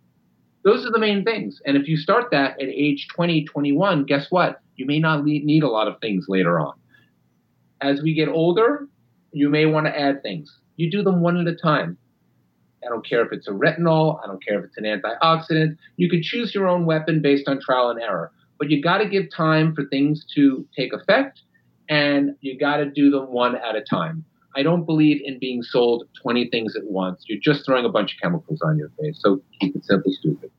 Those 0.64 0.86
are 0.86 0.90
the 0.90 0.98
main 0.98 1.22
things. 1.22 1.60
And 1.66 1.76
if 1.76 1.86
you 1.86 1.98
start 1.98 2.30
that 2.30 2.52
at 2.52 2.68
age 2.68 3.08
20, 3.14 3.44
21, 3.44 4.06
guess 4.06 4.28
what? 4.30 4.62
You 4.76 4.86
may 4.86 4.98
not 5.00 5.22
need 5.22 5.62
a 5.62 5.68
lot 5.68 5.86
of 5.86 6.00
things 6.00 6.24
later 6.28 6.58
on. 6.58 6.72
As 7.82 8.00
we 8.00 8.14
get 8.14 8.28
older, 8.28 8.88
you 9.32 9.50
may 9.50 9.66
want 9.66 9.84
to 9.84 9.98
add 9.98 10.22
things. 10.22 10.50
You 10.76 10.90
do 10.90 11.02
them 11.02 11.20
one 11.20 11.36
at 11.36 11.46
a 11.46 11.54
time. 11.54 11.98
I 12.82 12.88
don't 12.88 13.06
care 13.06 13.22
if 13.22 13.32
it's 13.32 13.48
a 13.48 13.52
retinol, 13.52 14.18
I 14.24 14.26
don't 14.28 14.42
care 14.42 14.58
if 14.58 14.64
it's 14.64 14.78
an 14.78 14.84
antioxidant. 14.84 15.76
You 15.98 16.08
can 16.08 16.22
choose 16.22 16.54
your 16.54 16.66
own 16.66 16.86
weapon 16.86 17.20
based 17.20 17.48
on 17.48 17.60
trial 17.60 17.90
and 17.90 18.00
error. 18.00 18.32
But 18.58 18.70
you 18.70 18.82
got 18.82 18.98
to 18.98 19.08
give 19.08 19.26
time 19.30 19.74
for 19.74 19.84
things 19.84 20.24
to 20.34 20.66
take 20.74 20.94
effect 20.94 21.42
and 21.90 22.36
you 22.40 22.58
got 22.58 22.76
to 22.76 22.86
do 22.86 23.10
them 23.10 23.24
one 23.24 23.56
at 23.56 23.76
a 23.76 23.82
time. 23.82 24.24
I 24.56 24.62
don't 24.62 24.84
believe 24.84 25.20
in 25.24 25.38
being 25.38 25.62
sold 25.62 26.04
20 26.22 26.48
things 26.48 26.74
at 26.76 26.84
once. 26.84 27.24
You're 27.28 27.40
just 27.40 27.66
throwing 27.66 27.84
a 27.84 27.88
bunch 27.88 28.14
of 28.14 28.20
chemicals 28.20 28.60
on 28.62 28.78
your 28.78 28.90
face. 29.00 29.18
So 29.20 29.42
keep 29.60 29.76
it 29.76 29.84
simple, 29.84 30.12
stupid. 30.12 30.50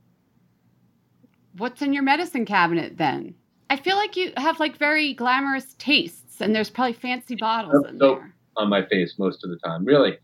What's 1.58 1.82
in 1.82 1.94
your 1.94 2.04
medicine 2.04 2.46
cabinet 2.46 2.98
then? 2.98 3.36
I 3.70 3.78
feel 3.78 3.96
like 3.96 4.16
you 4.16 4.34
have 4.38 4.60
like 4.60 4.78
very 4.78 5.14
glamorous 5.14 5.74
tastes 5.78 6.42
and 6.42 6.56
there's 6.56 6.70
probably 6.70 6.94
fancy 6.94 7.36
bottles 7.36 7.86
in 7.88 7.98
there. 7.98 8.34
On 8.58 8.70
my 8.70 8.86
face 8.86 9.16
most 9.18 9.44
of 9.44 9.50
the 9.50 9.58
time, 9.58 9.86
really. 9.86 10.18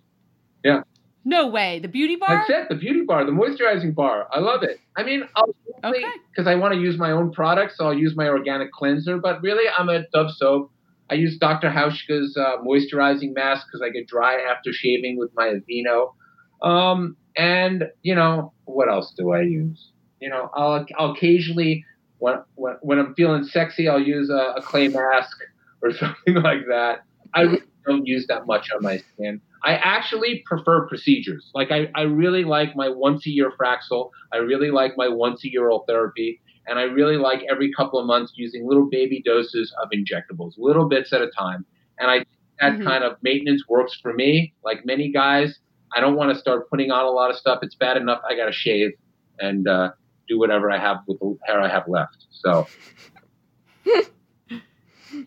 Yeah. 0.63 0.81
No 1.23 1.47
way. 1.47 1.79
The 1.79 1.87
beauty 1.87 2.15
bar? 2.15 2.45
That's 2.47 2.49
it. 2.49 2.69
The 2.69 2.75
beauty 2.75 3.01
bar, 3.01 3.25
the 3.25 3.31
moisturizing 3.31 3.93
bar. 3.93 4.27
I 4.31 4.39
love 4.39 4.63
it. 4.63 4.79
I 4.95 5.03
mean, 5.03 5.23
I'll 5.35 5.53
because 5.81 6.47
okay. 6.47 6.51
I 6.51 6.55
want 6.55 6.73
to 6.73 6.79
use 6.79 6.97
my 6.97 7.11
own 7.11 7.31
products, 7.31 7.77
so 7.77 7.85
I'll 7.85 7.93
use 7.93 8.15
my 8.15 8.27
organic 8.27 8.71
cleanser. 8.71 9.17
But 9.17 9.41
really, 9.41 9.65
I'm 9.77 9.89
a 9.89 10.03
Dove 10.13 10.31
soap. 10.35 10.71
I 11.09 11.15
use 11.15 11.37
Dr. 11.37 11.69
Hauschka's 11.69 12.35
uh, 12.37 12.57
moisturizing 12.65 13.33
mask 13.33 13.67
because 13.67 13.81
I 13.81 13.89
get 13.89 14.07
dry 14.07 14.39
after 14.41 14.71
shaving 14.73 15.17
with 15.17 15.31
my 15.35 15.53
Aveeno. 15.53 16.13
Um, 16.61 17.15
and 17.37 17.85
you 18.01 18.15
know 18.15 18.53
what 18.65 18.89
else 18.89 19.13
do 19.17 19.31
I 19.31 19.41
use? 19.41 19.91
You 20.19 20.29
know, 20.29 20.49
I'll, 20.53 20.85
I'll 20.97 21.11
occasionally 21.11 21.85
when, 22.19 22.35
when 22.55 22.75
when 22.81 22.99
I'm 22.99 23.13
feeling 23.13 23.43
sexy, 23.43 23.87
I'll 23.87 24.01
use 24.01 24.29
a, 24.29 24.55
a 24.57 24.61
clay 24.61 24.87
mask 24.87 25.37
or 25.81 25.93
something 25.93 26.35
like 26.35 26.65
that. 26.67 27.03
I 27.33 27.41
really 27.41 27.61
don't 27.85 28.05
use 28.05 28.25
that 28.27 28.47
much 28.47 28.69
on 28.75 28.81
my 28.81 28.97
skin. 28.97 29.41
I 29.63 29.73
actually 29.75 30.43
prefer 30.45 30.87
procedures. 30.87 31.49
Like 31.53 31.71
I, 31.71 31.89
I 31.95 32.03
really 32.03 32.43
like 32.43 32.75
my 32.75 32.89
once 32.89 33.25
a 33.25 33.29
year 33.29 33.51
Fraxel. 33.59 34.11
I 34.31 34.37
really 34.37 34.71
like 34.71 34.93
my 34.97 35.07
once 35.07 35.43
a 35.43 35.51
year 35.51 35.69
Ultherapy. 35.69 36.39
And 36.67 36.77
I 36.77 36.83
really 36.83 37.17
like 37.17 37.43
every 37.49 37.71
couple 37.73 37.99
of 37.99 38.05
months 38.05 38.33
using 38.35 38.67
little 38.67 38.87
baby 38.89 39.21
doses 39.25 39.73
of 39.81 39.89
injectables, 39.91 40.53
little 40.57 40.87
bits 40.87 41.13
at 41.13 41.21
a 41.21 41.29
time. 41.37 41.65
And 41.99 42.11
I 42.11 42.17
think 42.17 42.27
that 42.59 42.73
mm-hmm. 42.73 42.83
kind 42.87 43.03
of 43.03 43.17
maintenance 43.21 43.63
works 43.67 43.97
for 44.01 44.13
me. 44.13 44.53
Like 44.63 44.85
many 44.85 45.11
guys, 45.11 45.59
I 45.95 46.01
don't 46.01 46.15
want 46.15 46.33
to 46.33 46.39
start 46.39 46.69
putting 46.69 46.91
on 46.91 47.05
a 47.05 47.09
lot 47.09 47.29
of 47.29 47.37
stuff. 47.37 47.59
It's 47.61 47.75
bad 47.75 47.97
enough 47.97 48.21
I 48.29 48.35
got 48.35 48.45
to 48.45 48.51
shave 48.51 48.91
and 49.39 49.67
uh, 49.67 49.91
do 50.27 50.37
whatever 50.37 50.69
I 50.69 50.77
have 50.77 50.97
with 51.07 51.19
the 51.19 51.37
hair 51.45 51.61
I 51.61 51.69
have 51.69 51.87
left. 51.87 52.25
So. 52.31 52.67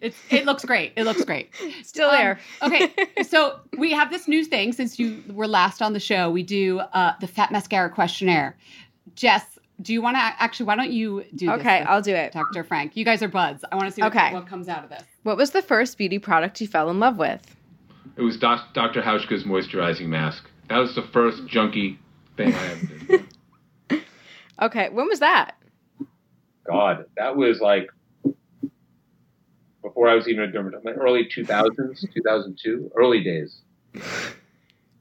It's 0.01 0.17
it 0.31 0.45
looks 0.45 0.65
great. 0.65 0.93
It 0.97 1.05
looks 1.05 1.25
great. 1.25 1.51
Still 1.83 2.11
Um, 2.11 2.17
there. 2.17 2.39
okay, 2.63 2.93
so 3.23 3.61
we 3.79 3.93
have 3.93 4.11
this 4.11 4.29
new 4.29 4.45
thing 4.45 4.73
since 4.73 4.99
you 4.99 5.23
were 5.29 5.49
last 5.49 5.83
on 5.83 5.93
the 5.93 6.01
show. 6.01 6.31
We 6.31 6.43
do 6.43 6.81
uh, 6.81 7.15
the 7.21 7.27
Fat 7.27 7.51
Mascara 7.51 7.91
questionnaire. 7.91 8.57
Jess, 9.15 9.59
do 9.83 9.93
you 9.93 10.03
want 10.03 10.17
to 10.17 10.21
actually? 10.21 10.67
Why 10.67 10.77
don't 10.77 10.91
you 10.91 11.25
do? 11.35 11.47
this 11.47 11.61
Okay, 11.61 11.81
with 11.81 11.89
I'll 11.89 12.03
do 12.03 12.15
it. 12.15 12.33
Dr. 12.33 12.65
Frank. 12.65 12.97
You 12.97 13.05
guys 13.05 13.23
are 13.23 13.29
buds. 13.29 13.65
I 13.71 13.77
want 13.77 13.89
to 13.89 13.93
see 13.95 14.03
what, 14.03 14.15
Okay. 14.15 14.33
what 14.33 14.47
comes 14.47 14.69
out 14.69 14.85
of 14.85 14.91
this. 14.91 15.03
What 15.23 15.37
was 15.37 15.51
the 15.51 15.63
first 15.63 15.97
beauty 15.99 16.19
product 16.19 16.61
you 16.61 16.67
fell 16.67 16.91
in 16.91 16.99
love 17.01 17.17
with? 17.19 17.41
It 18.17 18.23
was 18.23 18.37
Doc- 18.37 18.75
Dr. 18.75 19.03
Hauschka's 19.03 19.45
moisturizing 19.45 20.07
mask. 20.07 20.45
That 20.69 20.79
was 20.79 20.95
the 20.95 21.03
first 21.03 21.47
junky 21.47 21.97
thing 22.37 22.55
I 22.55 22.67
ever 22.67 22.87
did. 22.87 23.25
Okay, 24.63 24.91
when 24.91 25.09
was 25.09 25.21
that? 25.21 25.53
God, 26.67 27.07
that 27.17 27.35
was 27.35 27.61
like 27.61 27.89
before 29.83 30.07
I 30.07 30.15
was 30.15 30.29
even 30.29 30.43
a 30.45 30.53
dermatologist, 30.53 30.99
early 31.01 31.25
2000s, 31.35 32.05
2002, 32.13 32.93
early 32.95 33.25
days. 33.25 33.63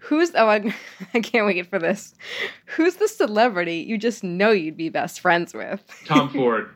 Who's 0.09 0.31
oh 0.33 0.47
I, 0.47 0.73
I 1.13 1.19
can't 1.19 1.45
wait 1.45 1.67
for 1.67 1.77
this. 1.77 2.15
Who's 2.65 2.95
the 2.95 3.07
celebrity 3.07 3.85
you 3.87 3.95
just 3.95 4.23
know 4.23 4.49
you'd 4.49 4.75
be 4.75 4.89
best 4.89 5.19
friends 5.19 5.53
with? 5.53 5.83
Tom 6.05 6.29
Ford. 6.33 6.71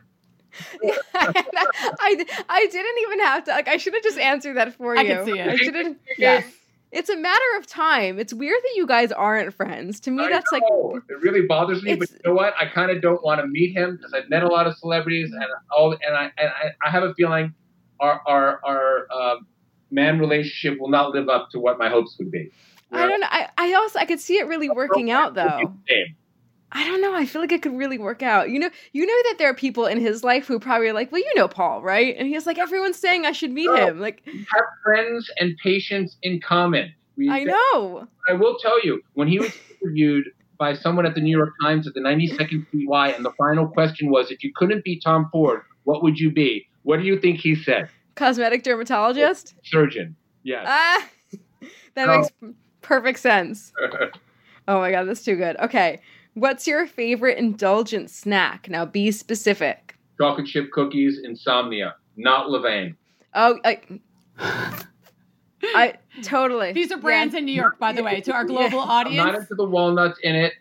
I, 1.16 2.24
I 2.48 2.66
didn't 2.70 2.98
even 3.02 3.20
have 3.20 3.42
to 3.44 3.50
like 3.50 3.66
I 3.66 3.76
should 3.76 3.92
have 3.92 4.04
just 4.04 4.18
answered 4.18 4.56
that 4.56 4.74
for 4.74 4.96
I 4.96 5.02
you. 5.02 5.08
can 5.08 5.24
see 5.24 5.38
it. 5.40 5.48
I 5.48 5.56
shouldn't 5.56 5.98
yeah. 6.18 6.44
It's 6.92 7.10
a 7.10 7.16
matter 7.16 7.56
of 7.58 7.66
time. 7.66 8.20
It's 8.20 8.32
weird 8.32 8.62
that 8.62 8.72
you 8.76 8.86
guys 8.86 9.10
aren't 9.10 9.52
friends. 9.52 9.98
To 10.00 10.12
me 10.12 10.22
I 10.22 10.28
that's 10.28 10.52
like 10.52 10.62
it 10.62 11.20
really 11.20 11.42
bothers 11.42 11.82
me, 11.82 11.96
but 11.96 12.08
you 12.08 12.18
know 12.24 12.34
what? 12.34 12.54
I 12.60 12.66
kind 12.66 12.92
of 12.92 13.02
don't 13.02 13.24
want 13.24 13.40
to 13.40 13.48
meet 13.48 13.76
him 13.76 13.96
because 13.96 14.12
I've 14.12 14.30
met 14.30 14.44
a 14.44 14.46
lot 14.46 14.68
of 14.68 14.76
celebrities, 14.76 15.32
and 15.32 15.44
all, 15.76 15.90
and 15.90 16.16
I, 16.16 16.30
and 16.38 16.50
I, 16.50 16.86
I 16.86 16.90
have 16.90 17.02
a 17.02 17.12
feeling 17.14 17.52
our 17.98 18.22
our 18.28 18.60
our 18.64 19.12
um, 19.12 19.46
man 19.90 20.20
relationship 20.20 20.78
will 20.78 20.88
not 20.88 21.10
live 21.10 21.28
up 21.28 21.50
to 21.50 21.58
what 21.58 21.80
my 21.80 21.88
hopes 21.88 22.14
would 22.20 22.30
be. 22.30 22.52
I 22.92 23.06
don't 23.06 23.20
know. 23.20 23.26
I, 23.30 23.48
I 23.58 23.74
also 23.74 23.98
I 23.98 24.04
could 24.04 24.20
see 24.20 24.38
it 24.38 24.46
really 24.46 24.70
working 24.70 25.10
out 25.10 25.34
though. 25.34 25.74
I 26.76 26.84
don't 26.84 27.00
know. 27.00 27.14
I 27.14 27.24
feel 27.24 27.40
like 27.40 27.52
it 27.52 27.62
could 27.62 27.76
really 27.76 27.98
work 27.98 28.20
out. 28.22 28.50
You 28.50 28.58
know, 28.58 28.68
you 28.92 29.06
know 29.06 29.22
that 29.30 29.36
there 29.38 29.48
are 29.48 29.54
people 29.54 29.86
in 29.86 30.00
his 30.00 30.24
life 30.24 30.46
who 30.48 30.58
probably 30.58 30.88
are 30.88 30.92
like, 30.92 31.12
well, 31.12 31.20
you 31.20 31.32
know 31.36 31.46
Paul, 31.46 31.82
right? 31.82 32.16
And 32.18 32.26
he's 32.26 32.46
like, 32.46 32.58
everyone's 32.58 32.98
saying 32.98 33.24
I 33.26 33.30
should 33.32 33.52
meet 33.52 33.68
Oh. 33.70 33.76
him. 33.76 34.00
Like, 34.00 34.22
have 34.26 34.64
friends 34.82 35.30
and 35.38 35.56
patients 35.62 36.16
in 36.22 36.40
common. 36.40 36.92
We, 37.16 37.30
I 37.30 37.44
know. 37.44 38.08
I 38.28 38.32
will 38.32 38.58
tell 38.58 38.84
you, 38.84 39.00
when 39.12 39.28
he 39.28 39.38
was 39.38 39.52
interviewed 39.82 40.24
by 40.58 40.74
someone 40.74 41.06
at 41.06 41.14
the 41.14 41.20
New 41.20 41.36
York 41.36 41.52
Times 41.62 41.86
at 41.86 41.94
the 41.94 42.00
92nd 42.00 42.66
CY, 42.72 43.10
and 43.10 43.24
the 43.24 43.32
final 43.38 43.68
question 43.68 44.10
was, 44.10 44.32
if 44.32 44.42
you 44.42 44.50
couldn't 44.56 44.82
be 44.82 44.98
Tom 44.98 45.28
Ford, 45.30 45.62
what 45.84 46.02
would 46.02 46.18
you 46.18 46.32
be? 46.32 46.66
What 46.82 46.96
do 46.98 47.04
you 47.04 47.20
think 47.20 47.38
he 47.38 47.54
said? 47.54 47.88
Cosmetic 48.16 48.64
dermatologist. 48.64 49.54
Surgeon. 49.62 50.16
Yes. 50.42 50.64
Ah, 50.68 51.06
that 51.94 52.06
No. 52.08 52.18
makes 52.18 52.30
perfect 52.84 53.18
sense. 53.18 53.72
Oh 54.66 54.78
my 54.78 54.90
god, 54.90 55.04
that's 55.04 55.22
too 55.22 55.36
good. 55.36 55.58
Okay, 55.60 56.00
what's 56.32 56.66
your 56.66 56.86
favorite 56.86 57.36
indulgent 57.36 58.08
snack? 58.10 58.66
Now, 58.70 58.86
be 58.86 59.10
specific. 59.10 59.94
Chocolate 60.18 60.46
chip 60.46 60.70
cookies, 60.72 61.20
insomnia, 61.22 61.96
not 62.16 62.46
Levain. 62.46 62.94
Oh, 63.34 63.58
I, 63.62 63.78
I 65.62 65.94
totally. 66.22 66.72
These 66.72 66.90
are 66.92 66.96
brands 66.96 67.34
Yeah. 67.34 67.40
in 67.40 67.44
New 67.44 67.52
York, 67.52 67.78
by 67.78 67.92
the 67.92 68.02
way, 68.02 68.22
to 68.22 68.32
our 68.32 68.44
global 68.44 68.80
I'm 68.88 69.14
not 69.14 69.34
into 69.34 69.54
the 69.54 69.66
walnuts 69.66 70.18
in 70.22 70.34
it, 70.34 70.54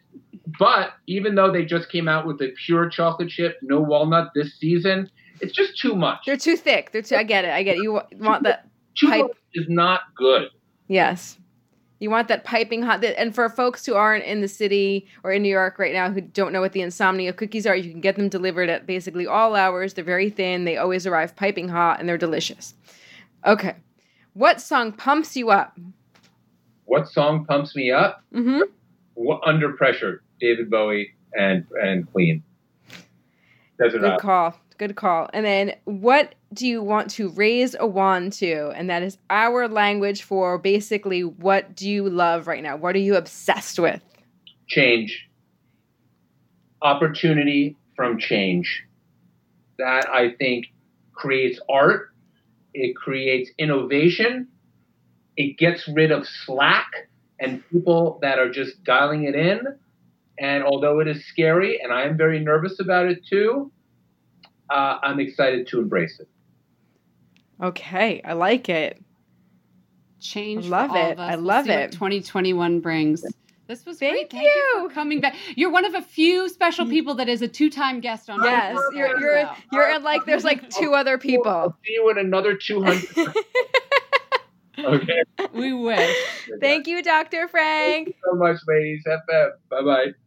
but 0.59 0.95
even 1.07 1.35
though 1.35 1.49
they 1.49 1.63
just 1.63 1.89
came 1.89 2.09
out 2.09 2.27
with 2.27 2.41
a 2.41 2.49
pure 2.65 2.89
chocolate 2.89 3.29
chip, 3.29 3.55
no 3.61 3.79
walnut 3.79 4.31
this 4.35 4.59
season, 4.59 5.09
it's 5.39 5.53
just 5.53 5.79
too 5.79 5.95
much. 5.95 6.19
They're 6.25 6.35
too 6.35 6.57
thick. 6.57 6.91
They're 6.91 7.01
too. 7.03 7.15
I 7.15 7.23
get 7.23 7.45
it. 7.45 7.51
I 7.51 7.63
get 7.63 7.77
it. 7.77 7.83
You 7.83 7.93
wa- 7.93 8.05
want 8.19 8.43
that? 8.43 8.67
Too 8.97 9.07
pipe- 9.07 9.21
much 9.21 9.37
is 9.53 9.65
not 9.69 10.01
good. 10.17 10.49
Yes. 10.89 11.37
You 12.03 12.09
want 12.09 12.27
that 12.27 12.43
piping 12.43 12.81
hot. 12.81 13.01
And 13.01 13.33
for 13.33 13.47
folks 13.47 13.85
who 13.85 13.95
aren't 13.95 14.25
in 14.25 14.41
the 14.41 14.49
city 14.49 15.07
or 15.23 15.31
in 15.31 15.41
New 15.41 15.47
York 15.47 15.79
right 15.79 15.93
now 15.93 16.11
who 16.11 16.19
don't 16.19 16.51
know 16.51 16.59
what 16.59 16.73
the 16.73 16.81
insomnia 16.81 17.31
cookies 17.31 17.65
are, 17.65 17.77
you 17.77 17.89
can 17.89 18.01
get 18.01 18.17
them 18.17 18.27
delivered 18.27 18.67
at 18.67 18.85
basically 18.85 19.25
all 19.25 19.55
hours. 19.55 19.93
They're 19.93 20.03
very 20.03 20.29
thin. 20.29 20.65
They 20.65 20.75
always 20.75 21.07
arrive 21.07 21.33
piping 21.37 21.69
hot 21.69 22.01
and 22.01 22.09
they're 22.09 22.17
delicious. 22.17 22.75
Okay. 23.45 23.77
What 24.33 24.59
song 24.59 24.91
pumps 24.91 25.37
you 25.37 25.49
up? 25.49 25.79
What 26.83 27.07
song 27.07 27.45
pumps 27.45 27.73
me 27.73 27.89
up? 27.89 28.21
Mm-hmm. 28.33 28.63
What, 29.13 29.39
Under 29.45 29.71
Pressure, 29.71 30.23
David 30.41 30.69
Bowie 30.69 31.13
and 31.33 31.65
and 31.81 32.11
Queen. 32.11 32.43
Desert 33.79 33.99
Good 33.99 34.03
Island. 34.03 34.21
call. 34.21 34.59
Good 34.73 34.95
call. 34.95 35.29
And 35.33 35.45
then 35.45 35.75
what 35.85 36.35
do 36.53 36.67
you 36.67 36.81
want 36.81 37.09
to 37.11 37.29
raise 37.29 37.75
a 37.79 37.87
wand 37.87 38.33
to? 38.33 38.71
And 38.75 38.89
that 38.89 39.03
is 39.03 39.17
our 39.29 39.67
language 39.67 40.23
for 40.23 40.57
basically 40.57 41.23
what 41.23 41.75
do 41.75 41.89
you 41.89 42.09
love 42.09 42.47
right 42.47 42.63
now? 42.63 42.75
What 42.75 42.95
are 42.95 42.99
you 42.99 43.15
obsessed 43.15 43.79
with? 43.79 44.01
change, 44.67 45.29
opportunity 46.81 47.77
from 47.95 48.17
change. 48.17 48.83
That 49.77 50.07
I 50.09 50.33
think 50.37 50.67
creates 51.13 51.59
art, 51.69 52.09
it 52.73 52.95
creates 52.95 53.49
innovation, 53.57 54.47
it 55.35 55.57
gets 55.57 55.87
rid 55.87 56.11
of 56.11 56.27
slack 56.45 56.91
and 57.39 57.63
people 57.69 58.19
that 58.21 58.39
are 58.39 58.51
just 58.51 58.83
dialing 58.83 59.23
it 59.23 59.35
in. 59.35 59.61
And 60.39 60.63
although 60.63 60.99
it 60.99 61.07
is 61.07 61.25
scary, 61.27 61.79
and 61.81 61.91
I 61.91 62.03
am 62.03 62.17
very 62.17 62.39
nervous 62.39 62.79
about 62.79 63.07
it 63.07 63.19
too, 63.27 63.71
uh, 64.73 64.99
I'm 65.03 65.19
excited 65.19 65.67
to 65.67 65.79
embrace 65.79 66.19
it. 66.19 66.27
Okay, 67.61 68.21
I 68.25 68.33
like 68.33 68.67
it. 68.69 69.01
Change. 70.19 70.65
I 70.65 70.69
love 70.69 70.95
it. 70.95 71.19
I 71.19 71.35
We'll 71.35 71.45
love 71.45 71.69
it. 71.69 71.91
2021 71.91 72.79
brings. 72.79 73.23
This 73.67 73.85
was 73.85 73.99
Thank 73.99 74.13
great. 74.13 74.31
Thank 74.31 74.43
you. 74.43 74.49
you. 74.49 74.89
for 74.89 74.93
coming 74.93 75.21
back. 75.21 75.35
You're 75.55 75.69
one 75.71 75.85
of 75.85 75.93
a 75.95 76.01
few 76.01 76.49
special 76.49 76.85
people 76.85 77.15
that 77.15 77.29
is 77.29 77.41
a 77.41 77.47
two-time 77.47 78.01
guest 78.01 78.29
on. 78.29 78.41
our 78.41 78.45
Yes, 78.47 78.75
podcast, 78.77 78.97
you're 78.97 79.19
you're 79.19 79.41
so. 79.45 79.51
you're 79.71 79.89
in 79.95 80.03
like 80.03 80.25
there's 80.25 80.43
like 80.43 80.69
two 80.69 80.93
other 80.93 81.17
people. 81.17 81.51
I'll 81.51 81.77
see 81.85 81.93
you 81.93 82.09
in 82.09 82.17
another 82.17 82.55
200. 82.57 83.01
okay. 84.79 85.23
We 85.53 85.71
wish. 85.73 86.15
Thank 86.59 86.87
you, 86.87 87.01
Dr. 87.03 87.47
Frank. 87.47 88.05
Thank 88.05 88.07
you 88.07 88.13
so 88.25 88.35
much, 88.35 88.57
ladies. 88.67 89.03
FM. 89.07 89.49
Bye 89.69 89.81
bye. 89.81 90.22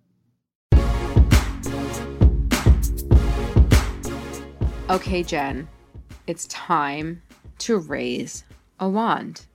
Okay, 4.88 5.22
Jen, 5.22 5.68
it's 6.26 6.46
time 6.46 7.22
to 7.58 7.78
raise 7.78 8.44
a 8.78 8.88
wand. 8.88 9.46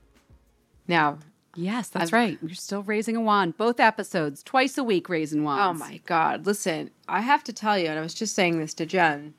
Now, 0.88 1.20
Yes, 1.56 1.90
that's 1.90 2.06
I've- 2.06 2.16
right. 2.16 2.42
We're 2.42 2.54
still 2.54 2.82
raising 2.84 3.18
a 3.18 3.22
wand. 3.22 3.58
Both 3.58 3.80
episodes, 3.82 4.42
twice 4.42 4.78
a 4.78 4.84
week, 4.86 5.10
raising 5.10 5.44
wands. 5.44 5.82
oh 5.82 5.86
my 5.86 5.98
God, 6.06 6.46
listen, 6.46 6.92
I 7.10 7.20
have 7.22 7.44
to 7.46 7.52
tell 7.54 7.78
you, 7.78 7.88
and 7.88 8.00
I 8.00 8.02
was 8.02 8.14
just 8.14 8.34
saying 8.36 8.58
this 8.60 8.74
to 8.76 8.86
Jen, 8.86 9.34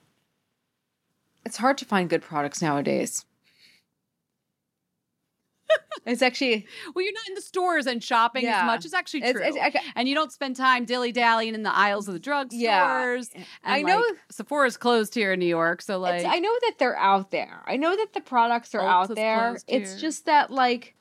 it's 1.47 1.57
hard 1.57 1.79
to 1.79 1.87
find 1.87 2.11
good 2.11 2.21
products 2.23 2.61
nowadays. 2.61 3.25
It's 6.07 6.23
actually, 6.23 6.67
Well, 6.95 7.05
you're 7.05 7.13
not 7.15 7.29
in 7.29 7.35
the 7.35 7.41
stores 7.41 7.87
and 7.87 8.03
shopping 8.03 8.45
Yeah. 8.45 8.61
as 8.63 8.67
much. 8.67 8.85
It's 8.85 8.95
actually 8.95 9.21
true. 9.21 9.41
it's, 9.43 9.57
I, 9.57 9.73
and 9.97 10.09
you 10.09 10.15
don't 10.15 10.33
spend 10.33 10.57
time 10.57 10.85
dilly 10.85 11.13
dallying 11.13 11.55
in 11.55 11.63
the 11.63 11.75
aisles 11.75 12.09
of 12.09 12.15
the 12.15 12.21
drugstores. 12.21 12.53
Yeah. 12.53 13.15
And 13.15 13.45
I 13.65 13.83
know- 13.83 13.99
like, 13.99 14.19
Sephora's 14.31 14.77
closed 14.77 15.15
here 15.15 15.33
in 15.33 15.41
New 15.41 15.47
York, 15.47 15.83
so 15.83 15.99
like 15.99 16.25
I 16.25 16.39
know 16.39 16.55
that 16.63 16.75
they're 16.79 16.97
out 16.99 17.31
there. 17.31 17.63
I 17.67 17.77
know 17.77 17.97
that 17.97 18.13
the 18.15 18.21
products 18.21 18.75
are 18.75 18.81
out 18.81 19.15
there. 19.15 19.57
It's 19.69 20.01
just 20.01 20.27
that 20.27 20.51
like 20.51 20.95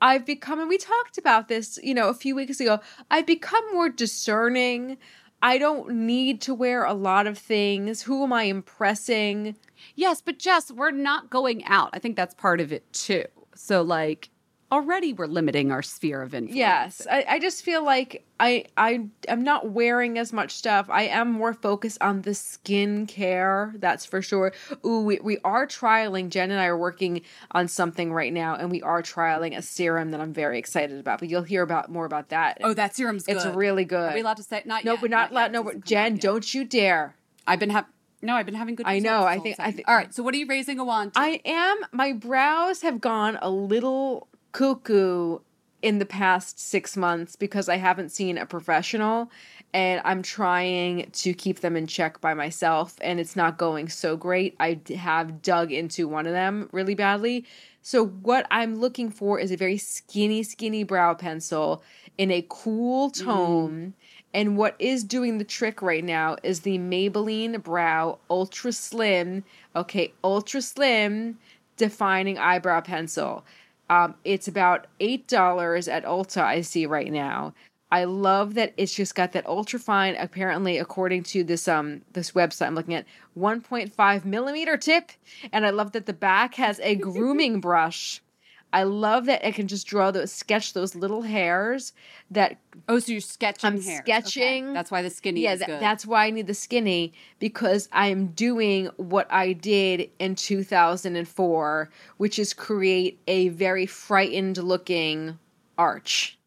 I've 0.00 0.24
become 0.24 0.60
and 0.60 0.68
we 0.68 0.78
talked 0.78 1.18
about 1.18 1.48
this, 1.48 1.78
you 1.82 1.94
know, 1.94 2.08
a 2.08 2.14
few 2.14 2.34
weeks 2.36 2.60
ago. 2.60 2.80
I've 3.10 3.26
become 3.26 3.64
more 3.72 3.88
discerning. 3.88 4.96
I 5.40 5.58
don't 5.58 5.90
need 5.90 6.40
to 6.42 6.54
wear 6.54 6.84
a 6.84 6.94
lot 6.94 7.26
of 7.28 7.38
things. 7.38 8.02
Who 8.02 8.24
am 8.24 8.32
I 8.32 8.44
impressing? 8.44 9.56
Yes, 9.94 10.20
but 10.20 10.38
Jess, 10.38 10.70
we're 10.72 10.90
not 10.90 11.30
going 11.30 11.64
out. 11.64 11.90
I 11.92 11.98
think 12.00 12.16
that's 12.16 12.34
part 12.34 12.60
of 12.60 12.72
it 12.72 12.92
too. 12.92 13.24
So 13.58 13.82
like 13.82 14.30
already 14.70 15.14
we're 15.14 15.26
limiting 15.26 15.72
our 15.72 15.82
sphere 15.82 16.20
of 16.20 16.34
influence. 16.34 16.54
Yes, 16.56 17.06
I, 17.10 17.24
I 17.26 17.38
just 17.38 17.64
feel 17.64 17.82
like 17.82 18.24
I 18.38 18.66
I 18.76 19.06
am 19.26 19.42
not 19.42 19.70
wearing 19.70 20.18
as 20.18 20.32
much 20.32 20.52
stuff. 20.52 20.88
I 20.90 21.04
am 21.04 21.32
more 21.32 21.54
focused 21.54 21.98
on 22.02 22.22
the 22.22 22.34
skin 22.34 23.06
care. 23.06 23.72
That's 23.78 24.04
for 24.04 24.20
sure. 24.22 24.52
Ooh, 24.84 25.00
we, 25.00 25.18
we 25.20 25.38
are 25.42 25.66
trialing. 25.66 26.28
Jen 26.28 26.50
and 26.50 26.60
I 26.60 26.66
are 26.66 26.76
working 26.76 27.22
on 27.52 27.66
something 27.66 28.12
right 28.12 28.32
now, 28.32 28.54
and 28.56 28.70
we 28.70 28.82
are 28.82 29.02
trialing 29.02 29.56
a 29.56 29.62
serum 29.62 30.10
that 30.10 30.20
I'm 30.20 30.32
very 30.34 30.58
excited 30.58 30.98
about. 31.00 31.18
But 31.20 31.28
you'll 31.30 31.42
hear 31.42 31.62
about 31.62 31.90
more 31.90 32.04
about 32.04 32.28
that. 32.28 32.58
Oh, 32.62 32.74
that 32.74 32.94
serum's 32.94 33.24
good. 33.24 33.36
it's 33.36 33.46
really 33.46 33.84
good. 33.86 34.12
Are 34.12 34.14
we 34.14 34.20
allowed 34.20 34.36
to 34.36 34.42
say 34.42 34.62
not 34.66 34.84
no, 34.84 34.92
yet? 34.92 35.02
we're 35.02 35.08
not 35.08 35.30
allowed. 35.30 35.42
yet. 35.44 35.52
No, 35.52 35.60
It 35.60 35.64
we're- 35.64 35.74
doesn't 35.80 35.82
come 35.82 35.88
Jen, 35.88 36.16
don't 36.18 36.54
you 36.54 36.64
dare. 36.64 37.14
I've 37.46 37.58
been 37.58 37.70
having 37.70 37.90
no, 38.22 38.34
I've 38.34 38.46
been 38.46 38.54
having 38.54 38.74
good. 38.74 38.86
I 38.86 38.98
know, 38.98 39.24
I 39.24 39.38
think- 39.38 39.60
I 39.60 39.64
saying. 39.64 39.76
thi- 39.76 39.84
All 39.84 39.94
right. 39.94 40.12
So 40.14 40.22
what 40.22 40.34
are 40.34 40.38
you 40.38 40.46
raising 40.46 40.78
a 40.78 40.84
wand? 40.84 41.14
To? 41.14 41.20
I 41.20 41.40
am. 41.44 41.78
My 41.92 42.12
brows 42.12 42.82
have 42.82 43.00
gone 43.00 43.38
a 43.40 43.50
little 43.50 44.28
cuckoo 44.52 45.38
in 45.82 45.98
the 45.98 46.06
past 46.06 46.58
six 46.58 46.96
months 46.96 47.36
because 47.36 47.68
I 47.68 47.76
haven't 47.76 48.10
seen 48.10 48.36
a 48.36 48.46
professional 48.46 49.30
and 49.72 50.00
I'm 50.04 50.22
trying 50.22 51.10
to 51.10 51.32
keep 51.34 51.60
them 51.60 51.76
in 51.76 51.86
check 51.86 52.20
by 52.20 52.34
myself 52.34 52.96
and 53.00 53.20
it's 53.20 53.36
not 53.36 53.58
going 53.58 53.88
so 53.88 54.16
great. 54.16 54.56
I 54.58 54.80
have 54.96 55.42
dug 55.42 55.70
into 55.70 56.08
one 56.08 56.26
of 56.26 56.32
them 56.32 56.68
really 56.72 56.94
badly. 56.94 57.44
So, 57.82 58.04
what 58.04 58.46
I'm 58.50 58.80
looking 58.80 59.10
for 59.10 59.38
is 59.38 59.50
a 59.50 59.56
very 59.56 59.78
skinny, 59.78 60.42
skinny 60.42 60.82
brow 60.82 61.14
pencil 61.14 61.82
in 62.18 62.30
a 62.30 62.44
cool 62.48 63.10
mm-hmm. 63.10 63.24
tone. 63.24 63.94
And 64.34 64.56
what 64.56 64.76
is 64.78 65.04
doing 65.04 65.38
the 65.38 65.44
trick 65.44 65.80
right 65.80 66.04
now 66.04 66.36
is 66.42 66.60
the 66.60 66.78
Maybelline 66.78 67.62
Brow 67.62 68.18
Ultra 68.28 68.72
Slim, 68.72 69.44
okay, 69.74 70.12
Ultra 70.22 70.60
Slim 70.60 71.38
defining 71.76 72.38
eyebrow 72.38 72.80
pencil. 72.82 73.44
Um, 73.88 74.14
it's 74.24 74.48
about 74.48 74.86
eight 75.00 75.26
dollars 75.28 75.88
at 75.88 76.04
Ulta. 76.04 76.42
I 76.42 76.60
see 76.60 76.84
right 76.84 77.10
now. 77.10 77.54
I 77.90 78.04
love 78.04 78.54
that 78.54 78.74
it's 78.76 78.92
just 78.94 79.14
got 79.14 79.32
that 79.32 79.46
ultra 79.46 79.78
fine. 79.78 80.14
Apparently, 80.16 80.76
according 80.76 81.22
to 81.24 81.42
this 81.42 81.66
um 81.66 82.02
this 82.12 82.32
website 82.32 82.66
I'm 82.66 82.74
looking 82.74 82.94
at, 82.94 83.06
1.5 83.36 84.24
millimeter 84.24 84.76
tip, 84.76 85.12
and 85.52 85.64
I 85.64 85.70
love 85.70 85.92
that 85.92 86.06
the 86.06 86.12
back 86.12 86.56
has 86.56 86.80
a 86.80 86.94
grooming 86.96 87.60
brush. 87.60 88.20
I 88.72 88.82
love 88.82 89.26
that 89.26 89.46
I 89.46 89.50
can 89.50 89.66
just 89.66 89.86
draw 89.86 90.10
those, 90.10 90.30
sketch 90.30 90.72
those 90.74 90.94
little 90.94 91.22
hairs. 91.22 91.92
That 92.30 92.58
Oh, 92.88 92.98
so 92.98 93.12
you're 93.12 93.20
sketching 93.20 93.66
I'm 93.66 93.80
hairs. 93.80 94.00
sketching. 94.00 94.66
Okay. 94.66 94.74
That's 94.74 94.90
why 94.90 95.02
the 95.02 95.10
skinny 95.10 95.42
yeah, 95.42 95.56
good. 95.56 95.80
that's 95.80 96.04
why 96.06 96.26
I 96.26 96.30
need 96.30 96.46
the 96.46 96.54
skinny 96.54 97.12
because 97.38 97.88
I'm 97.92 98.28
doing 98.28 98.86
what 98.96 99.26
I 99.32 99.52
did 99.54 100.10
in 100.18 100.34
2004, 100.34 101.90
which 102.18 102.38
is 102.38 102.52
create 102.54 103.20
a 103.26 103.48
very 103.48 103.86
frightened 103.86 104.58
looking 104.58 105.38
arch. 105.76 106.37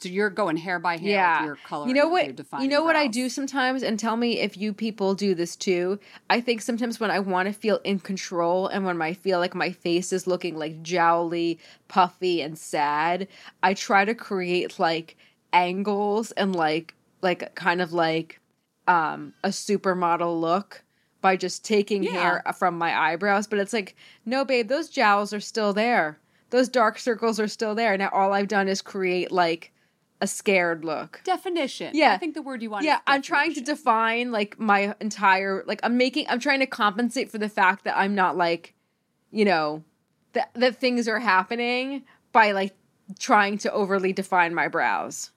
So 0.00 0.08
you're 0.08 0.30
going 0.30 0.56
hair 0.56 0.78
by 0.78 0.96
hair 0.96 1.10
yeah. 1.10 1.40
with 1.40 1.46
your 1.46 1.56
color. 1.66 1.88
you 1.88 1.94
know 1.94 2.08
what? 2.08 2.38
You 2.60 2.68
know 2.68 2.82
what 2.84 2.96
I 2.96 3.06
do 3.08 3.28
sometimes, 3.28 3.82
and 3.82 3.98
tell 3.98 4.16
me 4.16 4.40
if 4.40 4.56
you 4.56 4.72
people 4.72 5.14
do 5.14 5.34
this 5.34 5.56
too. 5.56 5.98
I 6.30 6.40
think 6.40 6.62
sometimes 6.62 7.00
when 7.00 7.10
I 7.10 7.18
want 7.18 7.48
to 7.48 7.52
feel 7.52 7.80
in 7.84 7.98
control 7.98 8.68
and 8.68 8.84
when 8.84 9.00
I 9.02 9.12
feel 9.12 9.38
like 9.40 9.54
my 9.54 9.72
face 9.72 10.12
is 10.12 10.26
looking 10.26 10.56
like 10.56 10.82
jowly, 10.82 11.58
puffy, 11.88 12.40
and 12.40 12.56
sad, 12.56 13.28
I 13.62 13.74
try 13.74 14.04
to 14.04 14.14
create 14.14 14.78
like 14.78 15.16
angles 15.52 16.30
and 16.32 16.54
like 16.54 16.94
like 17.22 17.54
kind 17.54 17.80
of 17.80 17.92
like 17.92 18.40
um 18.86 19.32
a 19.42 19.48
supermodel 19.48 20.40
look 20.40 20.82
by 21.20 21.36
just 21.36 21.64
taking 21.64 22.04
Yeah. 22.04 22.12
hair 22.12 22.42
from 22.56 22.78
my 22.78 22.96
eyebrows. 22.96 23.46
But 23.48 23.58
it's 23.58 23.72
like, 23.72 23.96
no, 24.24 24.44
babe, 24.44 24.68
those 24.68 24.88
jowls 24.88 25.32
are 25.32 25.40
still 25.40 25.72
there. 25.72 26.18
Those 26.50 26.68
dark 26.68 26.98
circles 26.98 27.40
are 27.40 27.48
still 27.48 27.74
there. 27.74 27.96
Now 27.98 28.10
all 28.12 28.32
I've 28.32 28.48
done 28.48 28.68
is 28.68 28.80
create 28.80 29.32
like 29.32 29.72
a 30.20 30.26
scared 30.26 30.84
look. 30.84 31.20
Definition. 31.24 31.92
Yeah. 31.94 32.12
I 32.12 32.18
think 32.18 32.34
the 32.34 32.42
word 32.42 32.62
you 32.62 32.70
want. 32.70 32.84
Yeah, 32.84 33.00
I'm 33.06 33.22
trying 33.22 33.54
to 33.54 33.60
define 33.60 34.32
like 34.32 34.58
my 34.58 34.94
entire 35.00 35.64
like 35.66 35.80
I'm 35.82 35.96
making 35.96 36.26
I'm 36.28 36.40
trying 36.40 36.60
to 36.60 36.66
compensate 36.66 37.30
for 37.30 37.38
the 37.38 37.48
fact 37.48 37.84
that 37.84 37.96
I'm 37.96 38.14
not 38.14 38.36
like, 38.36 38.74
you 39.30 39.44
know, 39.44 39.84
that 40.32 40.50
that 40.54 40.76
things 40.76 41.08
are 41.08 41.20
happening 41.20 42.04
by 42.32 42.52
like 42.52 42.74
trying 43.18 43.58
to 43.58 43.72
overly 43.72 44.12
define 44.12 44.54
my 44.54 44.68
brows. 44.68 45.30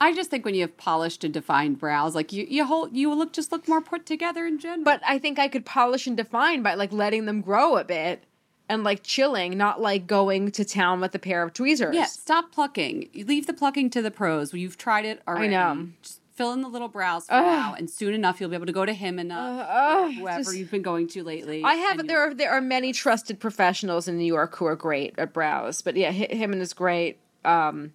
I 0.00 0.12
just 0.12 0.30
think 0.30 0.44
when 0.44 0.56
you 0.56 0.62
have 0.62 0.76
polished 0.76 1.22
and 1.22 1.32
defined 1.32 1.78
brows, 1.78 2.16
like 2.16 2.32
you, 2.32 2.44
you 2.48 2.64
hold, 2.64 2.96
you 2.96 3.14
look 3.14 3.32
just 3.32 3.52
look 3.52 3.68
more 3.68 3.80
put 3.80 4.04
together 4.04 4.46
in 4.46 4.58
general. 4.58 4.82
But 4.82 5.00
I 5.06 5.18
think 5.18 5.38
I 5.38 5.46
could 5.46 5.64
polish 5.64 6.08
and 6.08 6.16
define 6.16 6.60
by 6.62 6.74
like 6.74 6.92
letting 6.92 7.26
them 7.26 7.40
grow 7.40 7.76
a 7.76 7.84
bit 7.84 8.24
and 8.72 8.84
like 8.84 9.02
chilling, 9.02 9.56
not 9.56 9.80
like 9.80 10.06
going 10.06 10.50
to 10.52 10.64
town 10.64 11.00
with 11.00 11.14
a 11.14 11.18
pair 11.18 11.42
of 11.42 11.52
tweezers. 11.52 11.94
yeah, 11.94 12.06
stop 12.06 12.52
plucking. 12.52 13.08
You 13.12 13.24
leave 13.24 13.46
the 13.46 13.52
plucking 13.52 13.90
to 13.90 14.02
the 14.02 14.10
pros. 14.10 14.52
You've 14.54 14.78
tried 14.78 15.04
it 15.04 15.22
already. 15.28 15.54
I 15.54 15.74
know. 15.74 15.88
Just 16.02 16.20
fill 16.34 16.52
in 16.54 16.62
the 16.62 16.68
little 16.68 16.88
brows 16.88 17.26
for 17.26 17.34
Ugh. 17.34 17.44
now, 17.44 17.74
and 17.76 17.90
soon 17.90 18.14
enough 18.14 18.40
you'll 18.40 18.48
be 18.50 18.56
able 18.56 18.66
to 18.66 18.72
go 18.72 18.86
to 18.86 18.94
him 18.94 19.18
and 19.18 19.30
uh, 19.30 19.36
Uh, 19.36 20.10
whoever 20.10 20.38
just- 20.42 20.56
you've 20.56 20.70
been 20.70 20.82
going 20.82 21.06
to 21.08 21.22
lately. 21.22 21.62
I 21.62 21.74
have 21.74 22.06
there 22.06 22.20
are 22.20 22.32
there 22.34 22.50
are 22.50 22.60
many 22.62 22.92
trusted 22.92 23.38
professionals 23.38 24.08
in 24.08 24.16
New 24.18 24.24
York 24.24 24.56
who 24.56 24.64
are 24.64 24.76
great 24.76 25.14
at 25.18 25.32
brows, 25.32 25.82
but 25.82 25.96
yeah, 25.96 26.10
him 26.10 26.52
and 26.52 26.62
is 26.62 26.72
great. 26.72 27.18
Um, 27.44 27.92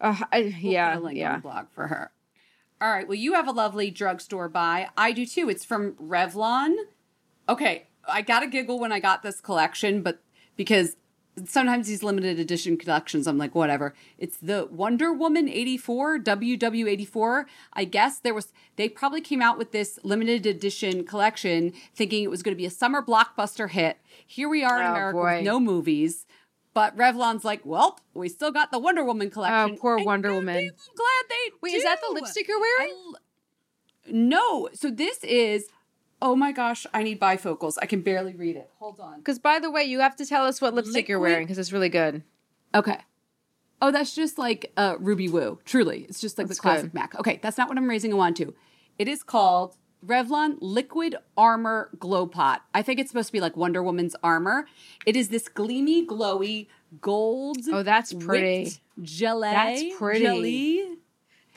uh, 0.00 0.16
I, 0.32 0.40
We'll 0.62 0.72
yeah, 0.72 0.94
put 0.94 1.00
a 1.02 1.04
link 1.04 1.14
on 1.14 1.16
yeah. 1.16 1.36
the 1.36 1.42
blog 1.42 1.66
for 1.70 1.86
her. 1.88 2.10
All 2.80 2.90
right. 2.92 3.08
Well, 3.08 3.16
you 3.16 3.34
have 3.34 3.48
a 3.48 3.52
lovely 3.52 3.90
drugstore 3.90 4.48
buy. 4.48 4.88
I 4.96 5.10
do 5.12 5.26
too. 5.26 5.48
It's 5.48 5.64
from 5.64 5.94
Revlon. 5.94 6.76
Okay, 7.48 7.87
I 8.08 8.22
got 8.22 8.42
a 8.42 8.46
giggle 8.46 8.78
when 8.78 8.92
I 8.92 9.00
got 9.00 9.22
this 9.22 9.40
collection, 9.40 10.02
but 10.02 10.20
because 10.56 10.96
sometimes 11.44 11.86
these 11.86 12.02
limited 12.02 12.38
edition 12.38 12.76
collections, 12.76 13.26
I'm 13.26 13.38
like, 13.38 13.54
whatever. 13.54 13.94
It's 14.18 14.36
the 14.38 14.66
Wonder 14.70 15.12
Woman 15.12 15.48
84, 15.48 16.18
WW84. 16.20 17.44
I 17.72 17.84
guess 17.84 18.18
there 18.18 18.34
was, 18.34 18.52
they 18.76 18.88
probably 18.88 19.20
came 19.20 19.40
out 19.42 19.58
with 19.58 19.72
this 19.72 19.98
limited 20.02 20.46
edition 20.46 21.04
collection 21.04 21.72
thinking 21.94 22.24
it 22.24 22.30
was 22.30 22.42
going 22.42 22.54
to 22.54 22.58
be 22.58 22.66
a 22.66 22.70
summer 22.70 23.02
blockbuster 23.02 23.70
hit. 23.70 23.98
Here 24.26 24.48
we 24.48 24.64
are 24.64 24.80
in 24.80 24.86
Oh, 24.86 24.90
America 24.90 25.18
boy. 25.18 25.36
with 25.36 25.44
no 25.44 25.60
movies. 25.60 26.26
But 26.74 26.96
Revlon's 26.96 27.44
like, 27.44 27.64
well, 27.64 27.98
we 28.14 28.28
still 28.28 28.50
got 28.52 28.70
the 28.70 28.78
Wonder 28.78 29.02
Woman 29.04 29.28
oh, 29.28 29.30
collection. 29.30 29.76
Oh, 29.76 29.80
poor 29.80 29.96
And 29.96 30.06
Wonder 30.06 30.32
Woman. 30.32 30.56
I'm 30.56 30.64
glad 30.96 31.24
they 31.28 31.52
Wait, 31.62 31.74
is 31.74 31.82
that 31.82 32.00
the 32.00 32.08
do. 32.08 32.14
lipstick 32.14 32.46
you're 32.46 32.60
wearing? 32.60 32.92
I 32.92 33.12
no. 34.10 34.68
So 34.74 34.90
this 34.90 35.22
is. 35.24 35.66
Oh 36.20 36.34
my 36.34 36.52
gosh! 36.52 36.86
I 36.92 37.02
need 37.02 37.20
bifocals. 37.20 37.76
I 37.80 37.86
can 37.86 38.02
barely 38.02 38.34
read 38.34 38.56
it. 38.56 38.70
Hold 38.78 38.98
on. 39.00 39.18
Because 39.18 39.38
by 39.38 39.58
the 39.58 39.70
way, 39.70 39.84
you 39.84 40.00
have 40.00 40.16
to 40.16 40.26
tell 40.26 40.44
us 40.44 40.60
what 40.60 40.74
lipstick 40.74 41.08
you're 41.08 41.20
wearing 41.20 41.46
because 41.46 41.58
it's 41.58 41.72
really 41.72 41.88
good. 41.88 42.22
Okay. 42.74 42.98
Oh, 43.80 43.92
that's 43.92 44.14
just 44.14 44.38
like 44.38 44.72
uh, 44.76 44.96
Ruby 44.98 45.28
Woo. 45.28 45.60
Truly, 45.64 46.04
it's 46.08 46.20
just 46.20 46.36
like 46.36 46.48
That's 46.48 46.58
the 46.58 46.62
classic 46.62 46.86
good. 46.86 46.94
Mac. 46.94 47.14
Okay, 47.18 47.38
that's 47.42 47.56
not 47.56 47.68
what 47.68 47.78
I'm 47.78 47.88
raising 47.88 48.12
a 48.12 48.16
wand 48.16 48.36
to. 48.36 48.54
It 48.98 49.06
is 49.06 49.22
called 49.22 49.76
Revlon 50.04 50.56
Liquid 50.60 51.16
Armor 51.36 51.90
Glow 51.98 52.26
Pot. 52.26 52.62
I 52.74 52.82
think 52.82 52.98
it's 52.98 53.10
supposed 53.10 53.28
to 53.28 53.32
be 53.32 53.40
like 53.40 53.56
Wonder 53.56 53.82
Woman's 53.82 54.16
armor. 54.22 54.66
It 55.06 55.14
is 55.16 55.28
this 55.28 55.48
gleamy, 55.48 56.06
glowy 56.06 56.66
gold. 57.00 57.58
Oh, 57.72 57.84
that's 57.84 58.12
pretty. 58.12 58.72
Gelée. 59.00 59.52
That's 59.52 59.96
pretty. 59.96 60.24
Jelly. 60.24 60.98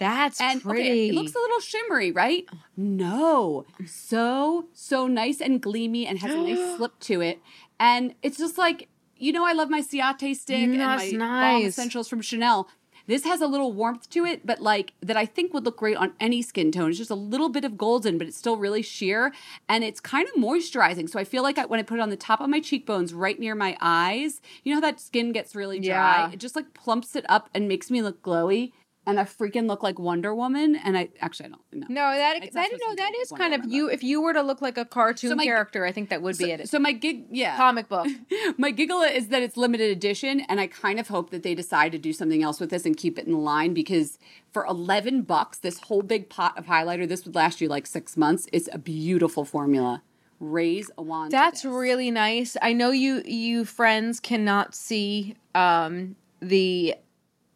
That's 0.02 0.41
And 0.41 0.64
pretty. 0.64 0.82
okay, 0.82 1.10
it 1.10 1.14
looks 1.14 1.36
a 1.36 1.38
little 1.38 1.60
shimmery, 1.60 2.12
right? 2.12 2.49
No. 2.76 3.68
So, 3.86 4.66
so 4.74 5.06
nice 5.06 5.39
and 5.39 5.62
gleamy 5.62 6.08
and 6.08 6.18
has 6.18 6.34
a 6.34 6.38
nice 6.38 6.76
slip 6.78 6.97
to 7.02 7.22
it. 7.22 7.39
And 7.80 8.16
it's 8.24 8.39
just 8.39 8.58
like, 8.58 8.89
you 9.16 9.32
know, 9.32 9.45
I 9.45 9.54
love 9.54 9.70
my 9.70 9.82
Ciate 9.82 10.36
stick 10.36 10.58
mm, 10.58 10.74
and 10.74 10.78
my 10.80 10.97
That's 10.97 11.14
Balm. 11.14 11.62
Essentials 11.62 12.08
from 12.08 12.20
Chanel. 12.22 12.68
This 13.06 13.26
has 13.26 13.41
a 13.41 13.47
little 13.47 13.74
warmth 13.74 14.10
to 14.12 14.26
it, 14.26 14.43
but 14.43 14.60
like 14.60 14.93
that 15.02 15.18
I 15.18 15.28
think 15.28 15.54
would 15.54 15.66
look 15.66 15.78
great 15.78 15.97
on 15.97 16.14
any 16.20 16.41
skin 16.41 16.72
tone. 16.72 16.89
It's 16.89 16.97
just 16.97 17.12
a 17.12 17.16
little 17.16 17.49
bit 17.49 17.64
of 17.64 17.78
golden, 17.78 18.18
but 18.18 18.26
it's 18.26 18.38
still 18.38 18.58
really 18.58 18.82
sheer 18.82 19.34
and 19.70 19.84
it's 19.84 19.99
kind 19.99 20.28
of 20.28 20.34
moisturizing. 20.34 21.08
So 21.10 21.20
I 21.20 21.26
feel 21.26 21.43
like 21.43 21.60
I, 21.60 21.66
when 21.66 21.80
I 21.80 21.84
put 21.84 21.99
it 21.99 22.02
on 22.02 22.10
the 22.10 22.16
top 22.16 22.41
of 22.41 22.49
my 22.49 22.60
cheekbones, 22.60 23.14
right 23.14 23.39
near 23.39 23.54
my 23.54 23.78
eyes, 23.82 24.41
you 24.64 24.74
know 24.74 24.78
how 24.78 24.88
that 24.88 24.99
skin 24.99 25.32
gets 25.32 25.56
really 25.56 25.80
dry? 25.80 26.26
Yeah. 26.28 26.32
It 26.32 26.39
just 26.39 26.56
like 26.56 26.74
plumps 26.74 27.16
it 27.16 27.26
up 27.30 27.49
and 27.54 27.68
makes 27.68 27.91
me 27.91 28.02
look 28.02 28.24
glowy. 28.24 28.72
And 29.08 29.20
I 29.20 29.24
freaking 29.24 29.68
look 29.68 29.82
like 29.82 29.97
Wonder 29.97 30.36
Woman. 30.36 30.76
And 30.76 30.95
I 30.95 31.10
actually 31.22 31.47
I 31.47 31.49
don't 31.49 31.74
know. 31.74 31.88
no, 31.89 32.16
that 32.16 32.43
It's 32.43 32.54
that 32.54 32.70
no, 32.72 32.95
that 32.95 33.14
is 33.16 33.32
Wonder 33.32 33.41
kind 33.43 33.54
of 33.56 33.62
Woman, 33.62 33.76
you. 33.76 33.89
If 33.89 34.04
you 34.04 34.22
were 34.22 34.32
to 34.34 34.43
look 34.43 34.62
like 34.62 34.78
a 34.78 34.86
cartoon 34.86 35.32
So 35.32 35.36
my- 35.36 35.43
character, 35.43 35.86
I 35.86 35.91
think 35.91 36.10
that 36.10 36.22
would 36.22 36.38
be 36.38 36.52
it. 36.52 36.70
so 36.70 36.78
my 36.78 36.91
gig, 36.91 37.26
yeah, 37.32 37.58
Comic 37.58 37.89
book. 37.89 38.08
my 38.60 38.70
giggle 38.70 39.02
is 39.02 39.30
that 39.30 39.41
it's 39.41 39.58
limited 39.58 39.89
edition, 39.89 40.41
and 40.41 40.60
I 40.60 40.68
kind 40.68 40.99
of 40.99 41.08
hope 41.08 41.32
that 41.32 41.41
they 41.41 41.56
decide 41.56 41.91
to 41.93 41.97
do 41.97 42.14
something 42.14 42.43
else 42.43 42.60
with 42.60 42.70
this 42.70 42.86
and 42.86 42.95
keep 42.95 43.18
it 43.18 43.26
in 43.26 43.34
line 43.43 43.74
because 43.74 44.20
for 44.52 44.66
eleven 44.68 45.24
bucks, 45.24 45.58
this 45.58 45.80
whole 45.80 46.04
big 46.04 46.30
pot 46.30 46.56
of 46.58 46.68
highlighter, 46.68 47.08
this 47.10 47.26
would 47.26 47.34
last 47.34 47.60
you 47.60 47.68
like 47.70 47.88
six 47.88 48.16
months. 48.16 48.47
It's 48.54 48.70
a 48.72 48.78
beautiful 48.78 49.45
formula. 49.45 50.04
Raise 50.39 50.91
a 50.97 51.02
wand. 51.02 51.32
That's 51.32 51.66
really 51.66 52.12
nice. 52.12 52.56
I 52.62 52.74
know 52.74 52.91
you 52.91 53.24
you 53.26 53.66
friends 53.66 54.20
cannot 54.20 54.76
see 54.76 55.36
um 55.56 56.16
the 56.39 56.95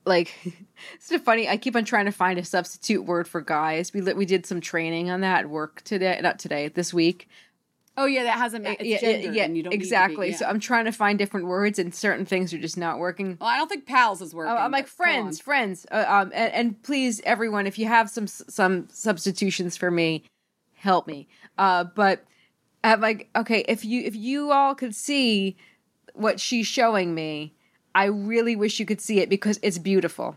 like 0.06 0.34
it's 0.46 1.08
so 1.08 1.20
funny. 1.20 1.48
I 1.48 1.58
keep 1.58 1.76
on 1.76 1.86
trying 1.86 2.06
to 2.06 2.12
find 2.12 2.40
a 2.40 2.46
substitute 2.46 3.06
word 3.06 3.28
for 3.28 3.42
guys. 3.42 3.94
We 3.94 4.02
we 4.02 4.26
did 4.26 4.46
some 4.46 4.62
training 4.62 5.10
on 5.10 5.22
that 5.22 5.42
at 5.42 5.50
work 5.50 5.82
today, 5.84 6.20
not 6.22 6.40
today, 6.40 6.68
this 6.70 6.94
week. 6.94 7.28
Oh 7.98 8.06
yeah, 8.06 8.24
that 8.24 8.38
has 8.38 8.54
a 8.54 8.60
ma- 8.60 8.76
it's 8.78 8.84
yeah, 8.84 9.10
yeah, 9.10 9.44
and 9.44 9.56
you 9.56 9.64
don't 9.64 9.72
need 9.72 9.78
to 9.78 9.78
be- 9.78 9.84
exactly. 9.84 10.30
yeah. 10.32 10.36
So 10.36 10.46
I'm 10.46 10.60
trying 10.60 10.84
to 10.86 10.92
find 10.92 11.18
different 11.18 11.48
words, 11.48 11.80
and 11.80 11.96
certain 11.96 12.26
things 12.26 12.54
are 12.54 12.58
just 12.58 12.78
not 12.78 13.00
working. 13.00 13.38
well, 13.40 13.50
I 13.50 13.58
don't 13.58 13.70
think 13.70 13.86
pals 13.86 14.22
is 14.22 14.36
working. 14.36 14.52
Oh, 14.52 14.58
I'm 14.58 14.72
like 14.72 14.90
but 14.98 15.06
go 15.06 15.10
on. 15.10 15.22
friends, 15.22 15.40
friends. 15.40 15.86
Uh, 15.90 16.04
um, 16.08 16.32
and, 16.34 16.54
and 16.54 16.84
please, 16.84 17.22
everyone, 17.26 17.68
if 17.68 17.80
you 17.80 17.88
have 17.88 18.10
some 18.10 18.28
some 18.28 18.90
substitutions 18.92 19.78
for 19.78 19.90
me, 19.90 20.24
help 20.74 21.08
me. 21.08 21.28
Uh, 21.58 21.86
but 21.86 22.26
I'm 22.84 23.00
like, 23.00 23.30
okay, 23.34 23.64
if 23.68 23.86
you 23.86 24.02
if 24.04 24.16
you 24.16 24.52
all 24.52 24.76
could 24.76 24.94
see 24.94 25.56
what 26.14 26.40
she's 26.40 26.68
showing 26.68 27.16
me, 27.16 27.54
I 27.96 28.06
really 28.06 28.56
wish 28.56 28.80
you 28.80 28.86
could 28.86 29.02
see 29.02 29.22
it 29.22 29.30
because 29.30 29.58
it's 29.64 29.78
beautiful. 29.78 30.36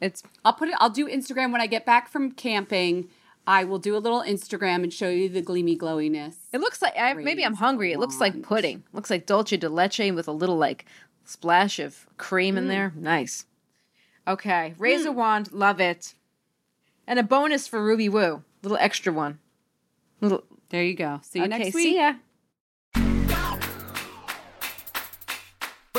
It's 0.00 0.22
I'll 0.44 0.52
put 0.52 0.68
it. 0.68 0.76
I'll 0.78 0.88
do 0.88 1.08
Instagram 1.08 1.50
when 1.50 1.60
I 1.60 1.66
get 1.66 1.84
back 1.84 2.08
from 2.08 2.30
camping. 2.30 3.08
I 3.48 3.64
will 3.64 3.78
do 3.78 3.96
a 3.96 3.98
little 3.98 4.22
Instagram 4.22 4.82
and 4.82 4.92
show 4.92 5.08
you 5.08 5.28
the 5.28 5.42
gleamy 5.42 5.76
glowiness. 5.76 6.36
it 6.52 6.60
looks 6.60 6.80
like 6.80 6.96
I, 6.96 7.14
maybe 7.14 7.44
I'm 7.44 7.54
hungry. 7.54 7.92
It 7.92 7.98
looks 7.98 8.20
like 8.20 8.42
pudding. 8.42 8.84
looks 8.92 9.10
like 9.10 9.26
dulce 9.26 9.50
de 9.50 9.68
leche 9.68 10.12
with 10.12 10.28
a 10.28 10.32
little 10.32 10.56
like 10.56 10.84
Splash 11.24 11.78
of 11.78 12.06
cream 12.16 12.56
in 12.56 12.64
mm. 12.64 12.68
there. 12.68 12.92
Nice. 12.96 13.44
Okay. 14.26 14.74
Razor 14.78 15.10
mm. 15.10 15.14
wand. 15.14 15.52
Love 15.52 15.80
it. 15.80 16.14
And 17.06 17.18
a 17.18 17.22
bonus 17.22 17.66
for 17.66 17.82
Ruby 17.82 18.08
Woo. 18.08 18.44
Little 18.62 18.78
extra 18.78 19.12
one. 19.12 19.38
Little. 20.20 20.44
There 20.70 20.82
you 20.84 20.94
go. 20.94 21.20
See 21.22 21.40
you 21.40 21.46
okay, 21.46 21.58
next 21.58 21.74
week. 21.74 21.84
see 21.84 21.96
ya. 21.96 22.14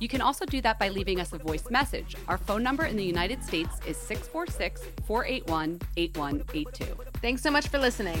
You 0.00 0.08
can 0.08 0.20
also 0.20 0.44
do 0.46 0.60
that 0.62 0.78
by 0.78 0.88
leaving 0.88 1.20
us 1.20 1.32
a 1.32 1.38
voice 1.38 1.70
message. 1.70 2.16
Our 2.26 2.38
phone 2.38 2.62
number 2.62 2.86
in 2.86 2.96
the 2.96 3.04
United 3.04 3.44
States 3.44 3.78
is 3.86 3.96
646 3.96 4.82
481 5.06 5.80
8182. 5.96 6.84
Thanks 7.20 7.42
so 7.42 7.50
much 7.50 7.68
for 7.68 7.78
listening. 7.78 8.20